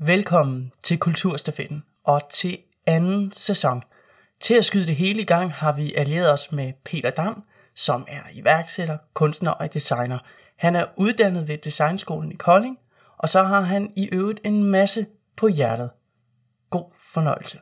Velkommen 0.00 0.72
til 0.82 0.98
Kulturstafetten 0.98 1.84
og 2.04 2.20
til 2.30 2.58
anden 2.86 3.32
sæson. 3.32 3.82
Til 4.40 4.54
at 4.54 4.64
skyde 4.64 4.86
det 4.86 4.96
hele 4.96 5.20
i 5.22 5.24
gang 5.24 5.52
har 5.52 5.72
vi 5.72 5.94
allieret 5.94 6.32
os 6.32 6.52
med 6.52 6.72
Peter 6.84 7.10
Dam, 7.10 7.44
som 7.74 8.06
er 8.08 8.20
iværksætter, 8.32 8.98
kunstner 9.14 9.50
og 9.50 9.74
designer. 9.74 10.18
Han 10.56 10.76
er 10.76 10.84
uddannet 10.96 11.48
ved 11.48 11.58
Designskolen 11.58 12.32
i 12.32 12.34
Kolding, 12.34 12.78
og 13.16 13.28
så 13.28 13.42
har 13.42 13.60
han 13.60 13.92
i 13.96 14.08
øvrigt 14.12 14.40
en 14.44 14.64
masse 14.64 15.06
på 15.36 15.48
hjertet. 15.48 15.90
God 16.70 16.90
fornøjelse. 17.14 17.58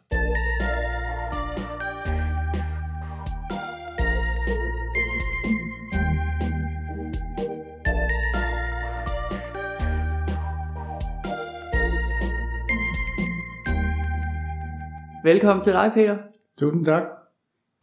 Velkommen 15.26 15.64
til 15.64 15.72
dig, 15.72 15.90
Peter. 15.94 16.16
Tusind 16.58 16.84
tak. 16.84 17.02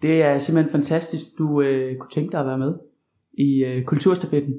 Det 0.02 0.21
er 0.21 0.39
simpelthen 0.39 0.71
fantastisk, 0.71 1.25
du 1.38 1.61
øh, 1.61 1.97
kunne 1.97 2.09
tænke 2.09 2.31
dig 2.31 2.39
at 2.39 2.45
være 2.45 2.57
med 2.57 2.73
i 3.33 3.63
øh, 3.63 3.83
Kulturstafetten. 3.83 4.53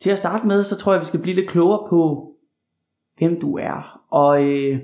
Til 0.00 0.10
at 0.10 0.18
starte 0.18 0.46
med, 0.46 0.64
så 0.64 0.76
tror 0.76 0.92
jeg, 0.92 1.00
vi 1.00 1.06
skal 1.06 1.20
blive 1.20 1.36
lidt 1.36 1.50
klogere 1.50 1.88
på, 1.88 2.32
hvem 3.18 3.40
du 3.40 3.56
er. 3.56 4.00
Og 4.10 4.44
øh, 4.44 4.80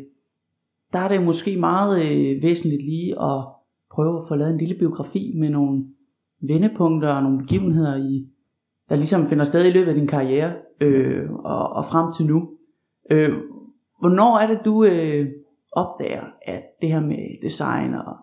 der 0.92 0.98
er 0.98 1.08
det 1.08 1.22
måske 1.22 1.56
meget 1.56 2.02
øh, 2.02 2.42
væsentligt 2.42 2.82
lige 2.82 3.22
at 3.22 3.44
prøve 3.91 4.20
at 4.20 4.28
få 4.28 4.34
lavet 4.34 4.52
en 4.52 4.58
lille 4.58 4.78
biografi 4.78 5.32
med 5.36 5.50
nogle 5.50 5.84
vendepunkter 6.41 7.08
og 7.08 7.22
nogle 7.22 7.38
begivenheder, 7.38 7.96
i, 7.96 8.27
der 8.88 8.96
ligesom 8.96 9.28
finder 9.28 9.44
sted 9.44 9.64
i 9.64 9.70
løbet 9.70 9.88
af 9.88 9.94
din 9.94 10.06
karriere 10.06 10.52
øh, 10.80 11.30
og, 11.30 11.69
og 11.69 11.84
frem 11.84 12.12
til 12.12 12.27
nu. 12.27 12.50
Øh, 13.10 13.32
hvornår 14.00 14.38
er 14.38 14.46
det, 14.46 14.60
du 14.64 14.84
øh, 14.84 15.28
opdager, 15.72 16.24
at 16.42 16.62
det 16.80 16.88
her 16.88 17.00
med 17.00 17.42
design 17.42 17.95
og 17.95 18.16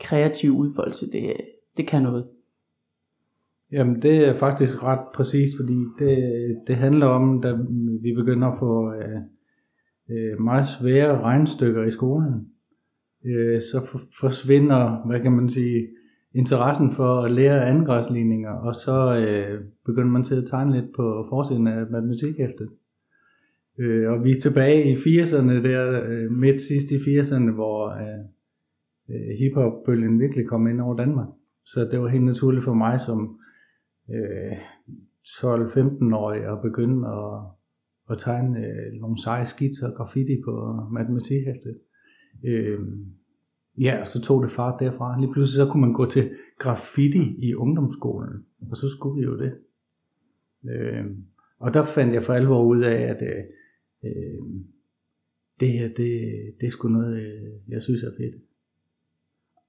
kreativ 0.00 0.50
udfoldelse, 0.50 1.10
det, 1.10 1.36
det 1.76 1.88
kan 1.88 2.02
noget? 2.02 2.26
Jamen 3.72 4.02
det 4.02 4.28
er 4.28 4.38
faktisk 4.38 4.82
ret 4.82 5.06
præcist, 5.14 5.56
fordi 5.56 5.78
det, 5.98 6.16
det 6.66 6.76
handler 6.76 7.06
om, 7.06 7.42
da 7.42 7.52
vi 8.02 8.14
begynder 8.14 8.48
at 8.48 8.58
få 8.58 8.92
øh, 8.92 9.20
øh, 10.10 10.40
meget 10.40 10.66
svære 10.80 11.20
regnstykker 11.20 11.84
i 11.84 11.90
skolen, 11.90 12.48
øh, 13.24 13.60
så 13.60 13.86
for, 13.90 14.00
forsvinder, 14.20 15.06
hvad 15.06 15.20
kan 15.20 15.32
man 15.32 15.48
sige, 15.48 15.88
interessen 16.34 16.94
for 16.94 17.20
at 17.20 17.30
lære 17.30 17.66
angrebsligninger, 17.66 18.50
og 18.50 18.74
så 18.74 19.16
øh, 19.16 19.64
begynder 19.86 20.10
man 20.10 20.24
til 20.24 20.34
at 20.34 20.48
tegne 20.50 20.80
lidt 20.80 20.94
på 20.96 21.26
forsiden 21.28 21.66
af 21.66 21.86
matematikhæftet. 21.90 22.68
Øh, 23.78 24.10
og 24.12 24.24
vi 24.24 24.30
er 24.30 24.40
tilbage 24.40 24.90
i 24.90 24.94
80'erne, 24.94 25.68
der 25.68 26.02
øh, 26.08 26.30
midt 26.30 26.60
sidst 26.60 26.90
i 26.90 26.96
80'erne, 26.96 27.50
hvor 27.50 27.88
øh, 27.90 28.24
øh, 29.10 29.38
hiphop-bølgen 29.38 30.20
virkelig 30.20 30.46
kom 30.46 30.66
ind 30.66 30.80
over 30.80 30.96
Danmark. 30.96 31.28
Så 31.64 31.88
det 31.90 32.00
var 32.00 32.08
helt 32.08 32.24
naturligt 32.24 32.64
for 32.64 32.74
mig 32.74 33.00
som 33.00 33.40
øh, 34.10 34.52
12-15-årig 35.26 36.44
at 36.52 36.62
begynde 36.62 37.08
at, 37.08 37.40
at 38.10 38.18
tegne 38.18 38.66
øh, 38.66 38.92
nogle 39.00 39.22
seje 39.22 39.46
skitser 39.46 39.88
og 39.88 39.94
graffiti 39.94 40.42
på 40.44 40.80
matematikhæftet. 40.90 41.78
Øh, 42.44 42.78
ja, 43.78 44.04
så 44.04 44.20
tog 44.20 44.42
det 44.42 44.52
fart 44.52 44.80
derfra. 44.80 45.20
Lige 45.20 45.32
pludselig 45.32 45.66
så 45.66 45.72
kunne 45.72 45.80
man 45.80 45.92
gå 45.92 46.10
til 46.10 46.30
graffiti 46.58 47.34
i 47.38 47.54
ungdomsskolen, 47.54 48.46
og 48.70 48.76
så 48.76 48.88
skulle 48.88 49.20
vi 49.20 49.24
jo 49.24 49.38
det. 49.38 49.52
Øh, 50.70 51.04
og 51.58 51.74
der 51.74 51.86
fandt 51.94 52.14
jeg 52.14 52.24
for 52.24 52.32
alvor 52.32 52.64
ud 52.64 52.82
af, 52.82 53.00
at 53.02 53.22
øh, 53.22 53.44
øh, 54.04 54.42
det 55.60 55.68
her, 55.68 55.88
det, 55.88 56.10
det 56.60 56.66
er 56.66 56.70
sgu 56.70 56.88
noget, 56.88 57.16
øh, 57.16 57.72
jeg 57.72 57.82
synes 57.82 58.02
er 58.02 58.10
fedt. 58.16 58.34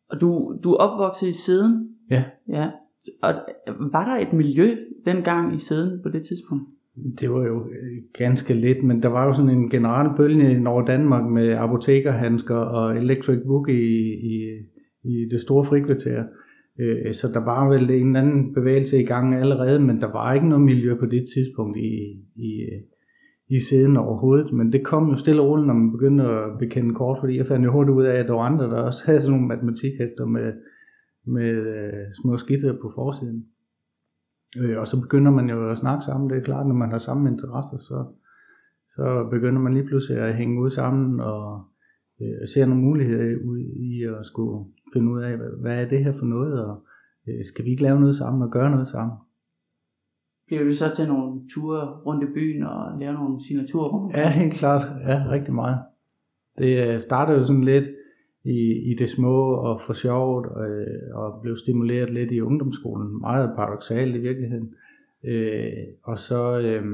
Og 0.09 0.21
du, 0.21 0.59
du 0.63 0.71
er 0.71 0.77
opvokset 0.77 1.27
i 1.27 1.33
Siden? 1.33 1.95
Ja. 2.11 2.23
Ja. 2.49 2.71
Og 3.21 3.33
var 3.91 4.05
der 4.09 4.27
et 4.27 4.33
miljø 4.33 4.75
dengang 5.05 5.55
i 5.55 5.59
Siden 5.59 5.99
på 6.03 6.09
det 6.09 6.25
tidspunkt? 6.27 6.63
Det 7.19 7.31
var 7.31 7.45
jo 7.45 7.69
øh, 7.69 8.03
ganske 8.13 8.53
lidt, 8.53 8.83
men 8.83 9.03
der 9.03 9.09
var 9.09 9.25
jo 9.25 9.33
sådan 9.33 9.49
en 9.49 9.69
generel 9.69 10.17
bølge 10.17 10.69
over 10.69 10.85
Danmark 10.85 11.31
med 11.31 11.49
apotekerhandsker 11.49 12.55
og 12.55 12.97
electric 12.97 13.39
book 13.45 13.69
i, 13.69 14.13
i, 14.13 14.59
i 15.03 15.29
det 15.31 15.41
store 15.41 15.65
frikvarter. 15.65 16.23
Øh, 16.79 17.13
så 17.13 17.27
der 17.27 17.45
var 17.45 17.69
vel 17.69 17.89
en 17.89 18.07
eller 18.07 18.19
anden 18.19 18.53
bevægelse 18.53 19.01
i 19.01 19.05
gang 19.05 19.35
allerede, 19.35 19.79
men 19.79 20.01
der 20.01 20.11
var 20.11 20.33
ikke 20.33 20.49
noget 20.49 20.65
miljø 20.65 20.95
på 20.95 21.05
det 21.05 21.25
tidspunkt 21.33 21.77
i, 21.77 22.23
i, 22.35 22.63
i 23.49 23.59
siden 23.69 23.97
overhovedet. 23.97 24.53
Men 24.53 24.71
det 24.71 24.85
kom 24.85 25.09
jo 25.09 25.17
stille 25.17 25.41
og 25.41 25.47
roligt, 25.47 25.67
når 25.67 25.73
man 25.73 25.91
begyndte 25.91 26.23
at 26.23 26.57
bekende 26.59 26.95
kort, 26.95 27.17
fordi 27.19 27.37
jeg 27.37 27.47
fandt 27.47 27.65
jo 27.65 27.71
hurtigt 27.71 27.97
ud 27.97 28.03
af, 28.03 28.15
at 28.19 28.27
der 28.27 28.33
var 28.33 28.41
andre, 28.41 28.65
der 28.65 28.81
også 28.81 29.03
havde 29.05 29.21
sådan 29.21 29.31
nogle 29.31 29.47
matematikhæfter 29.47 30.25
med, 30.25 30.53
med 31.25 31.49
øh, 31.49 32.05
små 32.21 32.37
skitser 32.37 32.73
på 32.81 32.91
forsiden. 32.95 33.45
Øh, 34.57 34.79
og 34.79 34.87
så 34.87 35.01
begynder 35.01 35.31
man 35.31 35.49
jo 35.49 35.71
at 35.71 35.77
snakke 35.77 36.05
sammen. 36.05 36.29
Det 36.29 36.37
er 36.37 36.43
klart, 36.43 36.67
når 36.67 36.75
man 36.75 36.91
har 36.91 36.97
samme 36.97 37.29
interesser, 37.29 37.77
så, 37.77 38.05
så 38.89 39.27
begynder 39.31 39.61
man 39.61 39.73
lige 39.73 39.87
pludselig 39.87 40.17
at 40.21 40.35
hænge 40.35 40.61
ud 40.61 40.71
sammen 40.71 41.19
og 41.19 41.63
øh, 42.21 42.47
ser 42.53 42.65
nogle 42.65 42.83
muligheder 42.83 43.37
ud 43.45 43.59
i 43.59 44.03
at 44.03 44.25
skulle 44.25 44.65
finde 44.93 45.11
ud 45.11 45.21
af, 45.21 45.37
hvad, 45.37 45.49
hvad 45.61 45.81
er 45.81 45.89
det 45.89 46.03
her 46.03 46.13
for 46.19 46.25
noget, 46.25 46.65
og 46.65 46.83
øh, 47.27 47.45
skal 47.45 47.65
vi 47.65 47.69
ikke 47.69 47.83
lave 47.83 47.99
noget 47.99 48.15
sammen 48.15 48.41
og 48.41 48.51
gøre 48.51 48.71
noget 48.71 48.87
sammen? 48.87 49.17
Bliver 50.47 50.63
du 50.63 50.75
så 50.75 50.95
til 50.95 51.07
nogle 51.07 51.41
ture 51.53 52.01
rundt 52.05 52.23
i 52.23 52.33
byen 52.33 52.63
og 52.63 52.99
lave 52.99 53.13
nogle 53.13 53.43
signaturer? 53.47 54.11
Ja, 54.17 54.29
helt 54.29 54.53
klart. 54.53 55.01
Ja, 55.07 55.23
rigtig 55.29 55.53
meget. 55.53 55.79
Det 56.57 56.87
øh, 56.87 57.01
startede 57.01 57.37
jo 57.37 57.45
sådan 57.45 57.63
lidt 57.63 57.85
i, 58.43 58.91
i 58.91 58.95
det 58.95 59.09
små 59.09 59.53
og 59.53 59.81
for 59.85 59.93
sjovt, 59.93 60.47
øh, 60.67 61.15
og 61.15 61.41
blev 61.41 61.57
stimuleret 61.57 62.13
lidt 62.13 62.31
i 62.31 62.41
ungdomsskolen. 62.41 63.19
Meget 63.21 63.53
paradoxalt 63.55 64.15
i 64.15 64.19
virkeligheden. 64.19 64.75
Øh, 65.23 65.87
og 66.03 66.19
så 66.19 66.59
øh, 66.59 66.85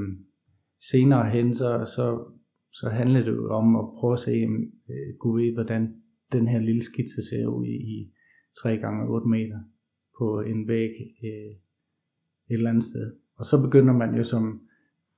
senere 0.90 1.30
hen, 1.30 1.54
så, 1.54 1.92
så, 1.96 2.24
så 2.72 2.88
handlede 2.88 3.24
det 3.24 3.32
jo 3.32 3.50
om 3.50 3.76
at 3.76 3.84
prøve 3.98 4.12
at 4.12 4.20
se, 4.20 4.46
øh, 4.90 5.14
gud 5.18 5.40
vi, 5.40 5.54
hvordan 5.54 5.94
den 6.32 6.48
her 6.48 6.58
lille 6.58 6.82
skitse 6.82 7.28
ser 7.28 7.46
ud 7.46 7.66
i, 7.66 7.76
i 7.76 8.10
3 8.62 8.76
gange 8.76 9.08
8 9.08 9.28
meter 9.28 9.58
på 10.18 10.40
en 10.40 10.68
væg 10.68 10.90
øh, 11.24 11.50
et 12.50 12.58
eller 12.58 12.70
andet 12.70 12.84
sted. 12.84 13.12
Og 13.36 13.44
så 13.44 13.62
begynder 13.62 13.92
man 13.92 14.14
jo 14.14 14.24
som 14.24 14.60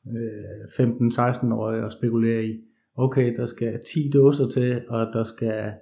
øh, 0.07 0.87
15-16-årig 0.87 1.85
at 1.85 1.93
spekulere 1.93 2.45
i, 2.45 2.61
okay, 2.97 3.37
der 3.37 3.47
skal 3.47 3.81
10 3.95 4.11
dåser 4.15 4.49
til, 4.49 4.89
og 4.89 5.07
der 5.13 5.25
skal 5.25 5.73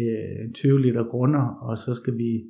øh, 0.00 0.52
20 0.54 0.82
liter 0.82 1.04
grunder, 1.04 1.42
og 1.42 1.78
så 1.78 1.94
skal 1.94 2.18
vi 2.18 2.44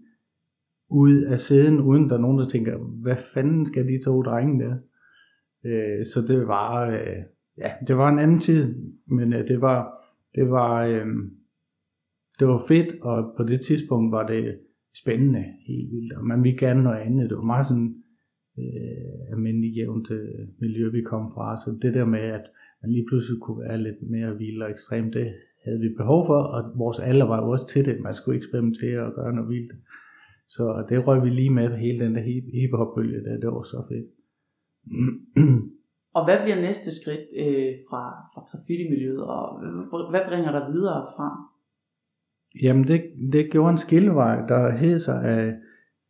ud 0.90 1.22
af 1.22 1.40
sæden, 1.40 1.80
uden 1.80 2.08
der 2.08 2.16
er 2.16 2.20
nogen, 2.20 2.38
der 2.38 2.48
tænker, 2.48 2.78
hvad 2.78 3.16
fanden 3.34 3.66
skal 3.66 3.88
de 3.88 4.04
to 4.04 4.22
drenge 4.22 4.64
der? 4.64 4.76
Øh, 5.64 6.06
så 6.06 6.20
det 6.28 6.46
var, 6.48 6.90
øh, 6.90 7.22
ja, 7.58 7.72
det 7.86 7.96
var 7.96 8.08
en 8.08 8.18
anden 8.18 8.40
tid, 8.40 8.74
men 9.06 9.32
øh, 9.32 9.48
det 9.48 9.60
var, 9.60 9.92
det 10.34 10.50
var, 10.50 10.84
øh, 10.84 11.06
det 12.38 12.48
var 12.48 12.64
fedt, 12.68 13.02
og 13.02 13.34
på 13.36 13.42
det 13.42 13.60
tidspunkt 13.60 14.12
var 14.12 14.26
det 14.26 14.58
spændende, 15.02 15.44
helt 15.66 15.90
vildt, 15.92 16.12
og 16.12 16.24
man 16.24 16.42
ville 16.42 16.58
gerne 16.58 16.82
noget 16.82 17.00
andet. 17.00 17.30
Det 17.30 17.36
var 17.36 17.44
meget 17.44 17.66
sådan 17.66 18.01
øh, 18.58 19.32
almindelig 19.32 19.70
jævnt 19.76 20.10
øh, 20.10 20.48
miljø, 20.60 20.90
vi 20.90 21.02
kom 21.02 21.32
fra, 21.34 21.56
så 21.56 21.78
det 21.82 21.94
der 21.94 22.04
med, 22.04 22.20
at 22.20 22.46
man 22.82 22.92
lige 22.92 23.06
pludselig 23.08 23.40
kunne 23.40 23.60
være 23.60 23.78
lidt 23.78 24.10
mere 24.10 24.38
vild 24.38 24.62
og 24.62 24.70
ekstrem, 24.70 25.12
det 25.12 25.34
havde 25.64 25.80
vi 25.80 25.88
behov 25.96 26.26
for, 26.26 26.40
og 26.42 26.78
vores 26.78 26.98
alder 26.98 27.26
var 27.26 27.38
jo 27.42 27.50
også 27.50 27.66
til 27.68 27.84
det, 27.84 28.00
man 28.00 28.14
skulle 28.14 28.38
eksperimentere 28.38 29.00
og 29.06 29.14
gøre 29.14 29.32
noget 29.34 29.50
vildt. 29.50 29.72
Så 30.48 30.86
det 30.88 31.06
røg 31.06 31.24
vi 31.24 31.30
lige 31.30 31.50
med 31.50 31.76
hele 31.76 32.04
den 32.04 32.14
der 32.14 32.20
hiphop-bølge 32.52 33.24
der, 33.24 33.40
det 33.40 33.48
var 33.52 33.62
så 33.62 33.82
fedt. 33.88 34.08
og 36.16 36.24
hvad 36.24 36.38
bliver 36.42 36.60
næste 36.60 37.00
skridt 37.00 37.26
øh, 37.36 37.72
fra, 37.88 38.02
fra 38.34 38.40
graffiti-miljøet, 38.50 39.22
og 39.22 39.44
hvad 40.10 40.20
bringer 40.28 40.52
der 40.52 40.72
videre 40.72 41.06
frem? 41.16 41.36
Jamen 42.62 42.88
det, 42.88 43.02
det 43.32 43.50
gjorde 43.50 43.70
en 43.70 43.78
skillevej, 43.78 44.46
der 44.46 44.70
hed 44.70 44.98
sig 45.00 45.24
af, 45.24 45.54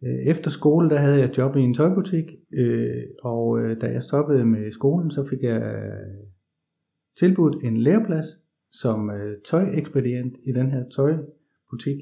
Øh, 0.04 0.18
efter 0.26 0.50
skole, 0.50 0.90
der 0.90 0.98
havde 0.98 1.18
jeg 1.18 1.38
job 1.38 1.56
i 1.56 1.60
en 1.60 1.74
tøjbutik, 1.74 2.24
øh, 2.52 3.02
og 3.22 3.60
øh, 3.60 3.80
da 3.80 3.86
jeg 3.86 4.02
stoppede 4.02 4.44
med 4.44 4.72
skolen, 4.72 5.10
så 5.10 5.26
fik 5.30 5.42
jeg 5.42 5.62
øh, 5.62 6.26
tilbudt 7.18 7.64
en 7.64 7.76
læreplads 7.76 8.26
som 8.72 9.10
øh, 9.10 9.36
tøjekspedient 9.50 10.36
i 10.44 10.52
den 10.52 10.70
her 10.70 10.84
tøjbutik. 10.88 11.98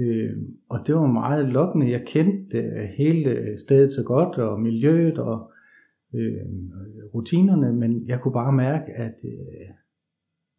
Øh, 0.00 0.36
og 0.68 0.78
det 0.86 0.94
var 0.94 1.06
meget 1.06 1.48
lokkende. 1.48 1.90
Jeg 1.90 2.04
kendte 2.06 2.58
øh, 2.58 2.88
hele 2.96 3.58
stedet 3.58 3.92
så 3.92 4.02
godt, 4.02 4.38
og 4.38 4.60
miljøet 4.60 5.18
og 5.18 5.52
øh, 6.14 6.46
rutinerne, 7.14 7.72
men 7.72 8.08
jeg 8.08 8.20
kunne 8.20 8.32
bare 8.32 8.52
mærke, 8.52 8.92
at 8.92 9.14
øh, 9.24 9.68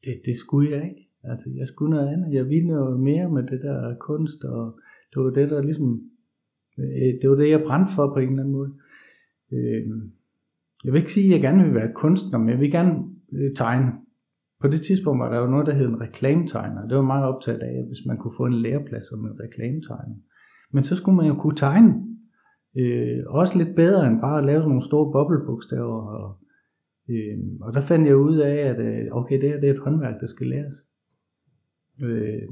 det, 0.03 0.21
det 0.25 0.37
skulle 0.37 0.71
jeg 0.71 0.89
ikke. 0.89 1.07
Altså, 1.23 1.49
jeg 1.55 1.67
skulle 1.67 1.95
noget 1.95 2.07
andet. 2.07 2.33
Jeg 2.33 2.49
ville 2.49 2.67
noget 2.67 2.99
mere 2.99 3.29
med 3.29 3.43
det 3.43 3.61
der 3.61 3.95
kunst, 3.95 4.43
og 4.43 4.79
det 5.13 5.23
var 5.23 5.29
det, 5.29 5.49
der 5.49 5.61
ligesom, 5.61 6.01
øh, 6.79 7.21
det 7.21 7.29
var 7.29 7.35
det, 7.35 7.49
jeg 7.49 7.63
brændte 7.67 7.91
for 7.95 8.13
på 8.13 8.19
en 8.19 8.29
eller 8.29 8.39
anden 8.39 8.53
måde. 8.53 8.73
Øh, 9.51 9.83
jeg 10.83 10.93
vil 10.93 10.99
ikke 11.01 11.13
sige, 11.13 11.25
at 11.25 11.31
jeg 11.31 11.41
gerne 11.41 11.63
vil 11.63 11.75
være 11.75 11.93
kunstner, 11.93 12.39
men 12.39 12.49
jeg 12.49 12.59
vil 12.59 12.71
gerne 12.71 13.03
øh, 13.33 13.55
tegne. 13.55 13.91
på 14.61 14.67
det 14.67 14.81
tidspunkt 14.81 15.19
var 15.19 15.29
der 15.29 15.39
jo 15.39 15.47
noget, 15.47 15.67
der 15.67 15.73
hed 15.73 15.87
en 15.87 16.01
reklametegner. 16.01 16.87
Det 16.87 16.97
var 16.97 17.03
meget 17.03 17.25
optaget 17.25 17.59
af, 17.59 17.85
hvis 17.87 18.05
man 18.05 18.17
kunne 18.17 18.37
få 18.37 18.45
en 18.45 18.53
læreplads 18.53 19.07
som 19.09 19.25
en 19.25 19.39
reklametegner. 19.39 20.15
Men 20.71 20.83
så 20.83 20.95
skulle 20.95 21.15
man 21.15 21.27
jo 21.27 21.35
kunne 21.35 21.55
tegne. 21.55 21.93
Øh, 22.77 23.23
også 23.27 23.57
lidt 23.57 23.75
bedre 23.75 24.07
end 24.07 24.21
bare 24.21 24.37
at 24.37 24.45
lave 24.45 24.59
sådan 24.59 24.69
nogle 24.69 24.85
store 24.85 25.11
boblebogstaver. 25.11 26.01
Og, 26.19 26.37
øh, 27.09 27.37
og 27.61 27.73
der 27.73 27.81
fandt 27.87 28.07
jeg 28.07 28.17
ud 28.17 28.37
af, 28.37 28.55
at 28.55 28.79
øh, 28.79 29.07
okay, 29.11 29.41
det 29.41 29.49
her 29.49 29.59
det 29.59 29.69
er 29.69 29.73
et 29.73 29.79
håndværk, 29.79 30.19
der 30.19 30.27
skal 30.27 30.47
læres. 30.47 30.75
Øh, 32.03 32.47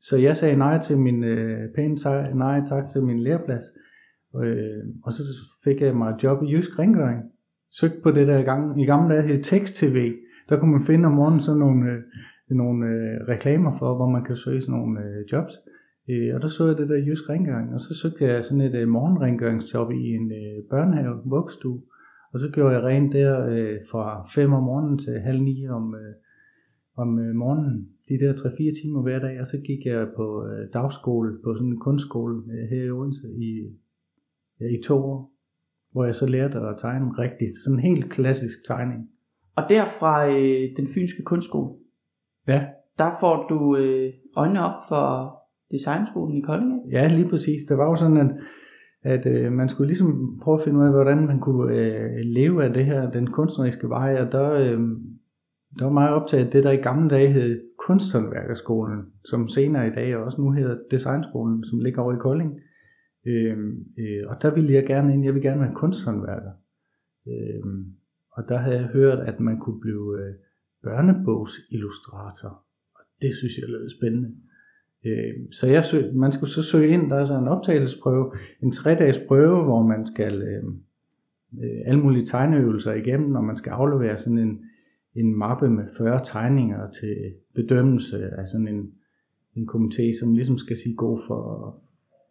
så 0.00 0.16
jeg 0.16 0.36
sagde 0.36 0.56
nej 0.56 0.82
til 0.82 0.98
min 0.98 1.24
øh, 1.24 1.74
pæne 1.74 1.96
nej 2.34 2.60
tak 2.68 2.88
til 2.92 3.02
min 3.02 3.20
læreplads. 3.20 3.64
Øh, 4.44 4.84
og 5.04 5.12
så 5.12 5.22
fik 5.64 5.80
jeg 5.80 5.96
mig 5.96 6.10
et 6.10 6.22
job 6.22 6.42
i 6.42 6.52
Jysk 6.52 6.78
Rengøring. 6.78 7.22
Søgte 7.70 8.00
på 8.02 8.10
det 8.10 8.26
der 8.26 8.42
gang, 8.42 8.82
i 8.82 8.84
gamle 8.84 9.14
dage 9.14 9.26
hed 9.26 9.42
Tekst-TV. 9.42 10.14
Der 10.48 10.58
kunne 10.58 10.72
man 10.72 10.86
finde 10.86 11.06
om 11.06 11.12
morgenen 11.12 11.40
sådan 11.40 11.58
nogle, 11.58 11.90
øh, 11.90 12.02
nogle 12.50 12.86
øh, 12.86 13.28
reklamer 13.28 13.78
for, 13.78 13.96
hvor 13.96 14.08
man 14.10 14.24
kan 14.24 14.36
søge 14.36 14.60
sådan 14.60 14.74
nogle 14.74 15.00
øh, 15.00 15.32
jobs. 15.32 15.52
Øh, 16.10 16.34
og 16.34 16.42
der 16.42 16.48
så 16.48 16.66
jeg 16.66 16.76
det 16.76 16.88
der 16.88 17.06
Jysk 17.06 17.28
Rengøring, 17.28 17.74
og 17.74 17.80
så 17.80 17.94
søgte 17.94 18.24
jeg 18.24 18.44
sådan 18.44 18.60
et 18.60 18.74
øh, 18.74 18.88
morgenrengøringsjob 18.88 19.90
i 19.92 20.14
en 20.14 20.32
øh, 20.32 20.64
børnehave, 20.70 21.20
vugstue. 21.24 21.80
Og 22.32 22.40
så 22.40 22.50
gjorde 22.52 22.74
jeg 22.74 22.82
rent 22.82 23.12
der 23.12 23.46
øh, 23.46 23.78
fra 23.90 24.28
5 24.34 24.52
om 24.52 24.62
morgenen 24.62 24.98
til 24.98 25.20
halv 25.20 25.42
9 25.42 25.68
om, 25.68 25.94
øh, 25.94 26.14
om 26.96 27.18
øh, 27.18 27.34
morgenen. 27.34 27.88
De 28.08 28.18
der 28.18 28.32
3-4 28.32 28.82
timer 28.82 29.02
hver 29.02 29.18
dag, 29.18 29.40
og 29.40 29.46
så 29.46 29.58
gik 29.58 29.86
jeg 29.86 30.08
på 30.16 30.46
øh, 30.46 30.68
dagskole 30.72 31.38
på 31.44 31.54
sådan 31.54 31.68
en 31.68 31.80
kunstskole 31.80 32.42
øh, 32.52 32.68
her 32.70 32.84
i 32.84 32.90
Odense 32.90 33.28
i, 33.38 33.50
ja, 34.60 34.66
i 34.66 34.82
to 34.84 34.94
år. 34.94 35.32
Hvor 35.92 36.04
jeg 36.04 36.14
så 36.14 36.26
lærte 36.26 36.58
at 36.58 36.78
tegne 36.78 37.18
rigtigt. 37.18 37.54
Sådan 37.64 37.78
en 37.78 37.84
helt 37.84 38.10
klassisk 38.10 38.66
tegning. 38.66 39.10
Og 39.56 39.62
der 39.68 39.84
fra 39.98 40.28
øh, 40.28 40.76
den 40.76 40.88
fynske 40.94 41.22
kunstskole, 41.22 41.74
Ja, 42.48 42.60
der 42.98 43.10
får 43.20 43.46
du 43.48 43.76
øh, 43.76 44.12
øjnene 44.36 44.64
op 44.64 44.80
for 44.88 45.36
designskolen 45.72 46.36
i 46.36 46.40
Kolding. 46.40 46.92
Ja, 46.92 47.06
lige 47.06 47.28
præcis. 47.28 47.62
Det 47.68 47.78
var 47.78 47.90
jo 47.90 47.96
sådan, 47.96 48.16
at, 48.16 48.30
at 49.02 49.26
øh, 49.26 49.52
man 49.52 49.68
skulle 49.68 49.86
ligesom 49.86 50.40
prøve 50.42 50.58
at 50.58 50.64
finde 50.64 50.78
ud 50.78 50.84
af, 50.84 50.92
hvordan 50.92 51.26
man 51.26 51.40
kunne 51.40 51.74
øh, 51.76 52.10
leve 52.22 52.64
af 52.64 52.72
det 52.74 52.84
her, 52.84 53.10
den 53.10 53.26
kunstneriske 53.26 53.88
vej, 53.88 54.20
og 54.20 54.32
der, 54.32 54.50
øh, 54.52 54.80
der 55.78 55.84
var 55.84 55.92
meget 55.92 56.14
optaget 56.14 56.44
af 56.44 56.50
det, 56.50 56.64
der 56.64 56.70
i 56.70 56.76
gamle 56.76 57.10
dage 57.10 57.32
hed 57.32 57.60
Kunsthåndværkerskolen, 57.86 59.12
som 59.24 59.48
senere 59.48 59.88
i 59.88 59.90
dag 59.90 60.16
også 60.16 60.40
nu 60.40 60.50
hedder 60.50 60.78
Designskolen, 60.90 61.64
som 61.64 61.80
ligger 61.80 62.02
over 62.02 62.14
i 62.14 62.18
Kolding. 62.20 62.60
Øh, 63.26 63.58
øh, 63.98 64.22
og 64.26 64.42
der 64.42 64.54
ville 64.54 64.72
jeg 64.72 64.86
gerne 64.86 65.14
ind, 65.14 65.24
jeg 65.24 65.34
ville 65.34 65.48
gerne 65.48 65.60
være 65.60 65.74
kunsthåndværker. 65.74 66.50
Øh, 67.28 67.62
og 68.32 68.48
der 68.48 68.58
havde 68.58 68.76
jeg 68.76 68.86
hørt, 68.86 69.18
at 69.18 69.40
man 69.40 69.58
kunne 69.58 69.80
blive 69.80 70.18
øh, 70.20 70.34
børnebogsillustrator, 70.82 72.62
og 72.94 73.00
det 73.22 73.36
synes 73.36 73.58
jeg 73.58 73.68
lød 73.68 73.90
spændende. 73.90 74.30
Øh, 75.06 75.34
så 75.52 75.66
jeg 75.66 75.84
søg, 75.84 76.14
man 76.14 76.32
skulle 76.32 76.52
så 76.52 76.62
søge 76.62 76.88
ind, 76.88 77.10
der 77.10 77.16
er 77.16 77.26
så 77.26 77.38
en 77.38 77.48
optagelsesprøve, 77.48 78.32
en 78.62 78.72
tre-dages 78.72 79.20
prøve, 79.28 79.64
hvor 79.64 79.82
man 79.82 80.06
skal 80.06 80.42
øh, 80.42 80.64
øh, 81.62 81.80
alle 81.86 82.00
mulige 82.00 82.26
tegneøvelser 82.26 82.92
igennem, 82.92 83.36
og 83.36 83.44
man 83.44 83.56
skal 83.56 83.70
aflevere 83.70 84.18
sådan 84.18 84.38
en, 84.38 84.64
en 85.20 85.34
mappe 85.36 85.70
med 85.70 85.84
40 85.98 86.20
tegninger 86.24 86.90
til 86.90 87.34
bedømmelse 87.54 88.28
af 88.30 88.48
sådan 88.48 88.68
en, 88.68 88.92
en 89.56 89.68
komité, 89.68 90.18
som 90.20 90.32
ligesom 90.34 90.58
skal 90.58 90.76
sige 90.76 90.96
god 90.96 91.20
for, 91.26 91.74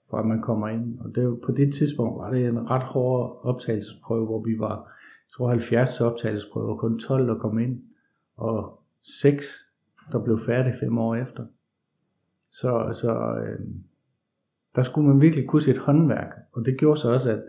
for 0.09 0.17
at 0.17 0.25
man 0.25 0.41
kommer 0.41 0.67
ind. 0.67 0.99
Og 0.99 1.15
det, 1.15 1.27
var- 1.27 1.37
på 1.45 1.51
det 1.51 1.73
tidspunkt 1.73 2.17
var 2.17 2.31
det 2.31 2.45
en 2.45 2.69
ret 2.69 2.83
hård 2.83 3.39
optagelsesprøve, 3.43 4.25
hvor 4.25 4.41
vi 4.43 4.59
var, 4.59 4.75
jeg 4.75 5.31
tror 5.37 5.49
70 5.49 6.01
optagelsesprøver, 6.01 6.69
og 6.73 6.79
kun 6.79 6.99
12 6.99 7.27
der 7.27 7.37
kom 7.37 7.59
ind, 7.59 7.81
og 8.37 8.79
6 9.21 9.45
der 10.11 10.23
blev 10.23 10.39
færdige 10.45 10.75
fem 10.79 10.97
år 10.97 11.15
efter. 11.15 11.45
Så, 12.51 12.97
så 13.01 13.39
øh, 13.45 13.59
der 14.75 14.83
skulle 14.83 15.07
man 15.07 15.21
virkelig 15.21 15.47
kunne 15.47 15.61
sit 15.61 15.77
håndværk, 15.77 16.33
og 16.51 16.65
det 16.65 16.77
gjorde 16.79 16.99
så 16.99 17.09
også, 17.13 17.29
at 17.31 17.43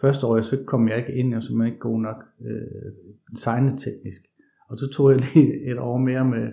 første 0.00 0.26
år 0.26 0.36
jeg 0.36 0.44
søgte, 0.44 0.64
kom 0.64 0.88
jeg 0.88 0.98
ikke 0.98 1.14
ind, 1.14 1.30
jeg 1.30 1.42
var 1.50 1.64
ikke 1.64 1.78
god 1.78 2.00
nok 2.00 2.24
øh, 2.44 2.92
tegneteknisk. 3.38 4.22
Og 4.68 4.78
så 4.78 4.86
tog 4.96 5.10
jeg 5.10 5.20
lige 5.20 5.52
et 5.70 5.78
år 5.78 5.98
mere 5.98 6.24
med 6.24 6.52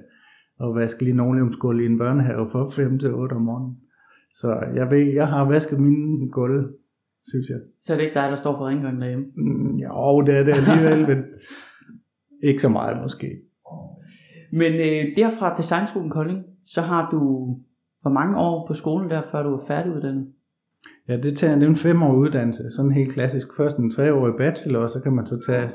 at 0.63 0.75
vaske 0.75 1.03
lige 1.03 1.15
nogen 1.15 1.53
i 1.81 1.85
en 1.85 1.97
børnehave 1.97 2.49
fra 2.51 2.69
5 2.69 2.99
til 2.99 3.13
8 3.13 3.33
om 3.33 3.41
morgenen. 3.41 3.77
Så 4.33 4.63
jeg 4.75 4.89
ved, 4.91 5.13
jeg 5.13 5.27
har 5.27 5.49
vasket 5.49 5.79
mine 5.79 6.29
gulv, 6.29 6.73
synes 7.25 7.49
jeg. 7.49 7.59
Så 7.81 7.93
er 7.93 7.97
det 7.97 8.03
ikke 8.03 8.19
dig, 8.19 8.31
der 8.31 8.37
står 8.37 8.57
for 8.57 8.67
rengøringen 8.67 9.01
derhjemme. 9.01 9.25
Mm, 9.35 9.75
jo, 9.75 10.21
det 10.21 10.35
er 10.37 10.43
det 10.43 10.53
alligevel, 10.53 11.07
men 11.09 11.23
ikke 12.43 12.61
så 12.61 12.69
meget 12.69 13.01
måske. 13.01 13.37
Men 14.51 14.73
øh, 14.73 15.15
derfra 15.15 15.57
Designskolen 15.57 16.09
Kolding, 16.09 16.43
så 16.65 16.81
har 16.81 17.11
du 17.11 17.19
hvor 18.01 18.11
mange 18.11 18.37
år 18.37 18.67
på 18.67 18.73
skolen 18.73 19.09
der, 19.09 19.21
før 19.31 19.43
du 19.43 19.55
er 19.55 19.65
færdiguddannet? 19.67 20.27
Ja, 21.07 21.17
det 21.17 21.37
tager 21.37 21.55
er 21.55 21.67
en 21.67 21.77
femårig 21.77 22.17
uddannelse, 22.17 22.63
sådan 22.75 22.91
helt 22.91 23.13
klassisk. 23.13 23.47
Først 23.57 23.77
en 23.77 23.91
treårig 23.91 24.33
bachelor, 24.37 24.79
og 24.79 24.89
så 24.89 24.99
kan 24.99 25.13
man 25.13 25.25
så 25.25 25.43
tage 25.45 25.69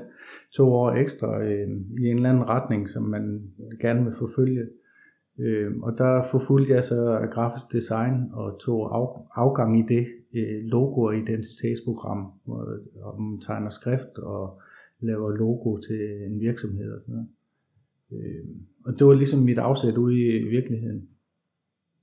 to 0.52 0.72
år 0.72 0.90
ekstra 0.90 1.42
øh, 1.42 1.68
i 2.00 2.06
en 2.06 2.16
eller 2.16 2.30
anden 2.30 2.48
retning, 2.48 2.90
som 2.90 3.02
man 3.02 3.42
gerne 3.80 4.04
vil 4.04 4.14
forfølge. 4.18 4.66
Øh, 5.38 5.72
og 5.82 5.98
der 5.98 6.28
forfulgte 6.30 6.72
jeg 6.72 6.84
så 6.84 7.28
grafisk 7.32 7.72
design 7.72 8.30
og 8.32 8.60
tog 8.60 8.96
af, 8.96 9.06
afgang 9.34 9.78
i 9.78 9.94
det 9.94 10.06
øh, 10.34 10.64
logo- 10.64 11.02
og 11.02 11.16
identitetsprogram, 11.16 12.32
hvor 12.44 12.78
hvor 13.00 13.18
man 13.18 13.40
tegner 13.40 13.70
skrift 13.70 14.18
og 14.18 14.60
laver 15.00 15.30
logo 15.30 15.78
til 15.78 16.00
en 16.26 16.40
virksomhed 16.40 16.92
og 16.92 17.00
sådan 17.00 17.14
noget. 17.14 17.28
Øh, 18.12 18.44
og 18.84 18.98
det 18.98 19.06
var 19.06 19.14
ligesom 19.14 19.40
mit 19.40 19.58
afsæt 19.58 19.96
ude 19.96 20.18
i 20.18 20.48
virkeligheden. 20.48 21.08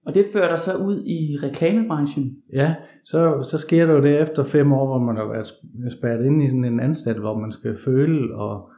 Og 0.05 0.13
det 0.13 0.25
fører 0.33 0.49
dig 0.49 0.59
så 0.59 0.75
ud 0.75 1.03
i 1.05 1.37
reklamebranchen. 1.43 2.37
Ja, 2.53 2.75
så, 3.05 3.47
så 3.51 3.57
sker 3.57 3.85
der 3.85 3.93
jo 3.93 4.01
det 4.01 4.21
efter 4.21 4.43
fem 4.43 4.73
år, 4.73 4.85
hvor 4.85 4.99
man 4.99 5.17
har 5.17 5.25
været 5.25 5.47
spærret 5.97 6.25
ind 6.25 6.43
i 6.43 6.47
sådan 6.47 6.65
en 6.65 6.79
anstalt, 6.79 7.19
hvor 7.19 7.39
man 7.39 7.51
skal 7.51 7.77
føle 7.85 8.35
og 8.35 8.69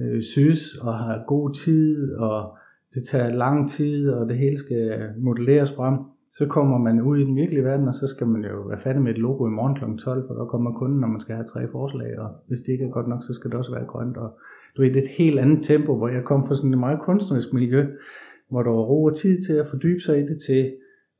øh, 0.00 0.22
synes 0.22 0.76
og 0.80 0.98
have 0.98 1.22
god 1.26 1.54
tid, 1.64 2.14
og 2.14 2.56
det 2.94 3.02
tager 3.10 3.34
lang 3.34 3.70
tid, 3.70 4.10
og 4.10 4.28
det 4.28 4.38
hele 4.38 4.58
skal 4.58 5.08
modelleres 5.18 5.72
frem. 5.76 5.98
Så 6.38 6.46
kommer 6.46 6.78
man 6.78 7.02
ud 7.02 7.18
i 7.18 7.24
den 7.24 7.36
virkelige 7.36 7.64
verden, 7.64 7.88
og 7.88 7.94
så 7.94 8.06
skal 8.06 8.26
man 8.26 8.44
jo 8.44 8.60
være 8.60 8.80
færdig 8.80 9.02
med 9.02 9.12
et 9.12 9.18
logo 9.18 9.46
i 9.46 9.50
morgen 9.50 9.74
kl. 9.74 10.04
12, 10.04 10.26
for 10.26 10.34
der 10.34 10.44
kommer 10.44 10.72
kunden, 10.72 11.00
når 11.00 11.08
man 11.08 11.20
skal 11.20 11.34
have 11.34 11.48
tre 11.48 11.68
forslag, 11.68 12.18
og 12.18 12.28
hvis 12.48 12.60
det 12.60 12.72
ikke 12.72 12.84
er 12.84 12.90
godt 12.90 13.08
nok, 13.08 13.22
så 13.22 13.34
skal 13.34 13.50
det 13.50 13.58
også 13.58 13.74
være 13.74 13.84
grønt. 13.84 14.16
Og 14.16 14.38
du 14.76 14.82
ved, 14.82 14.90
det 14.90 14.98
er 14.98 15.02
et 15.02 15.18
helt 15.18 15.38
andet 15.38 15.64
tempo, 15.64 15.96
hvor 15.96 16.08
jeg 16.08 16.24
kom 16.24 16.48
fra 16.48 16.56
sådan 16.56 16.72
et 16.72 16.78
meget 16.78 17.00
kunstnerisk 17.00 17.52
miljø, 17.52 17.86
hvor 18.52 18.62
der 18.62 18.70
var 18.70 18.82
ro 18.82 19.04
og 19.04 19.16
tid 19.16 19.42
til 19.46 19.52
at 19.52 19.68
fordybe 19.70 20.00
sig 20.00 20.18
i 20.18 20.26
det, 20.26 20.38
til 20.46 20.74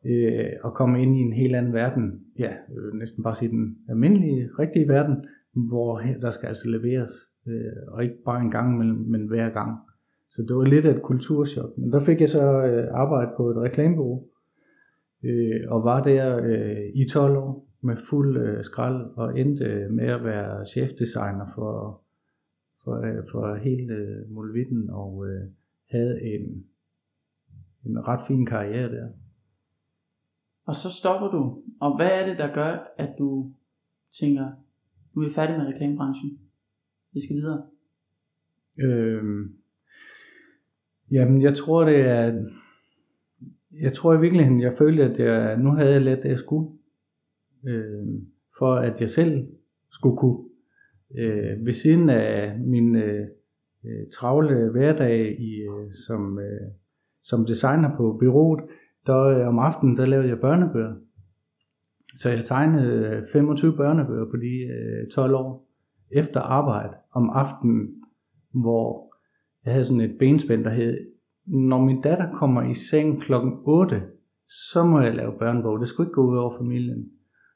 øh, 0.07 0.51
at 0.65 0.75
komme 0.75 1.03
ind 1.03 1.17
i 1.17 1.21
en 1.21 1.33
helt 1.33 1.57
anden 1.57 1.73
verden. 1.73 2.21
Ja, 2.39 2.53
øh, 2.75 2.93
næsten 2.95 3.23
bare 3.23 3.37
sige 3.37 3.49
den 3.49 3.79
almindelige, 3.89 4.49
rigtige 4.59 4.89
verden, 4.89 5.17
hvor 5.55 6.03
der 6.21 6.31
skal 6.31 6.47
altså 6.47 6.69
leveres, 6.69 7.13
øh, 7.47 7.83
og 7.89 8.03
ikke 8.03 8.23
bare 8.25 8.41
en 8.41 8.51
gang, 8.51 8.79
men, 8.79 9.11
men 9.11 9.27
hver 9.27 9.51
gang. 9.51 9.79
Så 10.31 10.43
det 10.43 10.57
var 10.57 10.65
lidt 10.65 10.87
af 10.87 10.95
et 10.97 11.03
kulturschok. 11.03 11.79
Men 11.79 11.93
der 11.93 12.05
fik 12.05 12.21
jeg 12.21 12.29
så 12.29 12.65
øh, 12.67 12.89
arbejde 12.91 13.31
på 13.37 13.51
et 13.51 13.57
reklamebureau, 13.57 14.25
øh, 15.25 15.61
og 15.69 15.85
var 15.85 16.03
der 16.03 16.41
øh, 16.45 16.85
i 16.95 17.09
12 17.09 17.37
år 17.37 17.69
med 17.83 17.97
fuld 18.11 18.37
øh, 18.37 18.65
skrald, 18.65 19.07
og 19.17 19.41
endte 19.41 19.65
øh, 19.65 19.91
med 19.91 20.07
at 20.07 20.25
være 20.25 20.67
chefdesigner 20.67 21.47
for, 21.55 22.01
for, 22.85 22.97
øh, 23.07 23.23
for 23.33 23.55
hele 23.55 23.95
øh, 23.95 24.31
Molvitten, 24.31 24.91
og 24.91 25.27
øh, 25.27 25.43
havde 25.91 26.23
en, 26.23 26.65
en 27.87 28.09
ret 28.09 28.27
fin 28.27 28.47
karriere 28.47 28.93
der. 28.93 29.09
Og 30.67 30.75
så 30.75 30.91
stopper 30.91 31.29
du. 31.29 31.63
Og 31.81 31.97
hvad 31.97 32.11
er 32.11 32.27
det, 32.27 32.39
der 32.39 32.55
gør, 32.55 32.93
at 32.99 33.15
du 33.19 33.53
tænker, 34.21 34.51
nu 35.15 35.23
er 35.23 35.29
vi 35.29 35.35
færdige 35.35 35.59
med 35.59 35.67
reklamebranchen. 35.67 36.39
Vi 37.13 37.21
skal 37.25 37.37
videre. 37.37 37.67
Øhm, 38.79 39.55
jamen, 41.11 41.43
jeg 41.43 41.57
tror 41.57 41.85
det 41.85 42.01
er, 42.01 42.45
jeg 43.73 43.95
tror 43.95 44.15
i 44.15 44.21
virkeligheden, 44.21 44.61
jeg 44.61 44.75
følte, 44.79 45.03
at 45.03 45.19
jeg, 45.19 45.57
nu 45.59 45.71
havde 45.71 45.93
jeg 45.93 46.03
let 46.03 46.23
det, 46.23 46.29
jeg 46.29 46.39
skulle, 46.39 46.79
øhm, 47.67 48.27
for 48.59 48.75
at 48.75 49.01
jeg 49.01 49.11
selv 49.11 49.49
skulle 49.91 50.17
kunne. 50.17 50.49
Øh, 51.19 51.67
ved 51.67 51.73
siden 51.73 52.11
af 52.11 52.59
min 52.59 52.97
øh, 52.97 53.29
øh, 53.85 54.07
travle 54.15 54.71
hverdag 54.71 55.41
i, 55.41 55.61
øh, 55.61 55.93
som, 56.07 56.39
øh, 56.39 56.71
som 57.23 57.47
designer 57.47 57.97
på 57.97 58.17
byrådet, 58.21 58.65
der 59.07 59.23
øh, 59.23 59.49
om 59.49 59.59
aftenen, 59.59 59.97
der 59.97 60.07
lavede 60.07 60.29
jeg 60.29 60.41
børnebøger. 60.41 60.95
Så 62.17 62.29
jeg 62.29 62.45
tegnede 62.45 63.07
øh, 63.07 63.23
25 63.33 63.77
børnebøger 63.77 64.25
på 64.25 64.37
de 64.37 64.55
øh, 64.77 65.11
12 65.15 65.35
år 65.35 65.69
efter 66.11 66.41
arbejde 66.41 66.95
om 67.15 67.31
aftenen, 67.31 67.89
hvor 68.53 69.15
jeg 69.65 69.73
havde 69.73 69.87
sådan 69.87 70.01
et 70.01 70.19
benspænd, 70.19 70.65
der 70.65 70.71
hed, 70.71 70.99
når 71.47 71.79
min 71.79 72.01
datter 72.01 72.33
kommer 72.35 72.63
i 72.63 72.75
seng 72.75 73.23
klokken 73.23 73.53
8, 73.65 74.03
så 74.73 74.85
må 74.85 75.01
jeg 75.01 75.15
lave 75.15 75.39
børnebog. 75.39 75.81
Det 75.81 75.89
skulle 75.89 76.07
ikke 76.07 76.15
gå 76.15 76.31
ud 76.31 76.37
over 76.37 76.59
familien. 76.59 77.11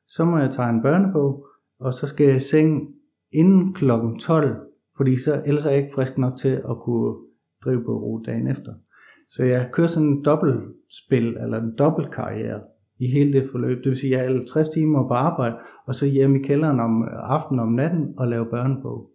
Så 0.07 0.25
må 0.25 0.39
jeg 0.39 0.51
tegne 0.51 0.77
en 0.77 0.83
børnebog, 0.83 1.47
og 1.81 1.95
så 1.95 2.07
skal 2.07 2.27
jeg 2.27 2.37
i 2.37 2.41
seng 2.41 2.95
inden 3.33 3.75
klokken 3.75 4.19
12, 4.19 4.57
fordi 4.97 5.23
så, 5.23 5.43
ellers 5.47 5.65
er 5.65 5.71
jeg 5.71 5.79
ikke 5.79 5.95
frisk 5.95 6.19
nok 6.19 6.39
til 6.39 6.49
at 6.49 6.77
kunne 6.85 7.17
drive 7.65 7.85
på 7.85 8.23
dagen 8.27 8.49
efter. 8.49 8.75
Så 9.29 9.45
jeg 9.45 9.69
kører 9.73 9.89
sådan 9.89 10.09
en 10.09 10.25
dobbeltspil, 10.25 11.37
eller 11.37 11.61
en 11.61 11.75
dobbeltkarriere 11.79 12.61
i 12.99 13.07
hele 13.11 13.33
det 13.33 13.49
forløb. 13.53 13.85
Det 13.85 13.91
vil 13.91 13.99
sige, 13.99 14.19
at 14.19 14.25
jeg 14.25 14.33
er 14.33 14.39
50 14.39 14.69
timer 14.69 15.09
på 15.09 15.15
arbejde, 15.15 15.57
og 15.87 15.95
så 15.95 16.07
hjemme 16.07 16.41
i 16.41 16.43
kælderen 16.43 16.81
om 16.81 17.09
aftenen 17.13 17.61
om 17.61 17.73
natten 17.73 18.15
og 18.19 18.29
lave 18.29 18.47
børnebog. 18.47 19.11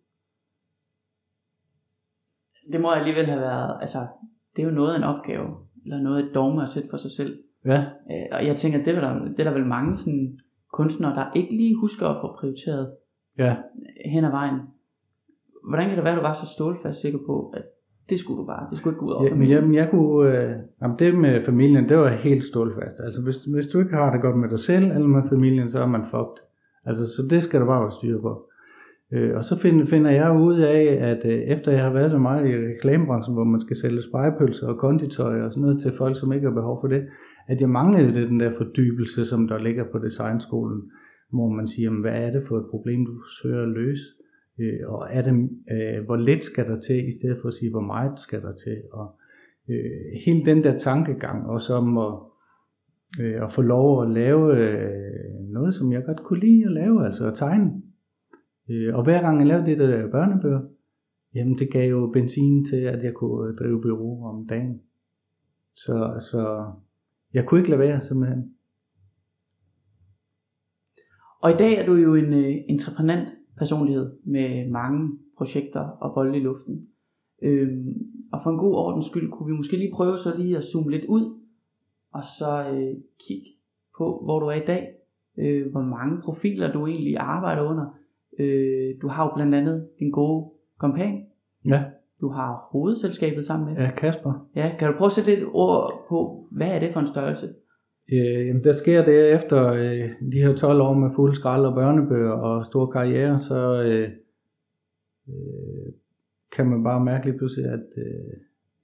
Det 2.72 2.82
må 2.82 2.92
alligevel 2.92 3.26
have 3.26 3.42
været, 3.42 3.78
altså, 3.82 4.08
det 4.56 4.62
er 4.62 4.68
jo 4.68 4.74
noget 4.74 4.94
af 4.94 4.98
en 4.98 5.04
opgave, 5.04 5.48
eller 5.84 6.02
noget 6.02 6.24
af 6.24 6.28
et 6.28 6.36
dogme 6.36 6.64
at 6.64 6.70
sætte 6.70 6.90
for 6.90 6.98
sig 6.98 7.12
selv. 7.12 7.44
Ja, 7.66 7.86
Øh, 8.12 8.26
og 8.32 8.46
jeg 8.48 8.58
tænker, 8.58 8.84
det 8.84 8.96
er 8.96 9.02
der, 9.02 9.20
det 9.26 9.40
er 9.40 9.44
der 9.44 9.54
vel 9.54 9.66
mange 9.66 9.98
sådan, 9.98 10.40
kunstnere, 10.74 11.16
der 11.16 11.34
ikke 11.36 11.56
lige 11.56 11.76
husker 11.76 12.08
at 12.08 12.22
få 12.22 12.36
prioriteret 12.40 12.96
ja. 13.38 13.56
hen 14.06 14.26
ad 14.26 14.32
vejen. 14.32 14.60
Hvordan 15.70 15.88
kan 15.88 15.96
det 15.96 16.04
være, 16.04 16.14
at 16.14 16.18
du 16.18 16.22
var 16.22 16.46
så 16.46 16.54
stålfast 16.54 17.02
sikker 17.02 17.20
på, 17.26 17.50
at 17.50 17.64
det 18.12 18.20
skulle 18.20 18.40
du 18.42 18.46
bare, 18.54 18.64
det 18.70 18.78
skulle 18.78 18.92
ikke 18.94 19.00
gå 19.00 19.06
ud 19.10 19.12
over 19.12 19.26
Ja, 19.26 19.32
familien? 19.34 19.58
jamen, 19.58 19.74
jeg 19.82 19.88
kunne, 19.92 20.20
øh, 20.38 20.52
jamen 20.82 20.96
det 21.00 21.16
med 21.26 21.46
familien, 21.46 21.90
det 21.90 21.98
var 21.98 22.10
helt 22.10 22.44
stålfast. 22.44 22.98
Altså 23.06 23.22
hvis, 23.26 23.38
hvis 23.56 23.68
du 23.68 23.80
ikke 23.80 23.96
har 24.02 24.12
det 24.14 24.22
godt 24.22 24.38
med 24.38 24.50
dig 24.50 24.60
selv 24.60 24.86
eller 24.96 25.08
med 25.18 25.24
familien, 25.30 25.70
så 25.70 25.80
er 25.80 25.88
man 25.96 26.04
fucked. 26.14 26.38
Altså 26.86 27.04
så 27.16 27.22
det 27.30 27.44
skal 27.44 27.60
der 27.60 27.66
bare 27.66 27.82
være 27.82 27.92
styr 28.00 28.22
på. 28.22 28.34
Øh, 29.14 29.32
og 29.38 29.44
så 29.46 29.60
finder, 29.64 29.86
finder 29.86 30.12
jeg 30.12 30.32
ud 30.48 30.60
af, 30.60 30.84
at 31.12 31.22
øh, 31.26 31.40
efter 31.56 31.72
jeg 31.72 31.84
har 31.84 31.94
været 31.94 32.12
så 32.12 32.18
meget 32.18 32.50
i 32.50 32.54
reklamebranchen, 32.74 33.34
hvor 33.36 33.44
man 33.44 33.62
skal 33.62 33.78
sælge 33.78 34.04
spejepølser 34.04 34.68
og 34.68 34.78
konditøj 34.78 35.42
og 35.42 35.52
sådan 35.52 35.62
noget 35.62 35.82
til 35.82 35.94
folk, 35.98 36.20
som 36.20 36.34
ikke 36.34 36.48
har 36.48 36.54
behov 36.62 36.78
for 36.82 36.88
det, 36.88 37.02
at 37.48 37.62
jeg 37.62 37.70
manglede 37.70 38.14
det, 38.14 38.30
den 38.30 38.40
der 38.40 38.52
fordybelse, 38.58 39.26
som 39.26 39.48
der 39.48 39.58
ligger 39.58 39.84
på 39.92 39.98
designskolen, 40.00 40.82
hvor 41.34 41.50
man 41.50 41.68
siger, 41.68 41.84
jamen, 41.86 42.02
hvad 42.02 42.12
er 42.26 42.32
det 42.32 42.44
for 42.48 42.58
et 42.58 42.66
problem, 42.70 43.06
du 43.06 43.12
forsøger 43.26 43.62
at 43.64 43.70
løse? 43.70 44.04
Øh, 44.62 44.94
og 44.94 45.08
er 45.12 45.22
det, 45.22 45.50
øh, 45.72 46.06
hvor 46.06 46.16
lidt 46.16 46.44
skal 46.44 46.66
der 46.66 46.80
til, 46.80 47.08
i 47.10 47.14
stedet 47.20 47.38
for 47.42 47.48
at 47.48 47.54
sige, 47.54 47.72
hvor 47.72 47.82
meget 47.82 48.20
skal 48.20 48.42
der 48.42 48.54
til? 48.54 48.82
Og 48.92 49.16
øh, 49.70 50.02
hele 50.26 50.46
den 50.46 50.64
der 50.64 50.80
tankegang, 50.80 51.48
også 51.48 51.74
om 51.74 51.98
at, 51.98 52.14
øh, 53.20 53.44
at 53.44 53.54
få 53.56 53.62
lov 53.62 54.04
at 54.04 54.10
lave 54.10 54.58
øh, 54.58 55.40
noget, 55.50 55.76
som 55.76 55.92
jeg 55.92 56.04
godt 56.06 56.24
kunne 56.24 56.40
lide 56.40 56.66
at 56.66 56.72
lave, 56.72 57.06
altså 57.06 57.28
at 57.28 57.38
tegne. 57.38 57.82
Øh, 58.70 58.96
og 58.96 59.04
hver 59.04 59.22
gang 59.22 59.40
jeg 59.40 59.48
lavede 59.48 59.66
det 59.66 59.78
der 59.78 60.12
børnebøger, 60.12 60.62
jamen 61.36 61.58
det 61.58 61.72
gav 61.72 61.90
jo 61.90 62.10
benzin 62.14 62.66
til, 62.66 62.82
at 62.82 63.04
jeg 63.04 63.14
kunne 63.14 63.50
øh, 63.50 63.58
drive 63.58 63.82
bureau 63.82 64.26
om 64.26 64.48
dagen. 64.48 64.82
Så, 65.76 66.28
så 66.32 66.72
jeg 67.34 67.46
kunne 67.46 67.60
ikke 67.60 67.70
lade 67.70 67.80
være 67.80 68.02
simpelthen. 68.02 68.56
Og 71.42 71.52
i 71.52 71.58
dag 71.58 71.74
er 71.74 71.86
du 71.86 71.96
jo 71.96 72.16
en 72.16 72.34
øh, 72.34 72.56
entreprenant 72.70 73.30
personlighed 73.62 74.12
med 74.24 74.70
mange 74.70 75.12
projekter 75.38 75.80
og 75.80 76.14
bolde 76.14 76.38
i 76.38 76.42
luften. 76.42 76.88
Øhm, 77.42 77.94
og 78.32 78.40
for 78.44 78.50
en 78.52 78.58
god 78.58 78.76
ordens 78.76 79.06
skyld 79.06 79.32
kunne 79.32 79.48
vi 79.52 79.58
måske 79.58 79.78
lige 79.78 79.92
prøve 79.94 80.18
så 80.20 80.38
lige 80.38 80.58
at 80.58 80.64
zoome 80.64 80.92
lidt 80.92 81.06
ud, 81.06 81.40
og 82.14 82.24
så 82.40 82.52
øh, 82.74 82.96
kigge 83.28 83.48
på, 83.98 84.22
hvor 84.24 84.40
du 84.40 84.46
er 84.46 84.54
i 84.64 84.66
dag. 84.68 84.88
Øh, 85.38 85.72
hvor 85.72 85.82
mange 85.82 86.22
profiler 86.22 86.72
du 86.72 86.88
egentlig 86.88 87.18
arbejder 87.18 87.62
under. 87.62 87.86
Øh, 88.40 88.96
du 89.02 89.08
har 89.08 89.24
jo 89.26 89.32
blandt 89.36 89.56
andet 89.56 89.88
din 90.00 90.12
gode 90.12 90.50
kompan. 90.78 91.26
Ja, 91.66 91.84
Du 92.22 92.28
har 92.30 92.68
hovedselskabet 92.72 93.46
sammen 93.46 93.74
med. 93.74 93.84
ja 93.84 93.92
Kasper. 93.92 94.48
Ja, 94.56 94.76
kan 94.80 94.92
du 94.92 94.98
prøve 94.98 95.08
at 95.08 95.14
sætte 95.14 95.36
lidt 95.36 95.50
ord 95.54 96.06
på, 96.10 96.48
hvad 96.52 96.68
er 96.68 96.80
det 96.80 96.94
for 96.94 97.00
en 97.00 97.08
størrelse? 97.08 97.54
Øh, 98.12 98.48
jamen, 98.48 98.64
der 98.64 98.76
sker 98.76 99.06
det 99.06 99.34
efter 99.34 99.68
øh, 99.68 100.10
de 100.32 100.42
her 100.42 100.56
12 100.56 100.82
år 100.82 100.94
med 100.94 101.10
fuld 101.16 101.36
skrald 101.36 101.66
og 101.66 101.74
børnebøger 101.74 102.32
og 102.32 102.66
stor 102.66 102.92
karriere, 102.92 103.40
så 103.40 103.84
øh, 103.84 104.10
øh, 105.30 105.94
kan 106.52 106.66
man 106.68 106.84
bare 106.84 107.06
mærke 107.06 107.26
lige 107.26 107.38
pludselig, 107.38 107.66
at 107.66 107.86
øh, 107.98 108.34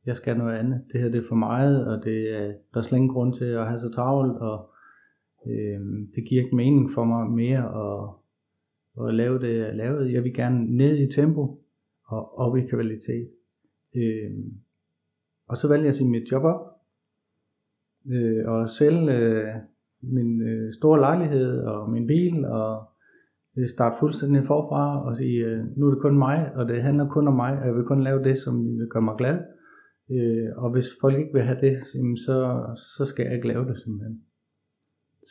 jeg 0.05 0.15
skal 0.15 0.37
noget 0.37 0.57
andet. 0.57 0.81
Det 0.91 1.01
her 1.01 1.09
det 1.09 1.23
er 1.23 1.27
for 1.27 1.35
meget, 1.35 1.87
og 1.87 2.03
det, 2.03 2.35
er, 2.35 2.53
der 2.73 2.79
er 2.79 2.83
slet 2.83 2.97
ingen 2.97 3.13
grund 3.13 3.33
til 3.33 3.45
at 3.45 3.67
have 3.67 3.79
så 3.79 3.91
travlt, 3.91 4.37
og 4.37 4.69
øh, 5.47 5.79
det 6.15 6.25
giver 6.27 6.43
ikke 6.43 6.55
mening 6.55 6.93
for 6.93 7.03
mig 7.03 7.29
mere 7.29 7.63
at, 7.85 9.07
at 9.07 9.13
lave 9.13 9.39
det, 9.39 9.57
jeg 9.57 9.75
lavede. 9.75 10.13
Jeg 10.13 10.23
vil 10.23 10.33
gerne 10.33 10.77
ned 10.77 10.97
i 10.97 11.11
tempo 11.11 11.61
og 12.05 12.39
op 12.39 12.57
i 12.57 12.61
kvalitet. 12.61 13.29
Øh, 13.95 14.31
og 15.47 15.57
så 15.57 15.67
valgte 15.67 15.83
jeg 15.83 15.89
at 15.89 15.95
sige 15.95 16.09
mit 16.09 16.31
job 16.31 16.43
op, 16.43 16.66
øh, 18.11 18.51
og 18.51 18.69
sælge 18.69 19.11
øh, 19.11 19.47
min 20.03 20.41
øh, 20.41 20.73
store 20.73 20.99
lejlighed 20.99 21.59
og 21.59 21.89
min 21.89 22.07
bil 22.07 22.45
og 22.45 22.83
øh, 23.57 23.69
starte 23.69 23.95
fuldstændig 23.99 24.43
forfra 24.47 25.05
og 25.05 25.17
sige, 25.17 25.45
øh, 25.45 25.63
nu 25.77 25.85
er 25.85 25.93
det 25.93 26.01
kun 26.01 26.17
mig, 26.17 26.51
og 26.55 26.67
det 26.67 26.83
handler 26.83 27.09
kun 27.09 27.27
om 27.27 27.35
mig, 27.35 27.59
og 27.59 27.67
jeg 27.67 27.75
vil 27.75 27.83
kun 27.83 28.03
lave 28.03 28.23
det, 28.23 28.37
som 28.37 28.79
gør 28.89 28.99
mig 28.99 29.15
glad. 29.17 29.37
Øh, 30.11 30.49
og 30.55 30.71
hvis 30.71 30.87
folk 31.01 31.17
ikke 31.17 31.33
vil 31.33 31.41
have 31.41 31.61
det, 31.61 31.77
så, 32.25 32.65
så 32.97 33.05
skal 33.05 33.23
jeg 33.25 33.35
ikke 33.35 33.47
lave 33.47 33.65
det 33.65 33.79
simpelthen. 33.79 34.21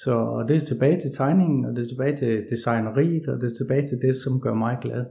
Så 0.05 0.15
og 0.15 0.49
det 0.49 0.57
er 0.57 0.61
tilbage 0.61 1.01
til 1.01 1.11
tegningen, 1.17 1.65
og 1.65 1.77
det 1.77 1.85
er 1.85 1.89
tilbage 1.89 2.17
til 2.17 2.47
designeriet, 2.51 3.29
og 3.29 3.41
det 3.41 3.53
er 3.53 3.57
tilbage 3.57 3.89
til 3.89 3.99
det, 3.99 4.17
som 4.17 4.41
gør 4.41 4.55
mig 4.55 4.79
glad. 4.83 5.05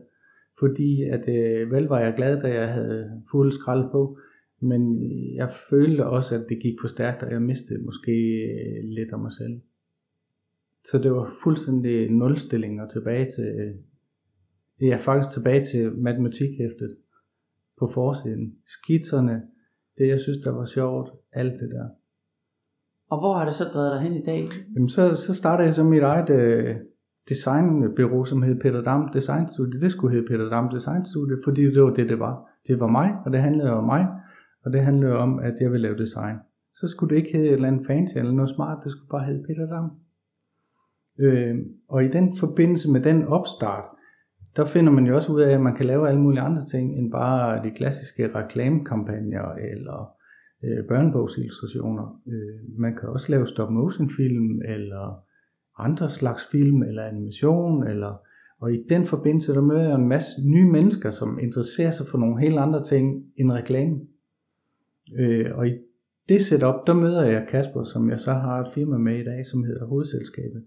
Fordi 0.60 1.04
at 1.04 1.30
øh, 1.30 1.72
vel 1.72 1.84
var 1.84 2.00
jeg 2.00 2.14
glad, 2.16 2.42
da 2.42 2.48
jeg 2.48 2.74
havde 2.74 3.22
fuld 3.32 3.52
skrald 3.52 3.92
på, 3.92 4.18
men 4.62 4.82
jeg 5.36 5.54
følte 5.70 6.06
også, 6.06 6.36
at 6.36 6.46
det 6.50 6.62
gik 6.62 6.76
for 6.82 6.88
stærkt, 6.88 7.24
og 7.24 7.32
jeg 7.32 7.42
mistede 7.42 7.84
måske 7.84 8.12
øh, 8.12 8.84
lidt 8.84 9.12
af 9.14 9.20
mig 9.20 9.34
selv. 9.34 9.62
Så 10.90 10.98
det 10.98 11.12
var 11.12 11.36
fuldstændig 11.44 12.12
nulstilling 12.12 12.82
og 12.82 12.92
tilbage 12.92 13.26
til, 13.36 13.44
øh, 13.44 13.76
ja 14.90 14.98
faktisk 15.06 15.34
tilbage 15.34 15.66
til 15.66 15.92
matematikhæftet 15.98 16.98
på 17.80 17.92
forsiden. 17.94 18.56
Skitserne, 18.66 19.42
det 19.98 20.08
jeg 20.08 20.20
synes, 20.20 20.40
der 20.44 20.52
var 20.52 20.66
sjovt, 20.66 21.10
alt 21.32 21.54
det 21.60 21.70
der. 21.70 21.90
Og 23.10 23.20
hvor 23.20 23.38
har 23.38 23.46
det 23.46 23.56
så 23.56 23.64
drevet 23.64 23.92
dig 23.92 24.02
hen 24.02 24.14
i 24.14 24.24
dag? 24.24 24.50
Jamen 24.76 24.90
så, 24.90 25.16
så 25.16 25.34
startede 25.34 25.68
jeg 25.68 25.76
så 25.76 25.84
mit 25.84 26.04
eget 26.04 26.30
øh, 26.30 26.76
designbureau, 27.30 28.26
som 28.26 28.42
hed 28.44 28.60
Peter 28.60 28.82
Dam 28.82 29.10
Design 29.14 29.48
Studio. 29.54 29.80
Det 29.80 29.92
skulle 29.92 30.16
hedde 30.16 30.28
Peter 30.28 30.50
Dam 30.50 30.70
Design 30.70 31.06
Studio, 31.06 31.38
fordi 31.44 31.62
det 31.62 31.84
var 31.84 31.94
det, 31.94 32.10
det 32.10 32.20
var. 32.20 32.50
Det 32.68 32.80
var 32.80 32.88
mig, 32.88 33.12
og 33.26 33.32
det 33.32 33.42
handlede 33.42 33.72
om 33.72 33.84
mig, 33.84 34.08
og 34.66 34.74
det 34.74 34.82
handlede 34.82 35.18
om, 35.18 35.40
at 35.40 35.54
jeg 35.62 35.72
ville 35.72 35.88
lave 35.88 35.98
design. 35.98 36.38
Så 36.74 36.88
skulle 36.88 37.16
det 37.16 37.22
ikke 37.22 37.38
hedde 37.38 37.50
et 37.50 37.54
eller 37.54 37.68
andet 37.68 37.88
fancy 37.88 38.18
eller 38.18 38.32
noget 38.32 38.56
smart, 38.56 38.84
det 38.84 38.92
skulle 38.92 39.10
bare 39.10 39.26
hedde 39.26 39.44
Peter 39.48 39.66
Dam. 39.66 39.92
Øh, 41.20 41.56
og 41.90 42.06
i 42.06 42.08
den 42.08 42.38
forbindelse 42.40 42.92
med 42.92 43.02
den 43.02 43.28
opstart, 43.28 43.84
der 44.56 44.66
finder 44.66 44.92
man 44.92 45.06
jo 45.06 45.16
også 45.16 45.32
ud 45.32 45.42
af, 45.42 45.54
at 45.54 45.62
man 45.62 45.76
kan 45.76 45.86
lave 45.86 46.08
alle 46.10 46.22
mulige 46.22 46.42
andre 46.42 46.66
ting, 46.66 46.98
end 46.98 47.12
bare 47.12 47.64
de 47.64 47.72
klassiske 47.72 48.36
reklamekampagner 48.36 49.54
eller 49.72 50.10
øh, 50.64 50.88
børnebogsillustrationer. 50.88 52.22
Øh, 52.28 52.80
man 52.80 52.96
kan 52.96 53.10
også 53.10 53.32
lave 53.32 53.48
stop 53.48 53.72
motion 53.72 54.12
film, 54.18 54.62
eller 54.66 55.24
andre 55.80 56.10
slags 56.10 56.48
film, 56.52 56.84
eller 56.84 57.04
animation, 57.04 57.88
eller 57.88 58.18
og 58.62 58.74
i 58.74 58.84
den 58.90 59.08
forbindelse, 59.08 59.54
der 59.54 59.62
møder 59.62 59.84
jeg 59.84 59.96
en 59.96 60.08
masse 60.08 60.30
nye 60.46 60.72
mennesker, 60.72 61.12
som 61.12 61.40
interesserer 61.40 61.92
sig 61.92 62.08
for 62.08 62.18
nogle 62.18 62.40
helt 62.40 62.58
andre 62.58 62.86
ting 62.86 63.26
end 63.38 63.52
reklame. 63.52 64.00
Øh, 65.20 65.58
og 65.58 65.68
i 65.68 65.72
det 66.30 66.46
setup, 66.46 66.88
der 66.88 66.94
møder 66.94 67.24
jeg 67.24 67.48
Kasper, 67.50 67.84
som 67.84 68.10
jeg 68.10 68.20
så 68.20 68.34
har 68.34 68.60
et 68.60 68.74
firma 68.74 68.98
med 68.98 69.20
i 69.20 69.24
dag, 69.24 69.46
som 69.46 69.64
hedder 69.64 69.86
Hovedselskabet. 69.86 70.66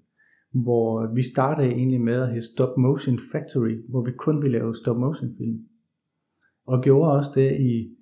Hvor 0.52 1.14
vi 1.14 1.22
startede 1.22 1.68
egentlig 1.68 2.00
med 2.00 2.14
at 2.14 2.28
hedde 2.28 2.52
Stop 2.52 2.78
Motion 2.78 3.18
Factory, 3.32 3.82
hvor 3.88 4.04
vi 4.04 4.12
kun 4.12 4.42
ville 4.42 4.58
lave 4.58 4.76
stop 4.76 4.96
motion 4.96 5.34
film. 5.38 5.58
Og 6.66 6.82
gjorde 6.82 7.12
også 7.12 7.30
det 7.34 7.60
i, 7.60 7.96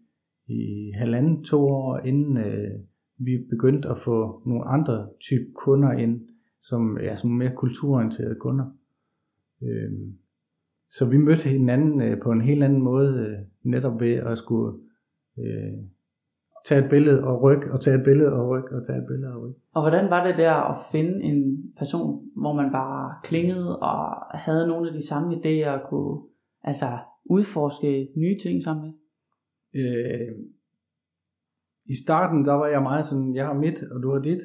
i 0.49 0.91
halvanden, 0.95 1.45
to 1.45 1.61
år, 1.61 1.99
inden 1.99 2.37
øh, 2.37 2.71
vi 3.19 3.47
begyndte 3.51 3.89
at 3.89 3.99
få 4.05 4.43
nogle 4.47 4.65
andre 4.65 5.09
type 5.21 5.45
kunder 5.55 5.93
ind, 5.93 6.29
som 6.63 6.99
er 7.01 7.17
som 7.17 7.31
mere 7.31 7.53
kulturorienterede 7.57 8.35
kunder. 8.41 8.65
Øh, 9.63 9.93
så 10.91 11.05
vi 11.11 11.17
mødte 11.17 11.43
hinanden 11.43 12.03
øh, 12.03 12.23
på 12.23 12.33
en 12.33 12.41
helt 12.41 12.65
anden 12.65 12.83
måde, 12.83 13.19
øh, 13.19 13.39
netop 13.73 14.01
ved 14.01 14.15
at 14.15 14.39
skulle 14.39 14.79
øh, 15.39 15.79
tage 16.69 16.85
et 16.85 16.91
billede 16.91 17.25
og 17.25 17.43
rykke, 17.43 17.73
og 17.73 17.81
tage 17.81 17.97
et 17.97 18.05
billede 18.05 18.33
og 18.33 18.49
rykke, 18.49 18.77
og 18.77 18.87
tage 18.87 18.99
et 18.99 19.07
billede 19.07 19.33
og 19.35 19.43
rykke. 19.43 19.61
Og 19.75 19.83
hvordan 19.83 20.11
var 20.11 20.27
det 20.27 20.37
der 20.37 20.53
at 20.53 20.85
finde 20.93 21.23
en 21.23 21.73
person, 21.79 22.25
hvor 22.37 22.53
man 22.53 22.73
bare 22.73 23.15
klingede 23.25 23.79
og 23.79 23.99
havde 24.39 24.69
nogle 24.69 24.89
af 24.89 24.95
de 24.95 25.07
samme 25.09 25.35
idéer 25.37 25.69
og 25.69 25.89
kunne 25.89 26.21
altså, 26.63 26.99
udforske 27.25 28.09
nye 28.17 28.39
ting 28.43 28.63
sammen 28.63 28.85
med? 28.85 28.93
Øh, 29.81 30.33
I 31.85 31.95
starten, 32.05 32.45
der 32.45 32.53
var 32.53 32.67
jeg 32.67 32.83
meget 32.83 33.07
sådan, 33.07 33.35
jeg 33.35 33.47
har 33.47 33.55
mit, 33.55 33.83
og 33.83 34.03
du 34.03 34.13
har 34.13 34.21
dit. 34.21 34.43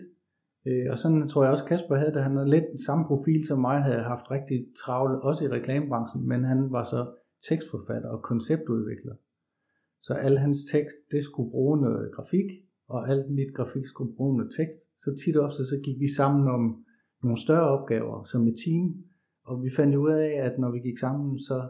Øh, 0.68 0.88
og 0.92 0.98
sådan 0.98 1.28
tror 1.28 1.44
jeg 1.44 1.52
også 1.52 1.66
Kasper 1.66 1.96
havde 1.96 2.14
det. 2.14 2.24
Han 2.24 2.36
havde 2.36 2.50
lidt 2.50 2.66
den 2.72 2.84
samme 2.86 3.06
profil 3.08 3.48
som 3.48 3.60
mig, 3.60 3.84
havde 3.84 4.04
haft 4.04 4.32
rigtig 4.32 4.66
travlt, 4.86 5.24
også 5.24 5.44
i 5.46 5.48
reklamebranchen, 5.48 6.28
men 6.28 6.44
han 6.44 6.72
var 6.72 6.84
så 6.84 7.02
tekstforfatter 7.50 8.10
og 8.10 8.22
konceptudvikler. 8.22 9.14
Så 10.02 10.14
al 10.14 10.38
hans 10.38 10.58
tekst, 10.72 10.98
det 11.12 11.24
skulle 11.24 11.52
bruge 11.52 11.82
noget 11.82 12.12
grafik, 12.16 12.50
og 12.88 13.10
alt 13.10 13.32
mit 13.32 13.54
grafik 13.54 13.86
skulle 13.86 14.16
bruge 14.16 14.38
noget 14.38 14.54
tekst. 14.58 14.82
Så 14.98 15.16
tit 15.16 15.38
og 15.38 15.46
ofte, 15.46 15.66
så 15.66 15.82
gik 15.84 16.00
vi 16.00 16.14
sammen 16.14 16.48
om 16.48 16.86
nogle 17.24 17.42
større 17.42 17.70
opgaver 17.70 18.24
som 18.24 18.48
et 18.48 18.56
team, 18.66 19.04
og 19.44 19.64
vi 19.64 19.70
fandt 19.76 19.96
ud 19.96 20.12
af, 20.12 20.32
at 20.46 20.60
når 20.60 20.72
vi 20.72 20.80
gik 20.80 20.98
sammen, 21.00 21.40
så 21.40 21.70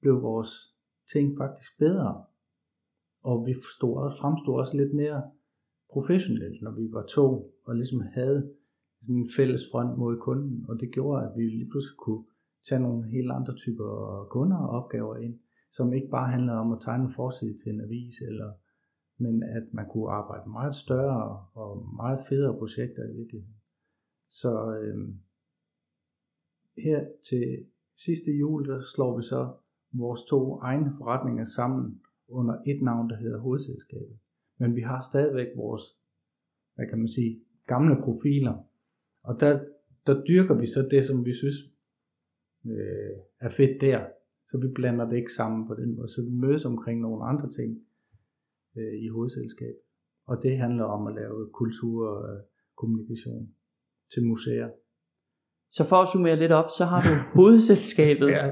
blev 0.00 0.22
vores 0.22 0.52
ting 1.12 1.38
faktisk 1.38 1.78
bedre. 1.78 2.24
og 3.22 3.46
vi 3.46 3.54
stod 3.76 3.96
også, 3.96 4.18
fremstod 4.20 4.54
også 4.54 4.76
lidt 4.76 4.94
mere 4.94 5.22
professionelt, 5.92 6.62
når 6.62 6.70
vi 6.70 6.92
var 6.92 7.06
to, 7.06 7.26
og 7.64 7.76
ligesom 7.76 8.00
havde 8.00 8.50
sådan 9.02 9.16
en 9.16 9.30
fælles 9.36 9.62
front 9.72 9.98
mod 9.98 10.16
kunden, 10.16 10.64
og 10.68 10.80
det 10.80 10.92
gjorde, 10.92 11.24
at 11.26 11.32
vi 11.36 11.42
lige 11.42 11.70
pludselig 11.70 11.96
kunne 11.96 12.24
tage 12.68 12.80
nogle 12.80 13.08
helt 13.08 13.30
andre 13.30 13.54
typer 13.54 13.88
kunder 14.30 14.56
og 14.56 14.68
opgaver 14.68 15.16
ind, 15.16 15.38
som 15.76 15.92
ikke 15.92 16.08
bare 16.08 16.30
handler 16.30 16.52
om 16.52 16.72
at 16.72 16.78
tegne 16.84 17.04
en 17.04 17.14
forside 17.14 17.58
til 17.58 17.72
en 17.72 17.80
avis, 17.80 18.20
eller, 18.20 18.52
men 19.18 19.42
at 19.42 19.66
man 19.72 19.86
kunne 19.92 20.10
arbejde 20.10 20.50
meget 20.50 20.76
større 20.76 21.46
og 21.54 21.94
meget 21.96 22.20
federe 22.28 22.58
projekter 22.58 23.02
i 23.04 23.16
virkeligheden. 23.16 23.56
Så 24.28 24.76
øh, 24.76 25.08
her 26.78 27.06
til 27.28 27.66
sidste 28.04 28.30
jul, 28.30 28.68
der 28.68 28.82
slår 28.94 29.16
vi 29.16 29.22
så 29.22 29.52
vores 29.92 30.24
to 30.24 30.58
egne 30.58 30.94
forretninger 30.98 31.44
sammen 31.44 32.00
under 32.28 32.54
et 32.66 32.82
navn, 32.82 33.10
der 33.10 33.16
hedder 33.16 33.38
hovedselskabet. 33.38 34.18
Men 34.58 34.76
vi 34.76 34.80
har 34.80 35.06
stadigvæk 35.10 35.48
vores, 35.56 35.82
hvad 36.74 36.86
kan 36.86 36.98
man 36.98 37.08
sige, 37.08 37.40
gamle 37.66 38.02
profiler. 38.04 38.54
Og 39.22 39.40
der, 39.40 39.64
der 40.06 40.24
dyrker 40.24 40.54
vi 40.54 40.66
så 40.66 40.88
det, 40.90 41.06
som 41.06 41.24
vi 41.24 41.34
synes 41.34 41.56
øh, 42.66 43.16
er 43.40 43.50
fedt 43.50 43.80
der. 43.80 44.06
Så 44.46 44.58
vi 44.58 44.68
blander 44.74 45.08
det 45.08 45.16
ikke 45.16 45.32
sammen 45.32 45.66
på 45.66 45.74
den 45.74 45.96
måde. 45.96 46.08
Så 46.08 46.20
vi 46.28 46.34
mødes 46.46 46.64
omkring 46.64 47.00
nogle 47.00 47.24
andre 47.24 47.50
ting 47.50 47.70
øh, 48.76 48.94
i 49.04 49.08
hovedselskabet. 49.08 49.82
Og 50.26 50.42
det 50.42 50.58
handler 50.58 50.84
om 50.84 51.06
at 51.06 51.14
lave 51.14 51.50
kultur 51.52 52.08
og 52.08 52.34
øh, 52.34 52.40
kommunikation 52.76 53.48
til 54.14 54.26
museer. 54.26 54.68
Så 55.72 55.88
for 55.88 55.96
at 55.96 56.08
summere 56.12 56.36
lidt 56.36 56.52
op, 56.52 56.70
så 56.78 56.84
har 56.84 57.00
du 57.08 57.14
hovedselskabet 57.38 58.28
ja. 58.30 58.50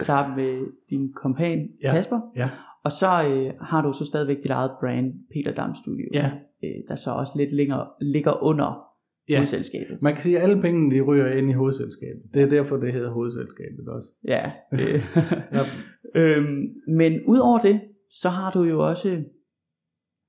sammen 0.00 0.36
med 0.36 0.72
din 0.90 1.12
kompan 1.12 1.68
Ja. 1.82 1.92
Kasper, 1.92 2.20
Ja, 2.36 2.50
og 2.84 2.92
så 2.92 3.22
øh, 3.22 3.60
har 3.60 3.82
du 3.82 3.92
så 3.92 4.04
stadigvæk 4.04 4.36
dit 4.42 4.50
eget 4.50 4.70
brand, 4.80 5.14
Peter 5.32 5.54
Dam 5.54 5.74
Studio, 5.74 6.08
ja, 6.12 6.30
øh, 6.64 6.80
der 6.88 6.96
så 6.96 7.10
også 7.10 7.32
lidt 7.36 7.52
længere 7.52 7.88
ligger 8.00 8.42
under 8.42 8.86
ja. 9.28 9.36
hovedselskabet. 9.36 10.02
Man 10.02 10.12
kan 10.12 10.22
sige, 10.22 10.36
at 10.36 10.42
alle 10.42 10.62
pengene 10.62 10.94
de 10.94 11.00
ryger 11.00 11.26
ind 11.26 11.50
i 11.50 11.52
hovedselskabet. 11.52 12.22
Det 12.34 12.42
er 12.42 12.46
derfor, 12.46 12.76
det 12.76 12.92
hedder 12.92 13.10
hovedselskabet 13.10 13.88
også. 13.88 14.08
Ja. 14.24 14.52
Øh. 14.72 15.02
Øhm, 16.14 16.74
men 16.88 17.24
udover 17.26 17.58
det, 17.58 17.80
så 18.10 18.28
har 18.28 18.50
du 18.52 18.62
jo 18.62 18.88
også 18.88 19.08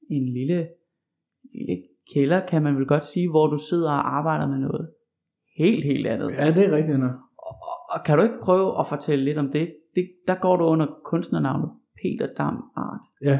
en 0.10 0.34
lille, 0.34 0.68
lille 1.54 1.84
kælder, 2.13 2.46
kan 2.46 2.63
man 2.63 2.77
vel 2.77 2.86
godt 2.86 3.06
sige, 3.06 3.30
hvor 3.30 3.48
du 3.48 3.60
sidder 3.70 3.89
og 3.89 4.18
arbejder 4.18 4.48
med 4.48 4.58
noget 4.58 4.89
helt, 5.58 5.84
helt 5.84 6.08
andet. 6.08 6.32
Ja, 6.32 6.51
det 6.51 6.66
er 6.66 6.75
rigtigt 6.75 7.00
nok. 7.00 7.16
Og, 7.38 7.56
og 7.94 8.06
kan 8.06 8.18
du 8.18 8.24
ikke 8.24 8.39
prøve 8.42 8.80
at 8.80 8.86
fortælle 8.89 9.25
lidt 9.25 9.38
om 9.38 9.51
det? 9.51 9.74
det 9.98 10.10
der 10.27 10.36
går 10.36 10.56
du 10.56 10.63
under 10.63 10.88
kunstnernavnet 11.06 11.72
Peter 12.01 12.34
Dam 12.38 12.63
Art. 12.75 13.01
Ja. 13.22 13.39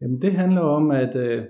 Jamen 0.00 0.22
det 0.22 0.32
handler 0.32 0.60
om, 0.60 0.90
at 0.90 1.16
øh, 1.16 1.44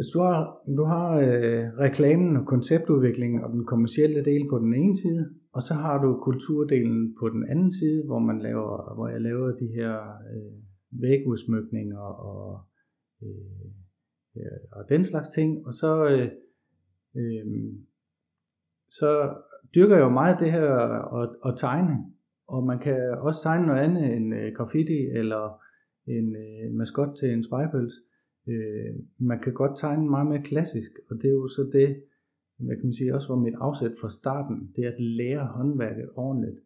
hvis 0.00 0.12
du 0.14 0.20
har, 0.20 0.62
du 0.76 0.84
har 0.84 1.08
øh, 1.16 1.64
reklamen 1.86 2.36
og 2.36 2.46
konceptudviklingen 2.46 3.44
og 3.44 3.50
den 3.50 3.64
kommercielle 3.66 4.24
del 4.24 4.48
på 4.48 4.58
den 4.58 4.74
ene 4.74 4.96
side, 4.96 5.30
og 5.52 5.62
så 5.62 5.74
har 5.74 6.02
du 6.02 6.20
kulturdelen 6.22 7.14
på 7.20 7.28
den 7.28 7.44
anden 7.50 7.72
side, 7.72 8.06
hvor 8.06 8.18
man 8.18 8.38
laver, 8.38 8.94
hvor 8.94 9.08
jeg 9.08 9.20
laver 9.20 9.50
de 9.50 9.66
her 9.66 9.94
øh, 10.32 10.52
vægudsmykninger 10.90 11.98
og, 12.30 12.60
øh, 13.22 13.66
ja, 14.36 14.50
og 14.72 14.88
den 14.88 15.04
slags 15.04 15.28
ting, 15.28 15.66
og 15.66 15.72
så 15.74 16.04
øh, 16.04 16.28
øh, 17.16 17.46
så 18.88 19.34
dyrker 19.74 19.96
jeg 19.96 20.02
jo 20.02 20.08
meget 20.08 20.40
det 20.40 20.52
her 20.52 20.72
at, 21.20 21.30
at 21.46 21.58
tegne, 21.58 21.96
og 22.48 22.64
man 22.64 22.78
kan 22.78 23.18
også 23.18 23.42
tegne 23.42 23.66
noget 23.66 23.80
andet 23.80 24.16
end 24.16 24.34
øh, 24.34 24.52
graffiti 24.56 24.98
eller 25.20 25.60
en 26.06 26.36
øh, 26.36 26.72
maskot 26.72 27.16
til 27.18 27.32
en 27.32 27.44
spejpøls. 27.44 27.94
Øh, 27.94 28.09
Øh, 28.48 28.94
man 29.18 29.40
kan 29.40 29.52
godt 29.52 29.78
tegne 29.80 30.10
meget 30.10 30.26
mere 30.26 30.42
klassisk, 30.42 30.90
og 31.10 31.16
det 31.16 31.24
er 31.24 31.32
jo 31.32 31.48
så 31.48 31.70
det, 31.72 32.02
hvad 32.58 32.76
kan 32.76 32.84
man 32.84 32.94
sige, 32.94 33.14
også 33.14 33.28
var 33.28 33.40
mit 33.40 33.54
afsæt 33.54 33.92
fra 34.00 34.10
starten, 34.10 34.72
det 34.76 34.84
er 34.84 34.92
at 34.92 35.00
lære 35.00 35.46
håndværket 35.46 36.08
ordentligt. 36.14 36.58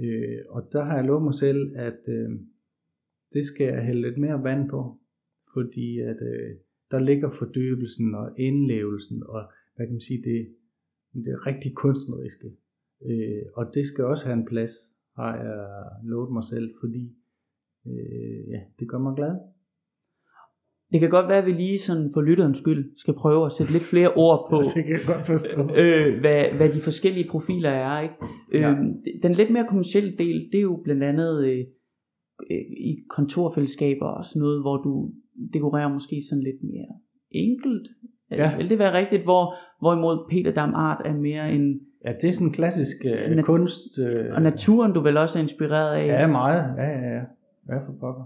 Øh, 0.00 0.38
og 0.48 0.68
der 0.72 0.84
har 0.84 0.96
jeg 0.96 1.04
lovet 1.04 1.22
mig 1.22 1.34
selv, 1.34 1.76
at 1.76 2.00
øh, 2.08 2.30
det 3.32 3.46
skal 3.46 3.66
jeg 3.66 3.84
hælde 3.86 4.02
lidt 4.02 4.18
mere 4.18 4.42
vand 4.42 4.68
på, 4.70 4.98
fordi 5.54 5.98
at 5.98 6.16
øh, 6.22 6.50
der 6.90 6.98
ligger 6.98 7.30
fordybelsen 7.38 8.14
og 8.14 8.40
indlevelsen, 8.40 9.22
og 9.28 9.42
hvad 9.74 9.86
kan 9.86 9.94
man 9.94 10.00
sige, 10.00 10.22
det, 10.22 10.54
det 11.14 11.46
rigtig 11.46 11.74
kunstneriske. 11.74 12.50
Øh, 13.06 13.42
og 13.54 13.74
det 13.74 13.86
skal 13.86 14.04
også 14.04 14.24
have 14.24 14.38
en 14.38 14.46
plads, 14.46 14.72
har 15.16 15.36
jeg 15.36 15.86
lovet 16.04 16.32
mig 16.32 16.44
selv, 16.44 16.74
fordi 16.80 17.16
øh, 17.86 18.48
ja, 18.48 18.60
det 18.78 18.88
gør 18.88 18.98
mig 18.98 19.16
glad. 19.16 19.51
Det 20.92 21.00
kan 21.00 21.10
godt 21.10 21.28
være, 21.28 21.38
at 21.38 21.46
vi 21.46 21.52
lige 21.52 21.78
sådan 21.78 22.10
for 22.14 22.20
lytterens 22.20 22.58
skyld 22.58 22.84
skal 22.96 23.14
prøve 23.14 23.46
at 23.46 23.52
sætte 23.52 23.72
lidt 23.72 23.84
flere 23.84 24.12
ord 24.14 24.46
på, 24.50 24.62
det 24.74 24.84
kan 24.84 24.92
jeg 24.92 25.06
godt 25.06 25.26
forstå. 25.26 25.76
øh, 25.76 26.20
hvad, 26.20 26.44
hvad 26.56 26.68
de 26.68 26.80
forskellige 26.80 27.28
profiler 27.30 27.70
er. 27.70 28.00
Ikke? 28.00 28.14
Ja. 28.52 28.70
Øh, 28.70 28.76
den 29.22 29.32
lidt 29.34 29.50
mere 29.50 29.66
kommercielle 29.68 30.12
del, 30.18 30.48
det 30.52 30.58
er 30.58 30.62
jo 30.62 30.80
blandt 30.84 31.02
andet 31.02 31.44
øh, 31.46 31.58
øh, 32.50 32.64
i 32.90 32.96
kontorfællesskaber 33.10 34.06
og 34.06 34.24
sådan 34.24 34.40
noget, 34.40 34.60
hvor 34.62 34.76
du 34.76 35.10
dekorerer 35.52 35.88
måske 35.88 36.22
sådan 36.28 36.42
lidt 36.44 36.62
mere 36.62 36.88
enkelt. 37.30 37.88
Ja. 38.30 38.56
Vil 38.56 38.70
det 38.70 38.78
være 38.78 38.98
rigtigt, 38.98 39.22
hvor, 39.22 39.54
hvorimod 39.80 40.28
Peter 40.30 40.52
Dam 40.52 40.74
Art 40.74 41.02
er 41.04 41.14
mere 41.14 41.52
en, 41.52 41.80
Ja, 42.04 42.12
det 42.20 42.28
er 42.28 42.32
sådan 42.32 42.46
en 42.46 42.52
klassisk 42.52 42.96
øh, 43.04 43.36
Nat- 43.36 43.44
kunst. 43.44 43.98
Øh, 43.98 44.34
og 44.34 44.42
naturen 44.42 44.92
du 44.92 45.00
vel 45.00 45.16
også 45.16 45.38
er 45.38 45.42
inspireret 45.42 45.94
af. 45.96 46.06
Ja, 46.06 46.26
meget. 46.26 46.74
Ja, 46.76 46.82
ja, 46.88 47.14
ja. 47.14 47.22
Hvad 47.66 47.76
for 47.86 47.92
pokker? 48.00 48.24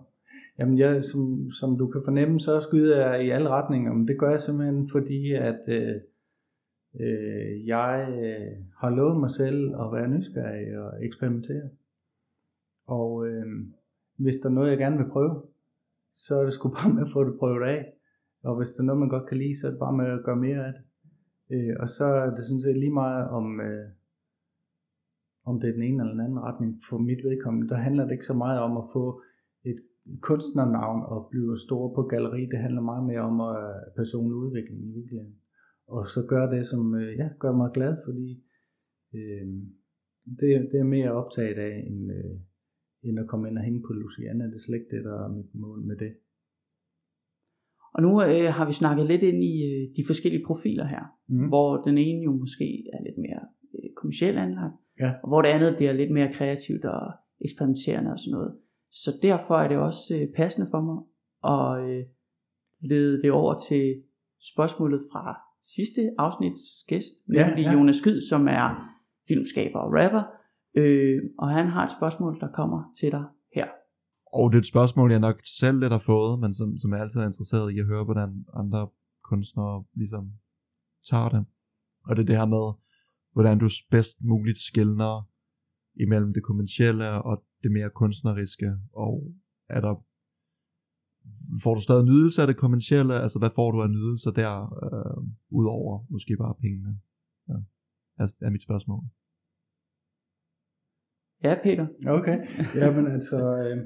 Jamen, 0.58 0.78
jeg, 0.78 1.04
som, 1.04 1.50
som 1.50 1.78
du 1.78 1.86
kan 1.86 2.02
fornemme, 2.04 2.40
så 2.40 2.60
skyder 2.60 3.06
jeg 3.06 3.26
i 3.26 3.30
alle 3.30 3.48
retninger, 3.48 3.92
men 3.92 4.08
det 4.08 4.18
gør 4.18 4.30
jeg 4.30 4.40
simpelthen 4.40 4.90
fordi, 4.90 5.32
at 5.32 5.60
øh, 5.68 5.94
øh, 7.00 7.66
jeg 7.66 8.08
øh, 8.22 8.64
har 8.76 8.90
lovet 8.90 9.20
mig 9.20 9.30
selv 9.30 9.74
at 9.80 9.92
være 9.92 10.08
nysgerrig 10.08 10.78
og 10.78 11.04
eksperimentere. 11.04 11.68
Og 12.86 13.26
øh, 13.26 13.46
hvis 14.16 14.36
der 14.36 14.48
er 14.48 14.52
noget, 14.52 14.70
jeg 14.70 14.78
gerne 14.78 14.96
vil 14.96 15.10
prøve, 15.10 15.42
så 16.14 16.36
er 16.40 16.44
det 16.44 16.54
sgu 16.54 16.68
bare 16.68 16.92
med 16.94 17.02
at 17.02 17.12
få 17.12 17.24
det 17.24 17.38
prøvet 17.38 17.68
af. 17.68 17.92
Og 18.44 18.56
hvis 18.56 18.68
der 18.68 18.80
er 18.80 18.86
noget, 18.86 19.00
man 19.00 19.08
godt 19.08 19.28
kan 19.28 19.38
lide, 19.38 19.60
så 19.60 19.66
er 19.66 19.70
det 19.70 19.80
bare 19.80 19.96
med 19.96 20.06
at 20.06 20.24
gøre 20.24 20.36
mere 20.36 20.66
af 20.66 20.72
det. 20.72 20.82
Øh, 21.50 21.76
og 21.80 21.88
så 21.88 22.04
er 22.04 22.30
det 22.30 22.44
sådan 22.46 22.62
set 22.62 22.76
lige 22.76 22.92
meget 22.92 23.28
om, 23.28 23.60
øh, 23.60 23.88
om 25.44 25.60
det 25.60 25.68
er 25.68 25.72
den 25.72 25.82
ene 25.82 26.02
eller 26.02 26.12
den 26.12 26.20
anden 26.20 26.40
retning. 26.40 26.82
For 26.88 26.98
mit 26.98 27.24
vedkommende, 27.24 27.68
der 27.68 27.76
handler 27.76 28.04
det 28.04 28.12
ikke 28.12 28.26
så 28.26 28.34
meget 28.34 28.60
om 28.60 28.76
at 28.76 28.84
få 28.92 29.22
kunstnernavn 30.20 31.02
og 31.12 31.28
blive 31.30 31.58
stor 31.58 31.94
på 31.94 32.02
galleri. 32.02 32.46
Det 32.46 32.58
handler 32.58 32.80
meget 32.80 33.04
mere 33.06 33.20
om 33.20 33.36
øh, 33.40 33.74
personlig 33.96 34.34
udvikling 34.36 34.80
i 34.88 34.92
virkeligheden. 34.98 35.34
Og 35.88 36.08
så 36.14 36.20
gør 36.28 36.50
det, 36.54 36.66
som 36.66 36.94
øh, 36.94 37.16
ja, 37.18 37.28
gør 37.38 37.52
mig 37.52 37.70
glad, 37.74 37.96
fordi 38.06 38.28
øh, 39.14 39.46
det, 40.40 40.48
det 40.72 40.78
er 40.80 40.84
mere 40.96 41.12
optaget 41.12 41.58
af, 41.58 41.84
end, 41.90 42.12
øh, 42.12 42.34
end 43.02 43.18
at 43.18 43.26
komme 43.26 43.48
ind 43.48 43.58
og 43.58 43.64
hænge 43.64 43.82
på 43.86 43.92
Luciana. 43.92 44.44
Det 44.44 44.54
er 44.54 44.64
slet 44.66 44.78
ikke 44.78 44.96
det, 44.96 45.04
der 45.04 45.24
er 45.24 45.28
mit 45.28 45.54
mål 45.54 45.80
med 45.82 45.96
det. 45.96 46.12
Og 47.94 48.02
nu 48.02 48.22
øh, 48.22 48.52
har 48.58 48.66
vi 48.66 48.72
snakket 48.72 49.06
lidt 49.06 49.22
ind 49.22 49.44
i 49.44 49.54
øh, 49.70 49.96
de 49.96 50.02
forskellige 50.06 50.44
profiler 50.46 50.86
her, 50.86 51.04
Mm. 51.28 51.48
hvor 51.48 51.76
den 51.86 51.98
ene 51.98 52.22
jo 52.24 52.32
måske 52.32 52.84
er 52.92 53.02
lidt 53.02 53.18
mere 53.18 53.40
øh, 53.74 53.90
kommercielt 53.96 54.38
anlagt, 54.38 54.74
Ja. 55.00 55.10
og 55.22 55.28
hvor 55.28 55.42
det 55.42 55.48
andet 55.48 55.76
bliver 55.76 55.92
lidt 55.92 56.10
mere 56.10 56.32
kreativt 56.32 56.84
og 56.84 57.12
eksperimenterende 57.40 58.12
og 58.12 58.18
sådan 58.18 58.30
noget. 58.30 58.52
Så 58.92 59.18
derfor 59.22 59.56
er 59.58 59.68
det 59.68 59.76
også 59.76 60.14
øh, 60.14 60.28
passende 60.36 60.68
for 60.70 60.80
mig 60.88 60.98
at 61.54 61.90
øh, 61.90 62.04
lede 62.80 63.22
det 63.22 63.30
over 63.32 63.54
til 63.68 64.02
spørgsmålet 64.52 65.00
fra 65.12 65.38
sidste 65.74 66.10
afsnits 66.18 66.60
gæst, 66.88 67.12
Ja, 67.32 67.46
nemlig 67.46 67.62
ja. 67.62 67.72
Jonas 67.72 67.96
Skyd, 67.96 68.20
som 68.28 68.48
er 68.48 68.96
filmskaber 69.28 69.78
og 69.78 69.92
rapper, 69.92 70.22
øh, 70.76 71.22
og 71.38 71.48
han 71.48 71.66
har 71.66 71.84
et 71.86 71.96
spørgsmål, 71.98 72.40
der 72.40 72.48
kommer 72.52 72.92
til 73.00 73.12
dig 73.12 73.24
her. 73.54 73.68
Og 74.32 74.50
det 74.50 74.56
er 74.56 74.60
et 74.60 74.66
spørgsmål, 74.66 75.10
jeg 75.10 75.20
nok 75.20 75.40
selv 75.44 75.80
lidt 75.80 75.92
har 75.92 76.02
fået, 76.06 76.38
men 76.40 76.54
som, 76.54 76.78
som 76.78 76.92
jeg 76.92 77.00
altid 77.00 77.20
er 77.20 77.26
interesseret 77.26 77.72
i 77.72 77.78
at 77.78 77.86
høre, 77.86 78.04
hvordan 78.04 78.44
andre 78.54 78.88
kunstnere 79.24 79.84
ligesom 79.94 80.32
tager 81.10 81.28
det. 81.28 81.44
Og 82.04 82.16
det 82.16 82.22
er 82.22 82.26
det 82.26 82.36
her 82.36 82.44
med, 82.56 82.66
hvordan 83.32 83.58
du 83.58 83.68
bedst 83.90 84.16
muligt 84.20 84.58
skældner 84.58 85.28
imellem 85.96 86.32
det 86.32 86.42
kommercielle 86.42 87.22
og 87.22 87.44
det 87.62 87.72
mere 87.72 87.90
kunstneriske, 87.90 88.72
og 88.92 89.32
er 89.68 89.80
der 89.80 89.94
får 91.62 91.74
du 91.74 91.80
stadig 91.80 92.04
nydelse 92.04 92.40
af 92.42 92.46
det 92.46 92.56
kommercielle, 92.56 93.14
altså 93.22 93.38
hvad 93.38 93.50
får 93.54 93.70
du 93.70 93.82
af 93.82 93.90
nydelser 93.90 94.30
der, 94.30 94.52
øh, 94.84 95.24
udover 95.50 96.04
måske 96.10 96.36
bare 96.36 96.54
pengene, 96.60 96.98
ja, 97.48 97.54
er, 98.18 98.28
er 98.40 98.50
mit 98.50 98.62
spørgsmål. 98.62 99.02
Ja, 101.42 101.54
Peter. 101.62 101.86
Okay, 102.06 102.38
jamen 102.74 103.06
altså, 103.06 103.36
øh, 103.36 103.78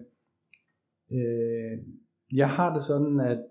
øh, 1.18 1.79
jeg 2.33 2.49
har 2.49 2.75
det 2.75 2.85
sådan, 2.85 3.20
at, 3.20 3.44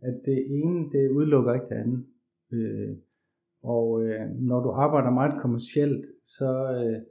at 0.00 0.20
det 0.24 0.46
ene, 0.58 0.92
det 0.92 1.10
udelukker 1.10 1.54
ikke 1.54 1.68
det 1.68 1.74
andet. 1.74 2.06
Øh, 2.52 2.96
og 3.62 4.02
øh, 4.02 4.30
når 4.30 4.60
du 4.60 4.70
arbejder 4.70 5.10
meget 5.10 5.42
kommercielt, 5.42 6.06
så, 6.24 6.50
øh, 6.72 7.02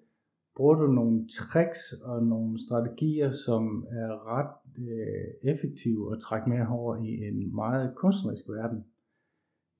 bruger 0.56 0.76
du 0.76 0.88
nogle 0.88 1.28
tricks 1.28 1.94
og 2.02 2.26
nogle 2.26 2.60
strategier, 2.65 3.32
som 3.32 3.88
er 3.89 4.28
ret 4.28 4.56
øh, 4.78 5.52
effektive 5.54 6.13
at 6.13 6.22
trække 6.22 6.50
med 6.50 6.60
over 6.70 6.96
i 6.96 7.28
en 7.28 7.56
meget 7.56 7.96
kunstnerisk 7.96 8.50
verden. 8.50 8.84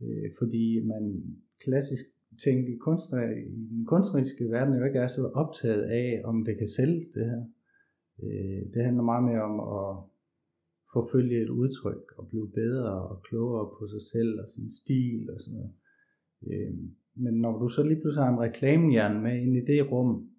Øh, 0.02 0.32
fordi 0.40 0.86
man 0.86 1.24
klassisk 1.64 2.06
tænkt 2.44 2.70
i, 2.70 2.76
kunstner, 2.78 3.24
øh, 3.24 3.38
i 3.38 3.68
den 3.70 3.86
kunstneriske 3.86 4.52
verden 4.52 4.78
jo 4.78 4.86
ikke 4.86 5.00
er 5.00 5.08
så 5.08 5.32
optaget 5.34 5.84
af, 5.84 6.22
om 6.24 6.46
det 6.46 6.58
kan 6.58 6.70
sælges 6.70 7.08
det 7.08 7.26
her. 7.26 7.44
Øh, 8.24 8.62
det 8.74 8.84
handler 8.84 9.04
meget 9.04 9.24
mere 9.24 9.44
om 9.52 9.56
at 9.60 9.90
forfølge 10.94 11.42
et 11.42 11.50
udtryk 11.50 12.04
og 12.18 12.28
blive 12.28 12.50
bedre 12.52 12.94
og 13.10 13.22
klogere 13.24 13.70
på 13.80 13.88
sig 13.88 14.02
selv 14.12 14.40
og 14.40 14.48
sin 14.50 14.72
stil 14.72 15.30
og 15.30 15.40
sådan 15.40 15.60
noget. 15.60 15.74
Øh, 16.48 16.74
men 17.16 17.34
når 17.34 17.60
du 17.60 17.70
så 17.70 17.84
lige 17.84 18.02
pludselig 18.02 18.24
har 18.24 18.32
en 18.34 18.40
reklamehjerne 18.40 19.22
med 19.22 19.42
ind 19.42 19.56
i 19.58 19.66
det 19.72 19.92
rum, 19.92 20.30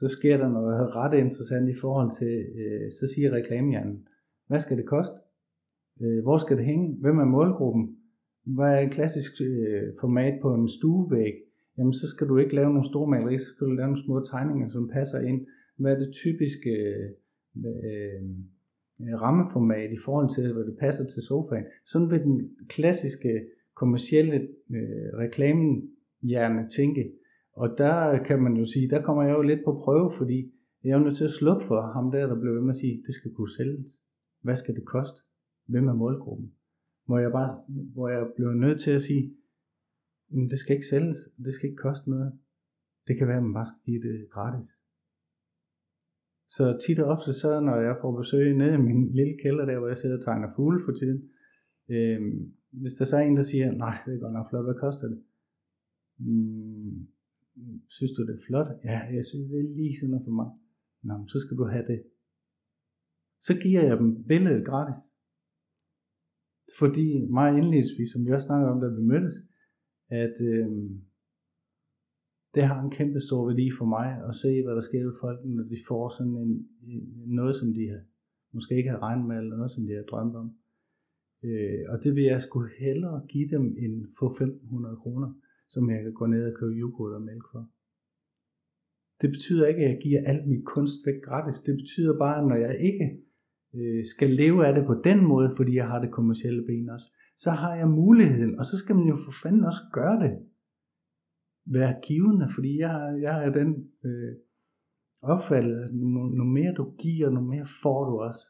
så 0.00 0.08
sker 0.08 0.36
der 0.36 0.48
noget 0.48 0.96
ret 0.96 1.18
interessant 1.18 1.68
i 1.68 1.80
forhold 1.80 2.10
til, 2.18 2.34
øh, 2.60 2.92
så 2.92 3.12
siger 3.14 3.32
reklamehjernen, 3.32 4.08
hvad 4.48 4.60
skal 4.60 4.76
det 4.76 4.86
koste? 4.86 5.18
Øh, 6.02 6.22
hvor 6.22 6.38
skal 6.38 6.56
det 6.56 6.64
hænge? 6.64 6.96
Hvem 7.00 7.18
er 7.18 7.24
målgruppen? 7.24 7.96
Hvad 8.44 8.66
er 8.66 8.80
et 8.80 8.90
klassisk 8.90 9.32
øh, 9.40 9.82
format 10.00 10.40
på 10.42 10.54
en 10.54 10.68
stuevæg? 10.68 11.34
Jamen 11.78 11.94
så 11.94 12.06
skal 12.08 12.28
du 12.28 12.36
ikke 12.38 12.54
lave 12.54 12.72
nogle 12.72 12.88
store 12.88 13.10
malerier, 13.10 13.38
så 13.38 13.44
skal 13.54 13.66
du 13.66 13.72
lave 13.72 13.88
nogle 13.88 14.04
små 14.04 14.20
tegninger, 14.20 14.68
som 14.70 14.88
passer 14.88 15.20
ind. 15.20 15.46
Hvad 15.76 15.92
er 15.92 15.98
det 15.98 16.12
typiske 16.12 16.70
øh, 16.70 17.10
øh, 17.56 19.20
rammeformat 19.22 19.90
i 19.92 19.98
forhold 20.04 20.34
til, 20.34 20.52
hvad 20.52 20.64
det 20.64 20.76
passer 20.78 21.04
til 21.04 21.22
sofaen? 21.22 21.64
Sådan 21.84 22.10
vil 22.10 22.22
den 22.22 22.50
klassiske 22.68 23.46
kommercielle 23.74 24.36
øh, 24.70 25.08
reklamehjerne 25.22 26.68
tænke. 26.76 27.12
Og 27.62 27.68
der 27.78 28.24
kan 28.24 28.42
man 28.42 28.54
jo 28.56 28.66
sige, 28.66 28.90
der 28.90 29.02
kommer 29.02 29.22
jeg 29.22 29.34
jo 29.38 29.42
lidt 29.42 29.64
på 29.64 29.72
prøve, 29.84 30.12
fordi 30.18 30.52
jeg 30.84 30.90
er 30.90 30.98
nødt 30.98 31.16
til 31.16 31.24
at 31.24 31.38
slukke 31.40 31.66
for 31.66 31.80
ham 31.80 32.10
der, 32.10 32.26
der 32.26 32.40
blev 32.40 32.54
ved 32.54 32.60
med 32.60 32.74
at 32.74 32.80
sige, 32.80 33.02
det 33.06 33.14
skal 33.14 33.34
kunne 33.34 33.56
sælges. 33.58 33.90
Hvad 34.42 34.56
skal 34.56 34.74
det 34.74 34.86
koste? 34.86 35.20
Hvem 35.66 35.88
er 35.88 35.92
målgruppen? 35.92 36.52
Hvor 37.06 37.18
jeg 37.18 37.32
bare, 37.32 37.52
hvor 37.94 38.08
jeg 38.08 38.22
blev 38.36 38.52
nødt 38.52 38.80
til 38.80 38.90
at 38.90 39.02
sige, 39.02 39.24
det 40.50 40.58
skal 40.58 40.76
ikke 40.76 40.88
sælges, 40.88 41.18
det 41.44 41.54
skal 41.54 41.68
ikke 41.68 41.82
koste 41.86 42.10
noget. 42.10 42.32
Det 43.06 43.18
kan 43.18 43.28
være, 43.28 43.36
at 43.36 43.42
man 43.42 43.54
bare 43.54 43.70
skal 43.70 43.84
give 43.86 44.02
det 44.08 44.30
gratis. 44.30 44.68
Så 46.48 46.64
tit 46.86 46.98
og 47.00 47.08
ofte 47.14 47.32
så, 47.34 47.60
når 47.60 47.76
jeg 47.76 47.96
får 48.00 48.18
besøg 48.20 48.56
nede 48.56 48.74
i 48.74 48.84
min 48.88 49.12
lille 49.18 49.36
kælder 49.42 49.64
der, 49.64 49.78
hvor 49.78 49.88
jeg 49.88 49.98
sidder 49.98 50.18
og 50.18 50.24
tegner 50.24 50.54
fugle 50.56 50.80
for 50.84 50.92
tiden, 50.92 51.20
øh, 51.88 52.20
hvis 52.70 52.94
der 52.98 53.04
så 53.04 53.16
er 53.16 53.20
en, 53.20 53.36
der 53.36 53.42
siger, 53.42 53.72
nej, 53.72 53.96
det 54.06 54.14
er 54.14 54.20
godt 54.24 54.32
nok 54.32 54.50
flot, 54.50 54.64
hvad 54.64 54.74
koster 54.74 55.08
det? 55.08 55.20
Mm, 56.18 56.87
Hmm, 57.58 57.80
synes 57.96 58.12
du 58.16 58.20
det 58.26 58.34
er 58.34 58.44
flot? 58.46 58.70
Ja, 58.84 58.98
jeg 59.16 59.24
synes 59.26 59.46
det 59.50 59.58
er 59.60 59.76
lige 59.78 59.96
sådan 59.98 60.10
noget 60.10 60.26
for 60.26 60.34
mig. 60.40 60.50
Nå, 61.08 61.14
så 61.32 61.36
skal 61.40 61.56
du 61.56 61.64
have 61.74 61.86
det. 61.92 62.00
Så 63.46 63.52
giver 63.62 63.82
jeg 63.88 63.96
dem 63.98 64.24
billedet 64.30 64.66
gratis. 64.70 65.00
Fordi 66.78 67.06
meget 67.38 67.56
indledningsvis, 67.56 68.10
som 68.12 68.24
vi 68.24 68.30
også 68.32 68.46
snakkede 68.46 68.70
om, 68.72 68.80
da 68.80 68.88
vi 68.88 69.02
mødtes, 69.12 69.36
at 70.08 70.36
øh, 70.40 70.68
det 72.54 72.62
har 72.70 72.78
en 72.82 72.90
kæmpe 72.90 73.20
stor 73.20 73.46
værdi 73.46 73.66
for 73.78 73.84
mig 73.96 74.08
at 74.28 74.34
se, 74.42 74.62
hvad 74.64 74.74
der 74.76 74.84
sker 74.88 75.04
ved 75.04 75.16
folk, 75.20 75.38
når 75.44 75.64
de 75.72 75.78
får 75.88 76.04
sådan 76.16 76.36
en, 76.42 76.50
noget, 77.40 77.56
som 77.56 77.68
de 77.74 77.88
har, 77.88 78.00
måske 78.54 78.76
ikke 78.76 78.90
har 78.90 79.02
regnet 79.06 79.26
med, 79.28 79.36
eller 79.36 79.56
noget, 79.56 79.72
som 79.72 79.86
de 79.86 79.92
har 79.92 80.02
drømt 80.10 80.36
om. 80.42 80.48
Øh, 81.44 81.82
og 81.88 81.96
det 82.02 82.14
vil 82.14 82.24
jeg 82.24 82.42
skulle 82.42 82.70
hellere 82.78 83.26
give 83.28 83.48
dem 83.48 83.64
end 83.82 83.94
få 84.18 84.26
1500 84.30 84.96
kroner, 84.96 85.34
som 85.68 85.90
jeg 85.90 86.02
kan 86.02 86.12
gå 86.12 86.26
ned 86.26 86.42
og 86.50 86.58
købe 86.58 86.74
yoghurt 86.82 87.14
og 87.14 87.22
mælk 87.22 87.44
for. 87.52 87.62
Det 89.20 89.30
betyder 89.30 89.66
ikke, 89.66 89.84
at 89.84 89.90
jeg 89.90 90.00
giver 90.02 90.20
alt 90.30 90.46
mit 90.48 90.64
kunst 90.64 90.98
væk 91.06 91.22
gratis. 91.28 91.60
Det 91.60 91.74
betyder 91.76 92.18
bare, 92.18 92.38
at 92.40 92.48
når 92.48 92.56
jeg 92.66 92.80
ikke 92.80 93.08
øh, 93.74 94.04
skal 94.12 94.30
leve 94.30 94.66
af 94.66 94.74
det 94.74 94.84
på 94.86 94.94
den 95.08 95.26
måde, 95.32 95.54
fordi 95.56 95.74
jeg 95.74 95.88
har 95.88 96.00
det 96.00 96.12
kommercielle 96.12 96.66
ben 96.66 96.90
også, 96.90 97.08
så 97.38 97.50
har 97.50 97.74
jeg 97.74 97.88
muligheden, 97.88 98.58
og 98.58 98.64
så 98.66 98.78
skal 98.78 98.96
man 98.96 99.08
jo 99.08 99.16
for 99.16 99.34
fanden 99.42 99.64
også 99.64 99.82
gøre 99.92 100.22
det. 100.24 100.32
Være 101.66 102.00
givende, 102.06 102.48
fordi 102.54 102.78
jeg 102.78 102.90
har, 102.90 103.08
jeg 103.10 103.34
har 103.34 103.50
den 103.50 103.90
øh, 104.04 104.34
opfattelse, 105.22 105.84
at 105.84 105.94
nu 106.38 106.44
mere 106.44 106.74
du 106.74 106.94
giver, 106.98 107.30
nu 107.30 107.40
mere 107.40 107.66
får 107.82 108.04
du 108.10 108.20
også. 108.20 108.44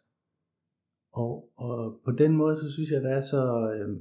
Og, 1.13 1.51
og 1.57 2.01
på 2.05 2.13
den 2.13 2.37
måde, 2.37 2.57
så 2.57 2.73
synes 2.73 2.91
jeg, 2.91 3.03
det 3.03 3.13
er 3.13 3.21
så 3.21 3.73
øh, 3.73 4.01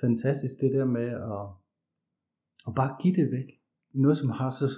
fantastisk 0.00 0.54
det 0.60 0.72
der 0.72 0.84
med 0.84 1.08
at, 1.08 1.63
at 2.66 2.74
bare 2.74 2.96
give 3.02 3.16
det 3.16 3.32
væk. 3.32 3.60
Noget, 3.92 4.18
som 4.18 4.28
har 4.28 4.50
så 4.50 4.68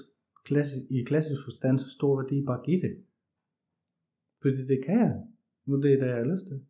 klassisk, 0.44 0.90
i 0.90 1.04
klassisk 1.04 1.40
forstand 1.44 1.78
så 1.78 1.90
stor 1.90 2.16
værdi, 2.20 2.44
bare 2.44 2.62
give 2.64 2.80
det. 2.80 3.04
Fordi 4.42 4.66
det 4.66 4.84
kan 4.84 4.98
jeg. 4.98 5.22
Nu 5.66 5.82
det 5.82 5.92
er 5.92 5.98
det, 6.00 6.06
jeg 6.06 6.16
har 6.16 6.32
lyst 6.34 6.46
til. 6.46 6.60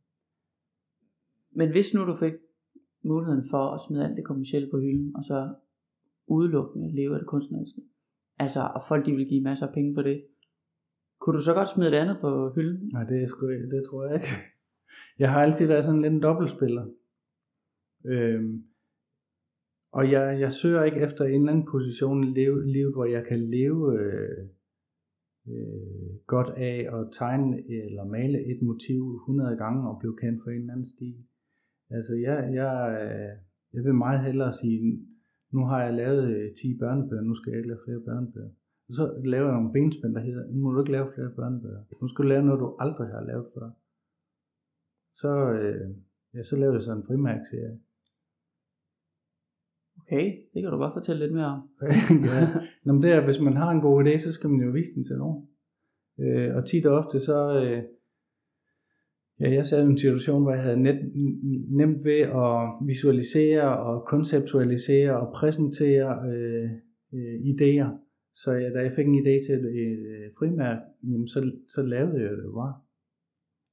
Men 1.50 1.70
hvis 1.70 1.94
nu 1.94 2.06
du 2.06 2.16
fik 2.16 2.32
muligheden 3.02 3.44
for 3.50 3.64
at 3.74 3.80
smide 3.86 4.04
alt 4.04 4.16
det 4.16 4.24
kommercielle 4.24 4.70
på 4.70 4.78
hylden, 4.78 5.16
og 5.16 5.24
så 5.24 5.54
udelukkende 6.26 6.94
leve 6.94 7.14
af 7.14 7.20
det 7.20 7.28
kunstneriske, 7.28 7.80
altså, 8.38 8.60
og 8.60 8.82
folk 8.88 9.06
de 9.06 9.12
vil 9.12 9.26
give 9.26 9.42
masser 9.42 9.66
af 9.66 9.74
penge 9.74 9.94
på 9.94 10.02
det, 10.02 10.24
kunne 11.20 11.38
du 11.38 11.42
så 11.42 11.54
godt 11.54 11.68
smide 11.74 11.90
det 11.90 11.96
andet 11.96 12.18
på 12.20 12.52
hylden? 12.54 12.88
Nej, 12.92 13.04
det, 13.04 13.22
er 13.22 13.28
sgu, 13.28 13.46
det 13.48 13.84
tror 13.88 14.04
jeg 14.04 14.14
ikke. 14.14 14.28
Jeg 15.18 15.30
har 15.32 15.42
altid 15.42 15.66
været 15.66 15.84
sådan 15.84 16.02
lidt 16.02 16.12
en 16.12 16.22
dobbeltspiller. 16.22 16.86
Øhm, 18.04 18.64
og 19.98 20.10
jeg, 20.10 20.40
jeg 20.40 20.52
søger 20.52 20.82
ikke 20.84 21.00
efter 21.06 21.24
en 21.24 21.40
eller 21.40 21.52
anden 21.52 21.68
position 21.74 22.24
i 22.24 22.30
livet, 22.76 22.92
hvor 22.94 23.04
jeg 23.04 23.24
kan 23.28 23.40
leve 23.56 23.98
øh, 24.00 24.38
øh, 25.52 26.10
godt 26.26 26.50
af 26.70 26.76
at 26.96 27.08
tegne 27.18 27.56
eller 27.84 28.04
male 28.04 28.38
et 28.52 28.62
motiv 28.62 29.00
100 29.14 29.56
gange 29.56 29.88
og 29.90 29.98
blive 30.00 30.16
kendt 30.22 30.42
for 30.42 30.50
en 30.50 30.60
eller 30.60 30.72
anden 30.72 30.92
stil. 30.94 31.16
Altså 31.90 32.14
jeg, 32.14 32.38
jeg, 32.60 32.74
jeg 33.74 33.84
vil 33.84 33.94
meget 33.94 34.24
hellere 34.24 34.52
sige, 34.60 35.06
nu 35.52 35.60
har 35.70 35.82
jeg 35.84 35.94
lavet 35.94 36.24
øh, 36.36 36.54
10 36.54 36.78
børnebøger, 36.78 37.22
nu 37.22 37.34
skal 37.34 37.50
jeg 37.50 37.58
ikke 37.58 37.68
lave 37.68 37.84
flere 37.84 38.06
børnebøger. 38.08 38.52
Og 38.88 38.94
så 38.98 39.04
laver 39.24 39.46
jeg 39.46 39.56
nogle 39.56 39.72
benspænd, 39.72 40.14
der 40.14 40.20
hedder, 40.20 40.46
nu 40.52 40.58
må 40.62 40.72
du 40.72 40.80
ikke 40.80 40.92
lave 40.92 41.12
flere 41.14 41.30
børnebøger. 41.36 41.82
Nu 42.02 42.08
skal 42.08 42.22
du 42.22 42.28
lave 42.28 42.44
noget, 42.44 42.60
du 42.60 42.76
aldrig 42.78 43.08
har 43.08 43.24
lavet 43.30 43.46
før. 43.54 43.70
Så, 45.20 45.32
øh, 45.60 45.86
ja, 46.34 46.42
så 46.42 46.56
laver 46.56 46.74
jeg 46.74 46.82
så 46.82 46.92
en 46.92 47.06
frimærkserie. 47.08 47.78
Okay, 50.06 50.32
det 50.54 50.62
kan 50.62 50.70
du 50.70 50.76
godt 50.76 50.92
fortælle 50.92 51.22
lidt 51.22 51.34
mere 51.34 51.46
om. 51.46 51.62
ja, 52.30 52.48
Nå, 52.84 52.92
men 52.92 53.02
det 53.02 53.10
er, 53.10 53.24
hvis 53.24 53.40
man 53.40 53.56
har 53.56 53.70
en 53.70 53.80
god 53.80 54.04
idé, 54.04 54.18
så 54.18 54.32
skal 54.32 54.50
man 54.50 54.66
jo 54.66 54.72
vise 54.72 54.94
den 54.94 55.04
til 55.04 55.16
nogen. 55.16 55.48
Øh, 56.20 56.56
og 56.56 56.68
tit 56.68 56.86
og 56.86 56.98
ofte 56.98 57.20
så, 57.20 57.62
øh, 57.64 57.82
ja, 59.40 59.54
jeg 59.54 59.66
sad 59.66 59.82
i 59.82 59.90
en 59.90 59.98
situation, 59.98 60.42
hvor 60.42 60.52
jeg 60.52 60.62
havde 60.62 60.82
net, 60.82 61.12
nemt 61.70 62.04
ved 62.04 62.20
at 62.20 62.86
visualisere 62.86 63.78
og 63.78 64.04
konceptualisere 64.06 65.20
og 65.20 65.32
præsentere 65.32 66.30
øh, 66.30 66.70
øh, 67.12 67.34
idéer. 67.34 67.88
Så 68.34 68.52
ja, 68.52 68.70
da 68.70 68.78
jeg 68.80 68.92
fik 68.96 69.06
en 69.06 69.26
idé 69.26 69.46
til 69.46 69.54
et, 69.54 69.66
et 69.82 69.98
øh, 69.98 70.30
frimærk, 70.38 70.78
jamen 71.02 71.28
så, 71.28 71.52
så 71.68 71.82
lavede 71.82 72.22
jeg 72.22 72.30
det 72.30 72.52
bare. 72.54 72.74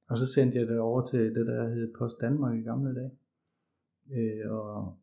Og 0.08 0.18
så 0.18 0.26
sendte 0.26 0.58
jeg 0.58 0.66
det 0.66 0.78
over 0.78 1.06
til 1.06 1.34
det, 1.34 1.46
der 1.46 1.68
hed 1.68 1.92
Post 1.98 2.20
Danmark 2.20 2.58
i 2.58 2.62
gamle 2.62 2.94
dage. 2.94 3.10
Øh, 4.12 4.52
og, 4.52 4.96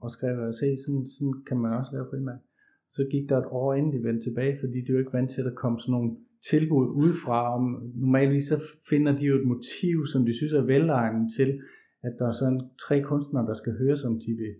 og 0.00 0.10
skrev 0.10 0.48
at 0.48 0.54
se, 0.54 0.78
sådan, 0.84 1.06
sådan 1.06 1.34
kan 1.48 1.58
man 1.58 1.72
også 1.72 1.92
lave 1.92 2.06
frimærke. 2.10 2.44
Så 2.90 3.06
gik 3.10 3.28
der 3.28 3.38
et 3.38 3.48
år 3.50 3.74
inden 3.74 3.92
de 3.92 4.04
vendte 4.04 4.24
tilbage, 4.26 4.58
fordi 4.60 4.80
de 4.80 4.92
var 4.92 4.98
ikke 4.98 5.12
vant 5.12 5.30
til, 5.30 5.40
at 5.40 5.44
der 5.44 5.54
kom 5.54 5.78
sådan 5.78 5.92
nogle 5.92 6.10
tilbud 6.50 6.86
udefra. 6.88 7.54
Om, 7.54 7.92
normalvis 7.94 8.48
så 8.48 8.60
finder 8.90 9.12
de 9.18 9.24
jo 9.24 9.34
et 9.40 9.46
motiv, 9.46 10.06
som 10.12 10.26
de 10.26 10.36
synes 10.36 10.52
er 10.52 10.62
velegnet 10.62 11.32
til, 11.36 11.60
at 12.02 12.12
der 12.18 12.28
er 12.28 12.32
sådan 12.32 12.60
tre 12.84 13.02
kunstnere, 13.02 13.46
der 13.46 13.54
skal 13.54 13.78
høre, 13.78 13.98
som 13.98 14.20
de 14.24 14.32
vil 14.42 14.54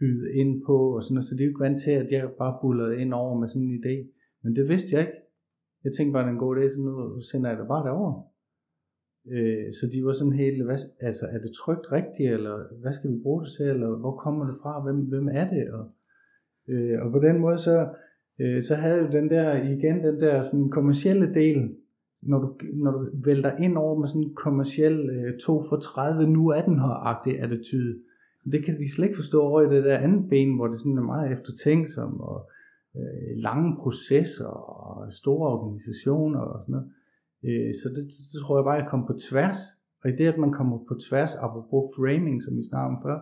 byde 0.00 0.32
ind 0.34 0.62
på, 0.66 0.96
og 0.96 1.04
sådan 1.04 1.18
og 1.18 1.24
så 1.24 1.34
de 1.34 1.42
er 1.42 1.46
jo 1.46 1.50
ikke 1.50 1.64
vant 1.66 1.82
til, 1.82 1.90
at 1.90 2.10
jeg 2.10 2.30
bare 2.38 2.58
bullerede 2.60 3.00
ind 3.00 3.14
over 3.14 3.40
med 3.40 3.48
sådan 3.48 3.62
en 3.62 3.80
idé. 3.84 3.94
Men 4.42 4.56
det 4.56 4.68
vidste 4.68 4.88
jeg 4.92 5.00
ikke. 5.00 5.18
Jeg 5.84 5.92
tænkte 5.92 6.12
bare, 6.12 6.24
at 6.24 6.30
en 6.30 6.38
god 6.38 6.56
idé, 6.56 6.74
så 6.74 6.80
nu 6.80 7.20
sender 7.20 7.50
jeg 7.50 7.58
det 7.58 7.68
bare 7.68 7.86
derover. 7.86 8.33
Øh, 9.30 9.74
så 9.80 9.86
de 9.92 10.04
var 10.04 10.12
sådan 10.12 10.32
helt, 10.32 10.64
hvad, 10.64 10.78
altså 11.00 11.26
er 11.26 11.38
det 11.38 11.52
trygt 11.52 11.92
rigtigt, 11.92 12.32
eller 12.32 12.56
hvad 12.82 12.92
skal 12.92 13.10
vi 13.10 13.22
bruge 13.22 13.44
det 13.44 13.52
til, 13.56 13.66
eller 13.66 13.96
hvor 13.96 14.16
kommer 14.16 14.46
det 14.46 14.56
fra, 14.62 14.82
hvem, 14.82 14.96
hvem 14.96 15.28
er 15.28 15.48
det, 15.50 15.70
og, 15.72 15.86
øh, 16.68 17.02
og 17.02 17.12
på 17.12 17.18
den 17.18 17.38
måde 17.38 17.58
så, 17.58 17.88
øh, 18.40 18.64
så 18.64 18.74
havde 18.74 19.00
vi 19.02 19.16
den 19.16 19.30
der, 19.30 19.56
igen 19.56 20.04
den 20.04 20.20
der 20.20 20.42
sådan 20.42 20.70
kommercielle 20.70 21.34
del, 21.34 21.74
når 22.22 22.38
du, 22.38 22.54
når 22.74 22.90
du 22.90 23.10
vælter 23.24 23.56
ind 23.56 23.76
over 23.76 24.00
med 24.00 24.08
sådan 24.08 24.22
en 24.22 24.34
kommersiel 24.34 25.10
øh, 25.10 25.38
2 25.38 25.64
for 25.68 25.76
30, 25.76 26.26
nu 26.26 26.48
er 26.48 26.62
den 26.62 26.78
her-agtig 26.78 27.40
attitude, 27.40 27.98
det 28.52 28.64
kan 28.64 28.78
de 28.78 28.94
slet 28.94 29.06
ikke 29.06 29.16
forstå 29.16 29.42
over 29.42 29.62
i 29.62 29.74
det 29.74 29.84
der 29.84 29.98
andet 29.98 30.30
ben, 30.30 30.56
hvor 30.56 30.66
det 30.66 30.78
sådan 30.78 30.98
er 30.98 31.02
meget 31.02 31.32
eftertænksom, 31.32 32.20
og 32.20 32.50
øh, 32.96 33.36
lange 33.36 33.76
processer, 33.76 34.46
og 34.46 35.12
store 35.12 35.48
organisationer 35.48 36.40
og 36.40 36.60
sådan 36.60 36.72
noget. 36.72 36.90
Øh, 37.46 37.70
så 37.80 37.86
det, 37.94 38.04
det 38.32 38.38
tror 38.42 38.58
jeg 38.58 38.64
bare, 38.64 38.82
at 38.82 38.90
komme 38.90 39.06
på 39.06 39.16
tværs. 39.28 39.60
Og 40.00 40.10
i 40.10 40.16
det, 40.18 40.26
at 40.32 40.38
man 40.38 40.52
kommer 40.52 40.78
på 40.88 40.94
tværs, 41.08 41.32
apropos 41.46 41.84
framing, 41.96 42.42
som 42.42 42.56
vi 42.58 42.62
snakkede 42.68 42.92
om 42.94 43.02
før, 43.06 43.18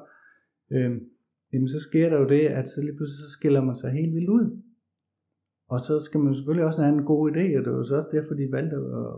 øh, 0.75 0.93
jamen 1.53 1.69
så 1.69 1.81
sker 1.89 2.09
der 2.09 2.19
jo 2.23 2.29
det, 2.29 2.45
at 2.59 2.67
så 2.69 2.81
lige 2.81 2.97
pludselig 2.97 3.21
så 3.25 3.31
skiller 3.37 3.63
man 3.69 3.77
sig 3.77 3.91
helt 3.91 4.15
vildt 4.15 4.29
ud. 4.39 4.47
Og 5.73 5.81
så 5.81 5.95
skal 6.07 6.21
man 6.21 6.35
selvfølgelig 6.35 6.67
også 6.67 6.83
have 6.83 6.99
en 6.99 7.11
god 7.13 7.23
idé, 7.31 7.47
og 7.59 7.65
det 7.65 7.73
var 7.73 7.85
så 7.85 7.95
også 7.97 8.13
derfor, 8.17 8.35
de 8.35 8.53
valgte 8.57 8.77
at, 8.77 9.11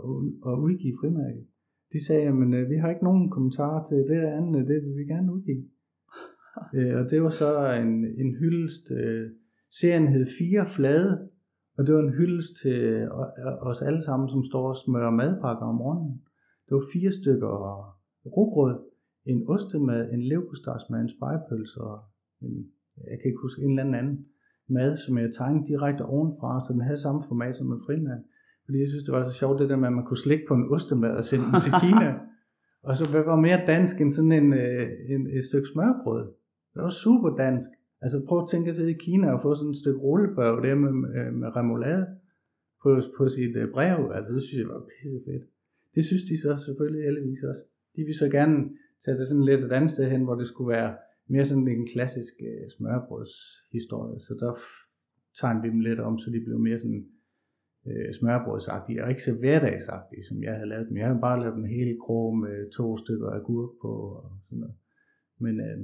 at 0.48 0.54
udgive 0.66 0.98
frimærket. 1.00 1.44
De 1.92 2.06
sagde, 2.06 2.26
at 2.26 2.70
vi 2.70 2.76
har 2.76 2.90
ikke 2.90 3.04
nogen 3.04 3.30
kommentarer 3.30 3.82
til 3.88 3.96
det 3.96 4.20
andet, 4.38 4.68
det 4.68 4.78
vil 4.84 4.96
vi 4.96 5.04
gerne 5.12 5.32
udgive. 5.32 5.64
Øh, 6.74 6.94
og 7.00 7.10
det 7.10 7.22
var 7.22 7.30
så 7.30 7.50
en, 7.82 8.04
en 8.22 8.34
hyldest. 8.40 8.90
Øh, 8.90 9.30
serien 9.80 10.08
hed 10.08 10.26
Fire 10.38 10.66
Flade, 10.76 11.28
og 11.76 11.86
det 11.86 11.94
var 11.94 12.00
en 12.00 12.16
hyldest 12.18 12.52
til 12.62 12.78
øh, 12.82 13.02
øh, 13.02 13.70
os 13.70 13.82
alle 13.82 14.04
sammen, 14.04 14.28
som 14.28 14.44
står 14.44 14.68
og 14.68 14.76
smører 14.76 15.10
madpakker 15.10 15.66
om 15.66 15.74
morgenen. 15.74 16.22
Det 16.66 16.74
var 16.74 16.84
fire 16.92 17.12
stykker 17.12 17.50
rugbrød, 18.26 18.76
en 19.26 19.48
ostemad, 19.48 20.10
en 20.12 20.22
leverpostejsmad, 20.22 21.00
en 21.00 21.14
spejepølse 21.16 21.80
og 21.80 21.98
en, 22.42 22.66
jeg 23.10 23.18
kan 23.18 23.26
ikke 23.30 23.42
huske, 23.42 23.62
en 23.62 23.78
eller 23.78 23.98
anden 23.98 24.26
mad, 24.68 24.96
som 24.96 25.18
jeg 25.18 25.34
tegnede 25.34 25.66
direkte 25.66 26.02
ovenfra, 26.02 26.60
så 26.60 26.72
den 26.72 26.80
havde 26.80 27.00
samme 27.00 27.22
format 27.28 27.56
som 27.56 27.72
en 27.72 27.82
frimad. 27.86 28.18
Fordi 28.64 28.80
jeg 28.80 28.88
synes, 28.88 29.04
det 29.04 29.14
var 29.14 29.24
så 29.30 29.36
sjovt, 29.38 29.60
det 29.60 29.68
der 29.68 29.76
med, 29.76 29.88
at 29.88 29.92
man 29.92 30.04
kunne 30.04 30.24
slikke 30.26 30.44
på 30.48 30.54
en 30.54 30.70
ostemad 30.70 31.10
og 31.10 31.24
sende 31.24 31.44
den 31.44 31.60
til 31.60 31.72
Kina. 31.80 32.08
og 32.88 32.96
så 32.98 33.04
var 33.12 33.36
mere 33.36 33.66
dansk 33.66 34.00
end 34.00 34.12
sådan 34.12 34.32
en, 34.32 34.52
øh, 34.52 34.88
en, 35.08 35.26
et 35.26 35.44
stykke 35.44 35.68
smørbrød. 35.72 36.24
Det 36.74 36.82
var 36.82 36.90
super 36.90 37.30
dansk. 37.36 37.68
Altså 38.04 38.18
prøv 38.28 38.38
at 38.42 38.50
tænke 38.50 38.70
at 38.70 38.76
sidde 38.76 38.90
i 38.90 39.02
Kina 39.06 39.26
og 39.34 39.42
få 39.42 39.54
sådan 39.54 39.70
et 39.70 39.82
stykke 39.82 40.00
rullebrev 40.00 40.54
der 40.66 40.74
med, 40.74 40.92
øh, 41.18 41.32
med 41.40 41.56
remoulade 41.56 42.06
på, 42.82 42.90
på 43.16 43.28
sit 43.28 43.56
øh, 43.56 43.70
brev. 43.70 44.12
Altså 44.16 44.32
det 44.34 44.42
synes 44.42 44.60
jeg 44.60 44.68
var 44.74 44.86
pisse 44.90 45.20
fedt. 45.26 45.44
Det 45.94 46.04
synes 46.04 46.24
de 46.30 46.40
så 46.44 46.52
selvfølgelig 46.66 47.02
heldigvis 47.04 47.42
også. 47.50 47.62
De 47.96 48.02
vil 48.04 48.16
så 48.22 48.28
gerne 48.28 48.56
tage 49.04 49.18
det 49.18 49.28
sådan 49.28 49.44
lidt 49.44 49.64
et 49.64 49.72
andet 49.72 49.90
sted 49.90 50.10
hen, 50.10 50.24
hvor 50.24 50.34
det 50.34 50.48
skulle 50.48 50.70
være 50.76 50.96
mere 51.28 51.46
sådan 51.46 51.68
en 51.68 51.88
klassisk 51.92 52.34
øh, 52.48 52.64
smørbrødshistorie. 52.76 54.20
Så 54.20 54.32
der 54.40 54.52
tegnede 55.40 55.62
vi 55.62 55.68
dem 55.74 55.80
lidt 55.80 56.00
om, 56.00 56.18
så 56.18 56.30
de 56.30 56.40
blev 56.46 56.58
mere 56.58 56.78
sådan 56.78 57.04
øh, 57.88 58.14
smørbrødsagtige, 58.18 59.02
og 59.04 59.10
ikke 59.10 59.22
så 59.22 59.32
hverdagsagtige, 59.32 60.24
som 60.28 60.42
jeg 60.42 60.54
havde 60.54 60.68
lavet 60.68 60.88
dem. 60.88 60.96
Jeg 60.96 61.06
havde 61.06 61.20
bare 61.20 61.40
lavet 61.40 61.56
dem 61.56 61.64
helt 61.64 61.98
grå 62.04 62.34
med 62.34 62.70
to 62.70 62.98
stykker 62.98 63.30
agurk 63.30 63.70
på 63.82 63.92
og 64.22 64.30
sådan 64.46 64.58
noget. 64.58 64.76
Men 65.38 65.60
øh, 65.60 65.78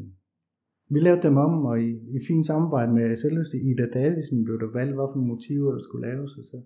vi 0.92 0.98
lavede 1.00 1.22
dem 1.22 1.37
om, 1.37 1.64
og 1.64 1.83
i, 1.83 1.90
i 2.16 2.18
fint 2.29 2.46
samarbejde 2.46 2.92
med 2.92 3.16
selveste 3.16 3.57
Ida 3.68 3.87
Davidsen 3.98 4.44
blev 4.44 4.61
der 4.61 4.70
valgt, 4.79 4.94
hvilke 4.94 5.18
motiver 5.33 5.72
der 5.72 5.81
skulle 5.81 6.07
laves, 6.09 6.33
og 6.38 6.44
så, 6.44 6.62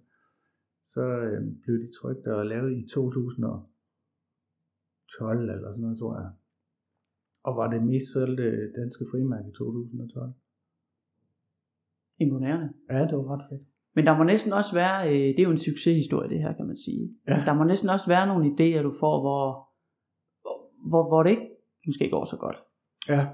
så 0.92 1.00
øh, 1.00 1.40
blev 1.62 1.76
de 1.82 1.88
trygt 1.98 2.26
og 2.26 2.46
lavet 2.46 2.72
i 2.80 2.82
2012 2.94 5.50
eller 5.54 5.72
sådan 5.72 5.82
noget, 5.82 5.98
tror 5.98 6.14
jeg. 6.20 6.30
Og 7.44 7.56
var 7.56 7.70
det 7.70 7.82
mest 7.82 8.12
solgte 8.12 8.72
danske 8.80 9.04
frimærke 9.10 9.48
i 9.48 9.52
2012. 9.52 10.32
Imponerende. 12.18 12.68
Ja, 12.90 13.00
det 13.08 13.16
var 13.18 13.34
ret 13.34 13.44
fedt. 13.50 13.62
Men 13.94 14.06
der 14.06 14.16
må 14.18 14.24
næsten 14.24 14.52
også 14.52 14.74
være, 14.74 15.08
øh, 15.08 15.26
det 15.34 15.38
er 15.38 15.48
jo 15.48 15.50
en 15.50 15.66
succeshistorie 15.68 16.28
det 16.28 16.42
her, 16.42 16.52
kan 16.52 16.66
man 16.66 16.76
sige. 16.76 17.08
Ja. 17.28 17.42
Der 17.46 17.54
må 17.54 17.64
næsten 17.64 17.88
også 17.88 18.06
være 18.06 18.26
nogle 18.26 18.46
idéer, 18.52 18.82
du 18.82 18.94
får, 19.00 19.20
hvor, 19.24 19.42
hvor, 20.90 21.08
hvor 21.08 21.22
det 21.22 21.30
ikke 21.30 21.48
måske 21.86 22.10
går 22.10 22.24
så 22.24 22.36
godt. 22.36 22.56
Ja. 23.08 23.26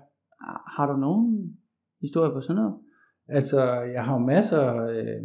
Har 0.76 0.92
du 0.92 0.96
nogen 1.00 1.56
historie 2.00 2.32
på 2.32 2.40
sådan 2.40 2.56
noget? 2.56 2.74
Altså, 3.28 3.60
jeg 3.72 4.04
har 4.04 4.12
jo 4.12 4.26
masser, 4.26 4.64
øh, 4.76 5.22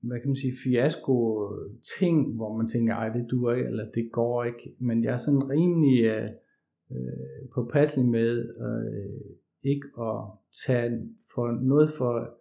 hvad 0.00 0.20
kan 0.20 0.28
man 0.28 0.36
sige, 0.36 0.58
fiasko 0.64 1.48
ting, 1.98 2.36
hvor 2.36 2.56
man 2.56 2.68
tænker, 2.68 2.94
ej, 2.94 3.08
det 3.08 3.30
dur 3.30 3.52
ikke, 3.52 3.68
eller 3.68 3.90
det 3.94 4.08
går 4.12 4.44
ikke. 4.44 4.74
Men 4.80 5.04
jeg 5.04 5.14
er 5.14 5.18
sådan 5.18 5.50
rimelig 5.50 6.04
øh, 6.90 7.48
påpasselig 7.54 8.06
med 8.06 8.32
øh, 8.66 9.20
ikke 9.62 9.86
at 10.00 10.16
tage 10.66 11.08
for 11.34 11.46
noget 11.52 11.92
for 11.98 12.36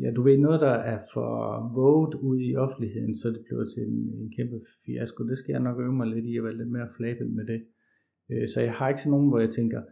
ja, 0.00 0.10
du 0.16 0.22
ved, 0.22 0.38
noget, 0.38 0.60
der 0.60 0.76
er 0.92 0.98
for 1.14 1.30
våget 1.74 2.14
ud 2.14 2.38
i 2.40 2.56
offentligheden, 2.56 3.16
så 3.16 3.28
det 3.28 3.42
bliver 3.44 3.64
til 3.64 3.82
en, 3.82 3.98
en 4.20 4.30
kæmpe 4.36 4.60
fiasko. 4.86 5.28
Det 5.28 5.38
skal 5.38 5.52
jeg 5.52 5.62
nok 5.62 5.80
øve 5.80 5.92
mig 5.92 6.06
lidt 6.06 6.24
i 6.24 6.36
at 6.36 6.44
være 6.44 6.56
lidt 6.56 6.70
mere 6.70 6.88
flabet 6.96 7.30
med 7.30 7.46
det. 7.46 7.60
Øh, 8.30 8.48
så 8.48 8.60
jeg 8.60 8.72
har 8.72 8.88
ikke 8.88 9.00
sådan 9.00 9.10
nogen, 9.10 9.28
hvor 9.28 9.40
jeg 9.40 9.50
tænker, 9.50 9.82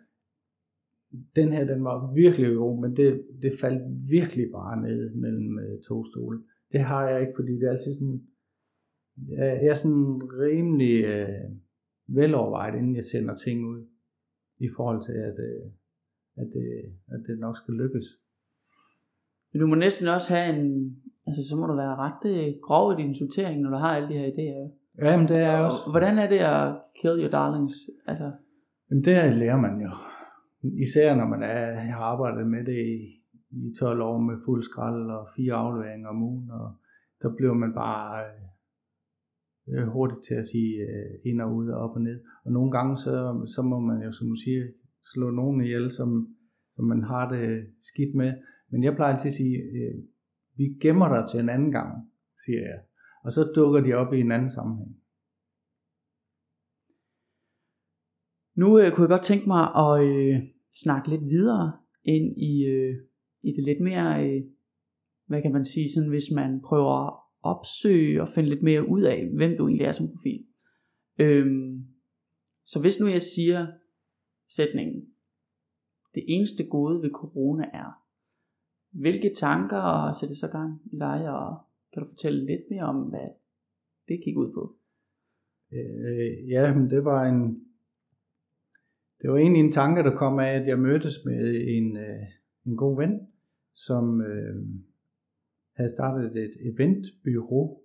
den 1.37 1.53
her, 1.53 1.65
den 1.65 1.85
var 1.85 2.13
virkelig 2.15 2.57
god, 2.57 2.81
men 2.81 2.97
det, 2.97 3.23
det 3.43 3.61
faldt 3.61 3.83
virkelig 4.11 4.47
bare 4.53 4.83
ned 4.83 5.15
mellem 5.15 5.59
øh, 5.59 5.81
to 5.89 6.07
stole. 6.07 6.43
Det 6.73 6.81
har 6.81 7.09
jeg 7.09 7.21
ikke, 7.21 7.33
fordi 7.37 7.53
det 7.53 7.63
er 7.63 7.71
altid 7.71 7.95
sådan, 7.95 8.23
jeg 9.29 9.67
er 9.67 9.75
sådan 9.75 10.21
rimelig 10.39 11.05
øh, 11.05 11.51
velovervejet, 12.07 12.75
inden 12.75 12.97
jeg 12.97 13.05
sender 13.05 13.35
ting 13.35 13.67
ud, 13.67 13.87
i 14.59 14.69
forhold 14.77 15.03
til, 15.07 15.13
at, 15.13 15.37
øh, 15.49 15.65
at, 16.37 16.47
det, 16.55 16.67
at 17.09 17.21
det 17.27 17.39
nok 17.39 17.57
skal 17.57 17.75
lykkes. 17.75 18.07
Men 19.53 19.61
du 19.61 19.67
må 19.67 19.75
næsten 19.75 20.09
også 20.09 20.29
have 20.29 20.57
en, 20.57 20.97
altså 21.27 21.49
så 21.49 21.57
må 21.57 21.67
du 21.67 21.75
være 21.75 21.97
ret 21.97 22.23
øh, 22.25 22.55
grov 22.63 22.93
i 22.93 23.03
din 23.03 23.15
sortering, 23.15 23.61
når 23.61 23.71
du 23.71 23.77
har 23.77 23.97
alle 23.97 24.09
de 24.09 24.19
her 24.19 24.31
idéer. 24.33 24.71
Jamen 25.05 25.29
det 25.29 25.37
er 25.37 25.59
også. 25.59 25.91
Hvordan 25.91 26.19
er 26.19 26.29
det 26.29 26.39
at 26.39 26.77
kill 27.01 27.21
your 27.21 27.31
darlings? 27.31 27.75
Altså... 28.07 28.33
Jamen 28.91 29.05
det 29.05 29.37
lærer 29.37 29.57
man 29.57 29.81
jo. 29.81 29.91
Især 30.63 31.15
når 31.15 31.27
man 31.27 31.43
er, 31.43 31.75
har 31.75 32.05
arbejdet 32.05 32.47
med 32.47 32.65
det 32.65 32.79
i, 32.87 32.99
i 33.51 33.75
12 33.79 34.01
år 34.01 34.19
med 34.19 34.37
fuld 34.45 34.63
skrald 34.65 35.11
og 35.11 35.29
fire 35.37 35.55
afleveringer 35.55 36.09
om 36.09 36.23
ugen, 36.23 36.51
og 36.51 36.77
der 37.23 37.35
bliver 37.37 37.55
man 37.55 37.73
bare 37.75 38.25
øh, 39.69 39.83
øh 39.83 39.89
hurtigt 39.89 40.25
til 40.29 40.35
at 40.35 40.47
sige 40.47 40.75
øh, 40.83 41.31
ind 41.31 41.41
og 41.41 41.55
ud 41.55 41.69
og 41.69 41.81
op 41.81 41.97
og 41.97 42.03
ned. 42.03 42.21
Og 42.45 42.53
nogle 42.53 42.71
gange 42.71 42.97
så, 42.97 43.47
så 43.55 43.63
må 43.63 43.81
man 43.81 44.03
jo, 44.03 44.13
som 44.13 44.29
du 44.29 44.37
siger, 44.37 44.65
slå 45.13 45.31
nogen 45.31 45.61
ihjel, 45.65 45.93
som, 45.93 46.37
som 46.77 46.85
man 46.85 47.03
har 47.03 47.31
det 47.33 47.67
skidt 47.79 48.15
med. 48.15 48.33
Men 48.71 48.85
jeg 48.85 48.95
plejer 48.95 49.15
altid 49.15 49.31
at 49.31 49.37
sige, 49.37 49.57
øh, 49.59 49.95
vi 50.57 50.65
gemmer 50.83 51.09
dig 51.09 51.31
til 51.31 51.41
en 51.41 51.49
anden 51.49 51.73
gang, 51.73 52.11
siger 52.45 52.61
jeg. 52.61 52.81
Og 53.25 53.33
så 53.33 53.53
dukker 53.55 53.81
de 53.81 53.95
op 53.95 54.13
i 54.13 54.21
en 54.21 54.33
anden 54.33 54.51
sammenhæng. 54.51 54.97
Nu 58.55 58.79
øh, 58.79 58.93
kunne 58.93 59.03
jeg 59.03 59.19
godt 59.19 59.27
tænke 59.27 59.47
mig 59.47 59.65
at 59.85 60.05
øh, 60.05 60.41
snakke 60.75 61.11
lidt 61.11 61.29
videre 61.29 61.73
ind 62.05 62.39
i, 62.39 62.65
øh, 62.65 62.97
i 63.43 63.53
det 63.53 63.65
lidt 63.65 63.81
mere, 63.81 64.27
øh, 64.27 64.43
hvad 65.27 65.43
kan 65.43 65.53
man 65.53 65.67
sige, 65.67 65.93
sådan 65.93 66.09
hvis 66.09 66.31
man 66.35 66.61
prøver 66.61 67.07
at 67.07 67.23
opsøge 67.43 68.23
og 68.23 68.29
finde 68.35 68.49
lidt 68.49 68.63
mere 68.63 68.89
ud 68.89 69.03
af, 69.03 69.29
hvem 69.29 69.57
du 69.57 69.69
egentlig 69.69 69.87
er 69.87 69.93
som 69.93 70.09
profil. 70.09 70.45
Øhm, 71.19 71.87
så 72.65 72.81
hvis 72.81 73.01
nu 73.01 73.07
jeg 73.07 73.23
siger 73.23 73.67
sætningen, 74.57 75.09
det 76.15 76.25
eneste 76.27 76.65
gode 76.67 77.03
ved 77.03 77.11
corona 77.11 77.65
er, 77.73 78.03
hvilke 78.91 79.35
tanker 79.35 80.17
sætter 80.21 80.37
så 80.37 80.49
gang 80.49 80.81
i 80.93 80.97
dig, 80.99 81.31
og 81.31 81.59
kan 81.93 82.03
du 82.03 82.09
fortælle 82.09 82.47
lidt 82.47 82.71
mere 82.71 82.83
om, 82.83 82.97
hvad 82.97 83.29
det 84.09 84.25
gik 84.25 84.37
ud 84.37 84.53
på? 84.53 84.77
Øh, 85.73 86.49
ja, 86.49 86.75
men 86.75 86.91
det 86.91 87.05
var 87.05 87.25
en, 87.25 87.67
det 89.23 89.31
var 89.31 89.37
egentlig 89.37 89.61
en 89.61 89.73
tanke, 89.73 90.03
der 90.03 90.17
kom 90.17 90.39
af, 90.39 90.53
at 90.61 90.67
jeg 90.67 90.79
mødtes 90.79 91.25
med 91.25 91.65
en, 91.69 91.97
øh, 91.97 92.23
en 92.67 92.77
god 92.77 92.97
ven, 92.97 93.21
som 93.75 94.21
øh, 94.21 94.55
havde 95.77 95.91
startet 95.91 96.37
et 96.37 96.55
eventbyrå, 96.61 97.83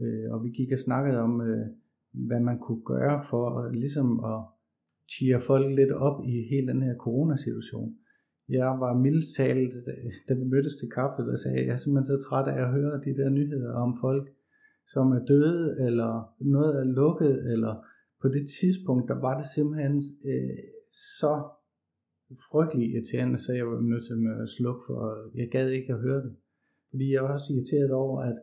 øh, 0.00 0.32
og 0.32 0.44
vi 0.44 0.50
gik 0.50 0.72
og 0.72 0.78
snakkede 0.78 1.18
om, 1.18 1.40
øh, 1.40 1.66
hvad 2.12 2.40
man 2.40 2.58
kunne 2.58 2.82
gøre 2.84 3.24
for 3.30 3.58
at, 3.58 3.76
ligesom 3.76 4.24
at 4.24 4.40
cheer 5.12 5.40
folk 5.46 5.76
lidt 5.76 5.92
op 5.92 6.24
i 6.24 6.48
hele 6.50 6.66
den 6.66 6.82
her 6.82 6.94
coronasituation. 6.96 7.96
Jeg 8.48 8.66
var 8.66 8.92
mildest 8.94 9.34
talt, 9.36 9.74
da 10.28 10.34
vi 10.34 10.44
mødtes 10.44 10.76
til 10.76 10.90
kaffe, 10.90 11.22
der 11.22 11.36
sagde, 11.36 11.66
jeg 11.66 11.74
er 11.74 11.76
simpelthen 11.76 12.06
så 12.06 12.28
træt 12.28 12.48
af 12.48 12.62
at 12.62 12.72
høre 12.72 13.00
de 13.04 13.16
der 13.16 13.28
nyheder 13.28 13.72
om 13.72 13.98
folk, 14.00 14.28
som 14.86 15.12
er 15.12 15.24
døde, 15.24 15.86
eller 15.86 16.34
noget 16.40 16.80
er 16.80 16.84
lukket, 16.84 17.52
eller 17.52 17.84
på 18.22 18.28
det 18.28 18.44
tidspunkt, 18.60 19.08
der 19.08 19.18
var 19.26 19.34
det 19.40 19.46
simpelthen 19.54 19.96
øh, 20.32 20.58
så 21.18 21.32
frygtelig 22.50 22.86
irriterende, 22.90 23.38
så 23.38 23.52
jeg 23.52 23.66
var 23.66 23.80
nødt 23.80 24.04
til 24.06 24.14
at 24.42 24.48
slukke 24.56 24.82
for, 24.86 24.98
jeg 25.34 25.48
gad 25.48 25.68
ikke 25.68 25.92
at 25.92 26.00
høre 26.00 26.22
det. 26.26 26.32
Fordi 26.90 27.12
jeg 27.12 27.22
var 27.22 27.32
også 27.32 27.52
irriteret 27.52 27.92
over, 27.92 28.22
at 28.22 28.38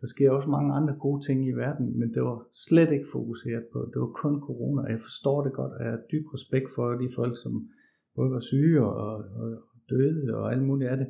der 0.00 0.06
sker 0.06 0.30
også 0.30 0.48
mange 0.48 0.74
andre 0.74 0.94
gode 0.94 1.26
ting 1.26 1.48
i 1.48 1.52
verden, 1.64 1.98
men 1.98 2.14
det 2.14 2.22
var 2.22 2.46
slet 2.66 2.92
ikke 2.92 3.12
fokuseret 3.12 3.64
på. 3.72 3.78
Det 3.92 4.00
var 4.00 4.12
kun 4.22 4.40
corona, 4.40 4.82
og 4.82 4.90
jeg 4.90 5.00
forstår 5.00 5.44
det 5.44 5.52
godt, 5.52 5.72
og 5.72 5.82
jeg 5.84 5.90
har 5.90 6.02
dyb 6.12 6.26
respekt 6.34 6.68
for 6.74 6.86
de 7.02 7.08
folk, 7.14 7.34
som 7.42 7.68
både 8.16 8.30
var 8.30 8.40
syge 8.40 8.82
og, 8.82 9.14
og 9.40 9.48
døde 9.90 10.36
og 10.36 10.52
alt 10.52 10.62
muligt 10.62 10.90
af 10.90 10.96
det. 10.96 11.08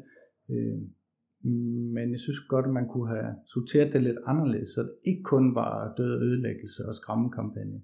Øh, 0.50 0.80
men 1.94 2.12
jeg 2.12 2.20
synes 2.20 2.40
godt, 2.48 2.66
at 2.66 2.72
man 2.72 2.88
kunne 2.88 3.08
have 3.08 3.34
sorteret 3.46 3.92
det 3.92 4.02
lidt 4.02 4.18
anderledes, 4.26 4.68
så 4.68 4.82
det 4.82 4.94
ikke 5.04 5.22
kun 5.22 5.54
var 5.54 5.94
død 5.96 6.10
og 6.16 6.22
ødelæggelse 6.22 6.86
og 6.88 6.94
skræmmekampagne. 6.94 7.80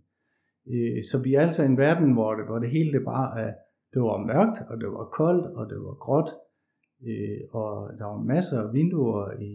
Øh, 0.72 1.04
så 1.10 1.18
vi 1.18 1.34
er 1.34 1.40
altså 1.40 1.62
i 1.62 1.66
en 1.66 1.78
verden, 1.78 2.12
hvor 2.12 2.34
det, 2.34 2.44
hvor 2.46 2.58
det 2.58 2.70
hele 2.70 2.92
det 2.92 3.04
bare 3.04 3.40
er, 3.40 3.52
det 3.94 4.02
var 4.02 4.26
mørkt, 4.32 4.58
og 4.70 4.80
det 4.80 4.88
var 4.88 5.04
koldt, 5.04 5.46
og 5.46 5.70
det 5.70 5.78
var 5.86 5.94
gråt, 6.04 6.30
øh, 7.08 7.40
og 7.50 7.98
der 7.98 8.04
var 8.04 8.22
masser 8.34 8.58
af 8.60 8.72
vinduer 8.74 9.40
i 9.40 9.54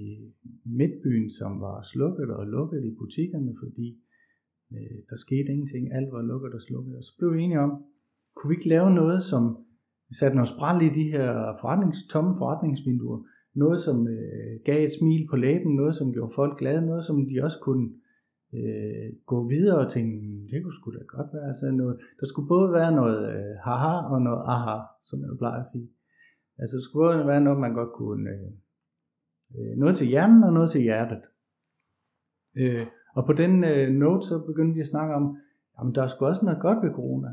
midtbyen, 0.66 1.32
som 1.32 1.62
var 1.62 1.82
slukket 1.92 2.30
og 2.30 2.48
lukket 2.48 2.86
i 2.86 2.96
butikkerne, 3.00 3.54
fordi 3.64 3.88
øh, 4.74 4.98
der 5.10 5.16
skete 5.16 5.52
ingenting, 5.54 5.94
alt 5.94 6.12
var 6.12 6.22
lukket 6.22 6.54
og 6.54 6.62
slukket. 6.62 6.96
Og 6.98 7.04
så 7.04 7.12
blev 7.18 7.34
vi 7.34 7.42
enige 7.42 7.60
om, 7.60 7.84
kunne 8.36 8.50
vi 8.50 8.56
ikke 8.56 8.70
lave 8.70 8.92
noget, 8.92 9.24
som 9.24 9.44
satte 10.20 10.36
noget 10.36 10.54
spræl 10.56 10.82
i 10.82 10.96
de 11.00 11.12
her 11.12 11.58
forretnings, 11.62 12.08
tomme 12.14 12.38
forretningsvinduer, 12.38 13.20
noget, 13.56 13.82
som 13.82 14.08
øh, 14.08 14.54
gav 14.66 14.86
et 14.86 14.94
smil 15.00 15.28
på 15.30 15.36
læben, 15.36 15.76
noget, 15.76 15.96
som 15.96 16.14
gjorde 16.14 16.34
folk 16.36 16.60
glade, 16.60 16.86
noget, 16.86 17.06
som 17.06 17.26
de 17.30 17.44
også 17.44 17.60
kunne 17.62 17.90
øh, 18.54 19.14
gå 19.26 19.48
videre 19.48 19.78
og 19.78 19.92
tænke, 19.94 20.20
hmm, 20.20 20.48
det 20.52 20.64
kunne 20.64 20.74
sgu 20.74 20.92
da 20.92 21.04
godt 21.08 21.34
være 21.34 21.56
sådan 21.56 21.76
noget. 21.76 22.00
Der 22.20 22.26
skulle 22.28 22.48
både 22.48 22.74
være 22.74 22.92
noget 22.92 23.20
øh, 23.36 23.56
haha 23.64 23.96
og 24.14 24.22
noget 24.22 24.44
aha, 24.46 24.78
som 25.02 25.22
jeg 25.22 25.38
plejer 25.38 25.62
at 25.62 25.72
sige. 25.72 25.90
Altså, 26.58 26.78
det 26.78 26.84
skulle 26.84 27.04
både 27.08 27.28
være 27.28 27.42
noget, 27.42 27.60
man 27.60 27.74
godt 27.74 27.92
kunne, 27.94 28.30
øh, 28.30 28.52
øh, 29.56 29.78
noget 29.78 29.98
til 29.98 30.08
hjernen 30.08 30.44
og 30.44 30.54
noget 30.54 30.72
til 30.72 30.82
hjertet. 30.82 31.22
Øh, 32.58 32.88
og 33.16 33.26
på 33.26 33.34
den 33.34 33.64
øh, 33.64 33.90
note, 33.90 34.28
så 34.28 34.40
begyndte 34.40 34.76
vi 34.76 34.82
at 34.82 34.88
snakke 34.88 35.14
om, 35.16 35.38
jamen 35.80 35.96
der 35.96 36.04
er 36.04 36.08
sgu 36.08 36.26
også 36.26 36.46
noget 36.46 36.62
godt 36.62 36.84
ved 36.86 36.94
corona. 36.94 37.30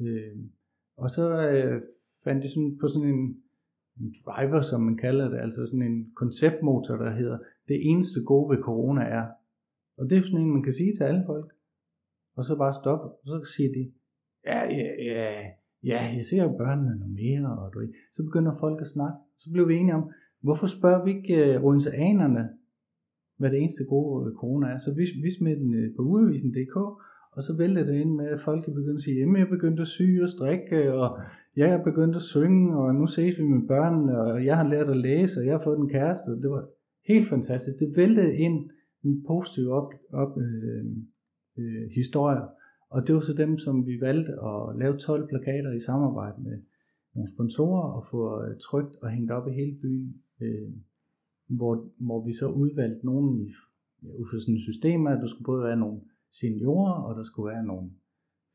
Øh, 0.00 0.36
og 0.96 1.10
så 1.10 1.48
øh, 1.48 1.82
fandt 2.24 2.42
jeg 2.44 2.50
sådan 2.50 2.78
på 2.80 2.88
sådan 2.88 3.08
en, 3.08 3.42
en 4.00 4.14
driver, 4.26 4.62
som 4.62 4.80
man 4.80 4.96
kalder 4.96 5.28
det, 5.28 5.38
altså 5.38 5.66
sådan 5.66 5.82
en 5.82 6.12
konceptmotor, 6.14 6.96
der 6.96 7.10
hedder, 7.10 7.38
det 7.68 7.90
eneste 7.90 8.24
gode 8.24 8.56
ved 8.56 8.62
corona 8.62 9.02
er. 9.04 9.26
Og 9.98 10.10
det 10.10 10.18
er 10.18 10.22
sådan 10.22 10.40
en, 10.40 10.52
man 10.52 10.62
kan 10.62 10.72
sige 10.72 10.92
til 10.96 11.04
alle 11.04 11.22
folk. 11.26 11.48
Og 12.36 12.44
så 12.44 12.56
bare 12.56 12.74
stoppe, 12.82 13.06
og 13.20 13.26
så 13.26 13.36
siger 13.56 13.70
de, 13.76 13.82
ja, 14.46 14.60
ja, 14.78 14.88
ja, 15.10 15.20
ja, 15.90 16.00
jeg 16.16 16.26
ser 16.26 16.42
jo 16.42 16.56
børnene 16.62 16.98
noget 16.98 17.14
mere, 17.22 17.58
og 17.58 17.74
du. 17.74 17.78
Så 18.12 18.22
begynder 18.22 18.60
folk 18.60 18.80
at 18.80 18.92
snakke. 18.94 19.18
Så 19.38 19.50
blev 19.52 19.68
vi 19.68 19.74
enige 19.76 19.94
om, 19.94 20.10
hvorfor 20.42 20.66
spørger 20.66 21.04
vi 21.04 21.10
ikke 21.16 21.34
øh, 21.44 21.56
uh, 21.56 21.66
odenseanerne, 21.68 22.48
hvad 23.38 23.50
det 23.50 23.58
eneste 23.58 23.84
gode 23.84 24.30
øh, 24.30 24.36
corona 24.36 24.66
er. 24.66 24.78
Så 24.78 24.90
vi, 24.98 25.04
vi 25.22 25.30
smed 25.38 25.56
den 25.56 25.74
øh, 25.74 25.94
på 25.96 26.02
udevisen.dk, 26.02 26.76
og 27.36 27.42
så 27.42 27.52
væltede 27.56 27.86
det 27.86 28.00
ind 28.00 28.14
med, 28.14 28.26
at 28.26 28.40
folk 28.44 28.64
begyndte 28.64 29.00
at 29.00 29.02
sige, 29.02 29.18
jamen 29.18 29.36
jeg 29.36 29.48
begyndte 29.48 29.82
at 29.82 29.88
sy 29.88 30.08
og 30.22 30.28
strikke, 30.28 30.92
og 30.92 31.18
jeg 31.56 31.68
er 31.68 31.84
begyndt 31.84 32.16
at 32.16 32.22
synge, 32.22 32.76
og 32.78 32.94
nu 32.94 33.06
ses 33.06 33.38
vi 33.38 33.44
med 33.44 33.68
børnene, 33.68 34.20
og 34.20 34.44
jeg 34.44 34.56
har 34.56 34.68
lært 34.68 34.90
at 34.90 34.96
læse, 34.96 35.40
og 35.40 35.46
jeg 35.46 35.54
har 35.56 35.64
fået 35.64 35.78
en 35.78 35.88
kæreste. 35.88 36.30
Det 36.42 36.50
var 36.50 36.64
helt 37.08 37.28
fantastisk. 37.28 37.78
Det 37.78 37.96
væltede 37.96 38.36
ind 38.36 38.70
positive 39.26 39.70
op, 39.78 39.90
op, 40.12 40.32
øh, 40.38 40.84
øh, 41.58 41.86
historier. 41.98 42.46
Og 42.90 43.06
det 43.06 43.14
var 43.14 43.20
så 43.20 43.32
dem, 43.32 43.58
som 43.58 43.86
vi 43.86 44.00
valgte 44.00 44.32
at 44.32 44.78
lave 44.78 44.98
12 44.98 45.28
plakater 45.28 45.72
i 45.72 45.80
samarbejde 45.80 46.42
med 46.42 46.56
nogle 47.14 47.32
sponsorer 47.34 47.86
og 47.96 48.06
få 48.10 48.20
øh, 48.44 48.58
trygt 48.66 48.94
og 49.02 49.10
hængt 49.10 49.30
op 49.30 49.48
i 49.48 49.52
hele 49.60 49.76
byen. 49.82 50.22
Øh, 50.42 50.72
hvor, 51.48 51.74
hvor 52.06 52.26
vi 52.26 52.32
så 52.32 52.46
udvalgte 52.46 53.06
nogen 53.06 53.40
i, 53.40 53.48
ja, 54.02 54.10
ud 54.20 54.26
fra 54.30 54.40
sådan 54.40 54.54
et 54.54 54.68
system, 54.70 55.06
at 55.06 55.18
der 55.22 55.28
skulle 55.28 55.50
både 55.52 55.64
være 55.64 55.82
nogle 55.84 56.00
seniorer, 56.40 56.96
og 57.06 57.16
der 57.18 57.24
skulle 57.24 57.52
være 57.54 57.66
nogle 57.72 57.90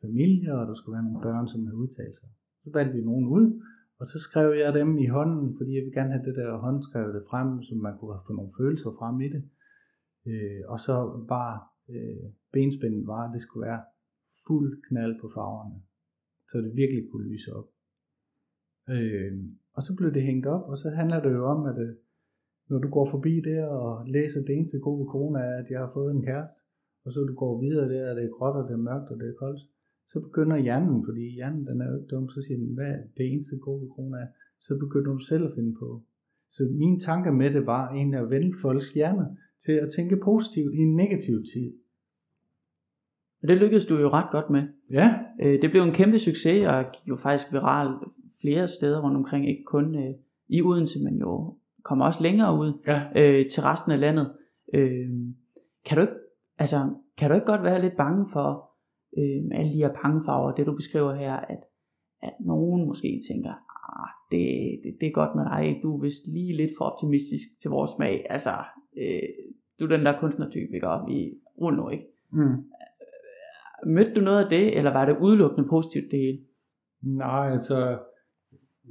familier, 0.01 0.53
og 0.53 0.67
der 0.67 0.75
skulle 0.75 0.95
være 0.97 1.07
nogle 1.07 1.21
børn, 1.27 1.47
som 1.47 1.65
havde 1.65 1.81
udtalt 1.83 2.15
sig. 2.19 2.29
Så 2.63 2.69
valgte 2.73 2.95
vi 2.97 3.05
nogen 3.05 3.27
ud, 3.37 3.45
og 3.99 4.07
så 4.07 4.17
skrev 4.19 4.49
jeg 4.63 4.73
dem 4.73 4.97
i 4.97 5.07
hånden, 5.07 5.57
fordi 5.57 5.71
jeg 5.75 5.83
ville 5.83 5.97
gerne 5.99 6.13
have 6.13 6.25
det 6.27 6.35
der 6.35 6.57
håndskrevet 6.57 7.23
frem, 7.29 7.63
så 7.63 7.75
man 7.75 7.97
kunne 7.97 8.25
få 8.27 8.33
nogle 8.33 8.53
følelser 8.59 8.91
frem 8.99 9.21
i 9.21 9.29
det. 9.33 9.43
Øh, 10.29 10.61
og 10.67 10.79
så 10.79 11.25
bare 11.27 11.55
øh, 11.89 12.25
benspændet 12.53 13.07
var, 13.07 13.21
at 13.27 13.33
det 13.33 13.41
skulle 13.41 13.67
være 13.67 13.81
fuld 14.47 14.81
knald 14.87 15.21
på 15.21 15.27
farverne, 15.35 15.81
så 16.49 16.57
det 16.57 16.75
virkelig 16.75 17.03
kunne 17.11 17.27
lyse 17.33 17.53
op. 17.53 17.67
Øh, 18.89 19.33
og 19.73 19.83
så 19.83 19.91
blev 19.97 20.13
det 20.13 20.23
hængt 20.23 20.45
op, 20.45 20.69
og 20.71 20.77
så 20.77 20.89
handler 20.89 21.19
det 21.21 21.31
jo 21.33 21.45
om, 21.45 21.65
at 21.65 21.77
øh, 21.77 21.95
når 22.69 22.79
du 22.79 22.89
går 22.89 23.11
forbi 23.11 23.41
der 23.49 23.65
og 23.65 24.07
læser 24.07 24.41
det 24.41 24.55
eneste 24.55 24.79
gode 24.79 24.99
ved 24.99 25.11
corona 25.13 25.39
er, 25.39 25.57
at 25.63 25.69
jeg 25.69 25.79
har 25.79 25.91
fået 25.93 26.11
en 26.11 26.25
kæreste, 26.25 26.59
og 27.05 27.13
så 27.13 27.19
du 27.19 27.33
går 27.33 27.61
videre 27.61 27.89
der, 27.93 28.09
og 28.09 28.15
det 28.15 28.25
er 28.25 28.35
gråt, 28.37 28.55
og 28.55 28.63
det 28.67 28.73
er 28.73 28.87
mørkt, 28.89 29.11
og 29.11 29.17
det 29.19 29.29
er 29.29 29.39
koldt, 29.43 29.61
så 30.11 30.19
begynder 30.19 30.57
hjernen, 30.57 31.05
fordi 31.05 31.23
hjernen 31.37 31.67
den 31.67 31.81
er 31.81 31.89
jo 31.89 31.95
ikke 31.95 32.07
dum, 32.15 32.29
så 32.29 32.41
siger 32.41 32.57
den, 32.57 32.73
hvad 32.73 32.85
er 32.85 33.01
det 33.17 33.25
eneste 33.33 33.57
gode 33.57 33.81
ved 33.81 33.89
corona? 33.95 34.17
Er, 34.17 34.27
så 34.59 34.79
begynder 34.79 35.11
du 35.11 35.19
selv 35.19 35.43
at 35.45 35.55
finde 35.55 35.75
på. 35.79 36.03
Så 36.49 36.63
min 36.71 36.99
tanke 36.99 37.31
med 37.31 37.53
det 37.53 37.65
var 37.65 37.89
egentlig 37.89 38.19
at 38.19 38.29
vende 38.29 38.57
folks 38.61 38.93
hjerner 38.93 39.35
til 39.65 39.71
at 39.71 39.89
tænke 39.95 40.17
positivt 40.17 40.73
i 40.73 40.77
en 40.77 40.95
negativ 40.95 41.43
tid. 41.53 41.73
Og 43.41 43.47
det 43.47 43.57
lykkedes 43.57 43.85
du 43.85 43.97
jo 43.97 44.09
ret 44.09 44.31
godt 44.31 44.49
med. 44.49 44.63
Ja, 44.91 45.13
Øh, 45.41 45.61
det 45.61 45.71
blev 45.71 45.83
en 45.83 45.93
kæmpe 45.93 46.19
succes, 46.19 46.67
og 46.67 46.85
gik 46.91 47.07
jo 47.07 47.15
faktisk 47.15 47.51
viral 47.51 47.93
flere 48.41 48.67
steder 48.67 49.01
rundt 49.01 49.17
omkring, 49.17 49.49
ikke 49.49 49.63
kun 49.63 49.95
øh, 49.95 50.13
i 50.49 50.61
Odense, 50.61 51.03
men 51.03 51.17
jo 51.17 51.57
kom 51.83 52.01
også 52.01 52.21
længere 52.21 52.59
ud 52.59 52.73
ja, 52.87 53.01
øh, 53.15 53.49
til 53.49 53.63
resten 53.63 53.91
af 53.91 53.99
landet. 53.99 54.31
Øh, 54.73 55.09
kan 55.85 55.97
du 55.97 56.01
ikke, 56.01 56.13
altså, 56.57 56.89
kan 57.17 57.29
du 57.29 57.35
ikke 57.35 57.47
godt 57.47 57.63
være 57.63 57.81
lidt 57.81 57.97
bange 57.97 58.25
for 58.33 58.71
øh, 59.17 59.59
alle 59.59 59.71
de 59.73 59.77
her 59.77 59.93
pangefarver, 60.01 60.51
det 60.51 60.65
du 60.65 60.75
beskriver 60.75 61.13
her, 61.15 61.33
at, 61.33 61.59
at 62.21 62.33
nogen 62.39 62.87
måske 62.87 63.23
tænker, 63.31 63.53
ah, 63.89 64.09
det, 64.31 64.47
det, 64.83 64.97
det 65.01 65.07
er 65.07 65.11
godt 65.11 65.35
med 65.35 65.45
dig, 65.45 65.79
du 65.83 65.97
er 65.97 66.01
vist 66.01 66.27
lige 66.27 66.57
lidt 66.57 66.71
for 66.77 66.85
optimistisk 66.85 67.47
til 67.61 67.69
vores 67.69 67.91
smag, 67.95 68.25
altså, 68.29 68.53
øh, 68.97 69.29
du 69.79 69.85
er 69.85 69.97
den 69.97 70.05
der 70.05 70.19
kunstnertype, 70.19 70.73
ikke, 70.73 70.87
og 70.87 71.07
vi 71.07 71.33
ruller 71.61 71.83
nu 71.83 71.89
ikke. 71.89 72.05
mm. 72.31 72.63
Mødte 73.85 74.13
du 74.13 74.21
noget 74.21 74.43
af 74.43 74.49
det, 74.49 74.77
eller 74.77 74.91
var 74.91 75.05
det 75.05 75.17
udelukkende 75.21 75.69
positivt 75.69 76.11
det 76.11 76.19
hele? 76.19 76.39
Nej, 77.01 77.51
altså, 77.51 77.97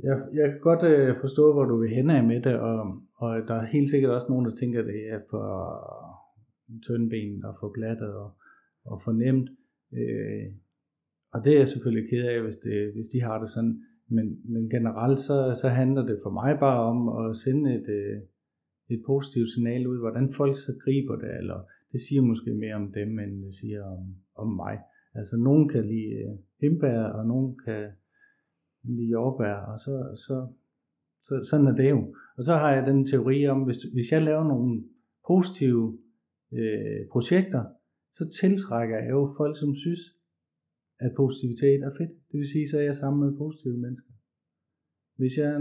jeg, 0.03 0.17
jeg 0.35 0.51
kan 0.51 0.61
godt 0.61 0.83
øh, 0.83 1.17
forstå, 1.21 1.53
hvor 1.53 1.65
du 1.65 1.77
vil 1.81 1.95
hen 1.95 2.11
af 2.11 2.25
med 2.25 2.41
det, 2.43 2.55
og, 2.55 3.03
og 3.17 3.49
der 3.49 3.55
er 3.55 3.67
helt 3.67 3.91
sikkert 3.91 4.13
også 4.13 4.27
nogen, 4.29 4.47
der 4.47 4.57
tænker, 4.57 4.81
at 4.81 4.87
det 4.87 5.09
er 5.11 5.21
for 5.31 5.55
tyndben 6.87 7.45
og 7.45 7.57
for 7.61 7.69
glattet 7.73 8.15
og, 8.15 8.31
og 8.85 9.03
for 9.05 9.13
nemt. 9.13 9.51
Øh, 9.93 10.47
og 11.33 11.45
det 11.45 11.53
er 11.53 11.59
jeg 11.59 11.69
selvfølgelig 11.69 12.11
ked 12.11 12.25
af, 12.27 12.43
hvis, 12.43 12.57
det, 12.57 12.93
hvis 12.95 13.09
de 13.13 13.21
har 13.23 13.39
det 13.41 13.51
sådan. 13.51 13.83
Men, 14.11 14.39
men 14.45 14.71
generelt 14.71 15.21
så, 15.21 15.59
så 15.63 15.69
handler 15.69 16.07
det 16.07 16.21
for 16.23 16.31
mig 16.31 16.59
bare 16.59 16.81
om 16.81 17.09
at 17.09 17.37
sende 17.37 17.75
et, 17.75 17.89
øh, 17.89 18.21
et 18.88 19.03
positivt 19.07 19.51
signal 19.53 19.87
ud, 19.87 19.98
hvordan 19.98 20.35
folk 20.35 20.57
så 20.57 20.72
griber 20.85 21.16
det, 21.16 21.38
eller 21.38 21.59
det 21.92 22.01
siger 22.09 22.22
måske 22.22 22.55
mere 22.55 22.74
om 22.74 22.92
dem, 22.92 23.18
end 23.18 23.44
det 23.44 23.55
siger 23.55 23.85
om, 23.85 24.14
om 24.37 24.48
mig. 24.57 24.79
Altså 25.14 25.37
nogen 25.37 25.68
kan 25.68 25.85
lide 25.87 26.12
øh, 26.24 26.38
himbær, 26.61 27.03
og 27.03 27.27
nogen 27.27 27.59
kan 27.64 27.90
lide 28.83 29.11
jordbær, 29.11 29.55
og 29.55 29.79
så, 29.79 29.94
så, 30.27 30.46
så 31.22 31.46
sådan 31.51 31.66
er 31.66 31.74
det 31.74 31.90
jo. 31.90 32.14
Og 32.37 32.44
så 32.44 32.53
har 32.53 32.72
jeg 32.74 32.87
den 32.87 33.07
teori 33.07 33.46
om, 33.46 33.62
hvis, 33.62 33.83
hvis 33.83 34.12
jeg 34.12 34.22
laver 34.22 34.44
nogle 34.44 34.85
positive 35.27 35.98
øh, 36.53 37.01
projekter, 37.12 37.64
så 38.12 38.29
tiltrækker 38.40 38.98
jeg 38.98 39.11
jo 39.11 39.35
folk, 39.37 39.59
som 39.59 39.74
synes, 39.74 40.01
at 41.01 41.12
positivitet 41.16 41.81
er 41.83 41.90
fedt. 41.98 42.11
Det 42.33 42.40
vil 42.40 42.48
sige, 42.48 42.68
så 42.70 42.79
er 42.79 42.83
jeg 42.83 42.96
sammen 42.96 43.20
med 43.24 43.38
positive 43.38 43.79
mennesker. 43.79 44.12
Hvis 45.16 45.37
jeg 45.38 45.53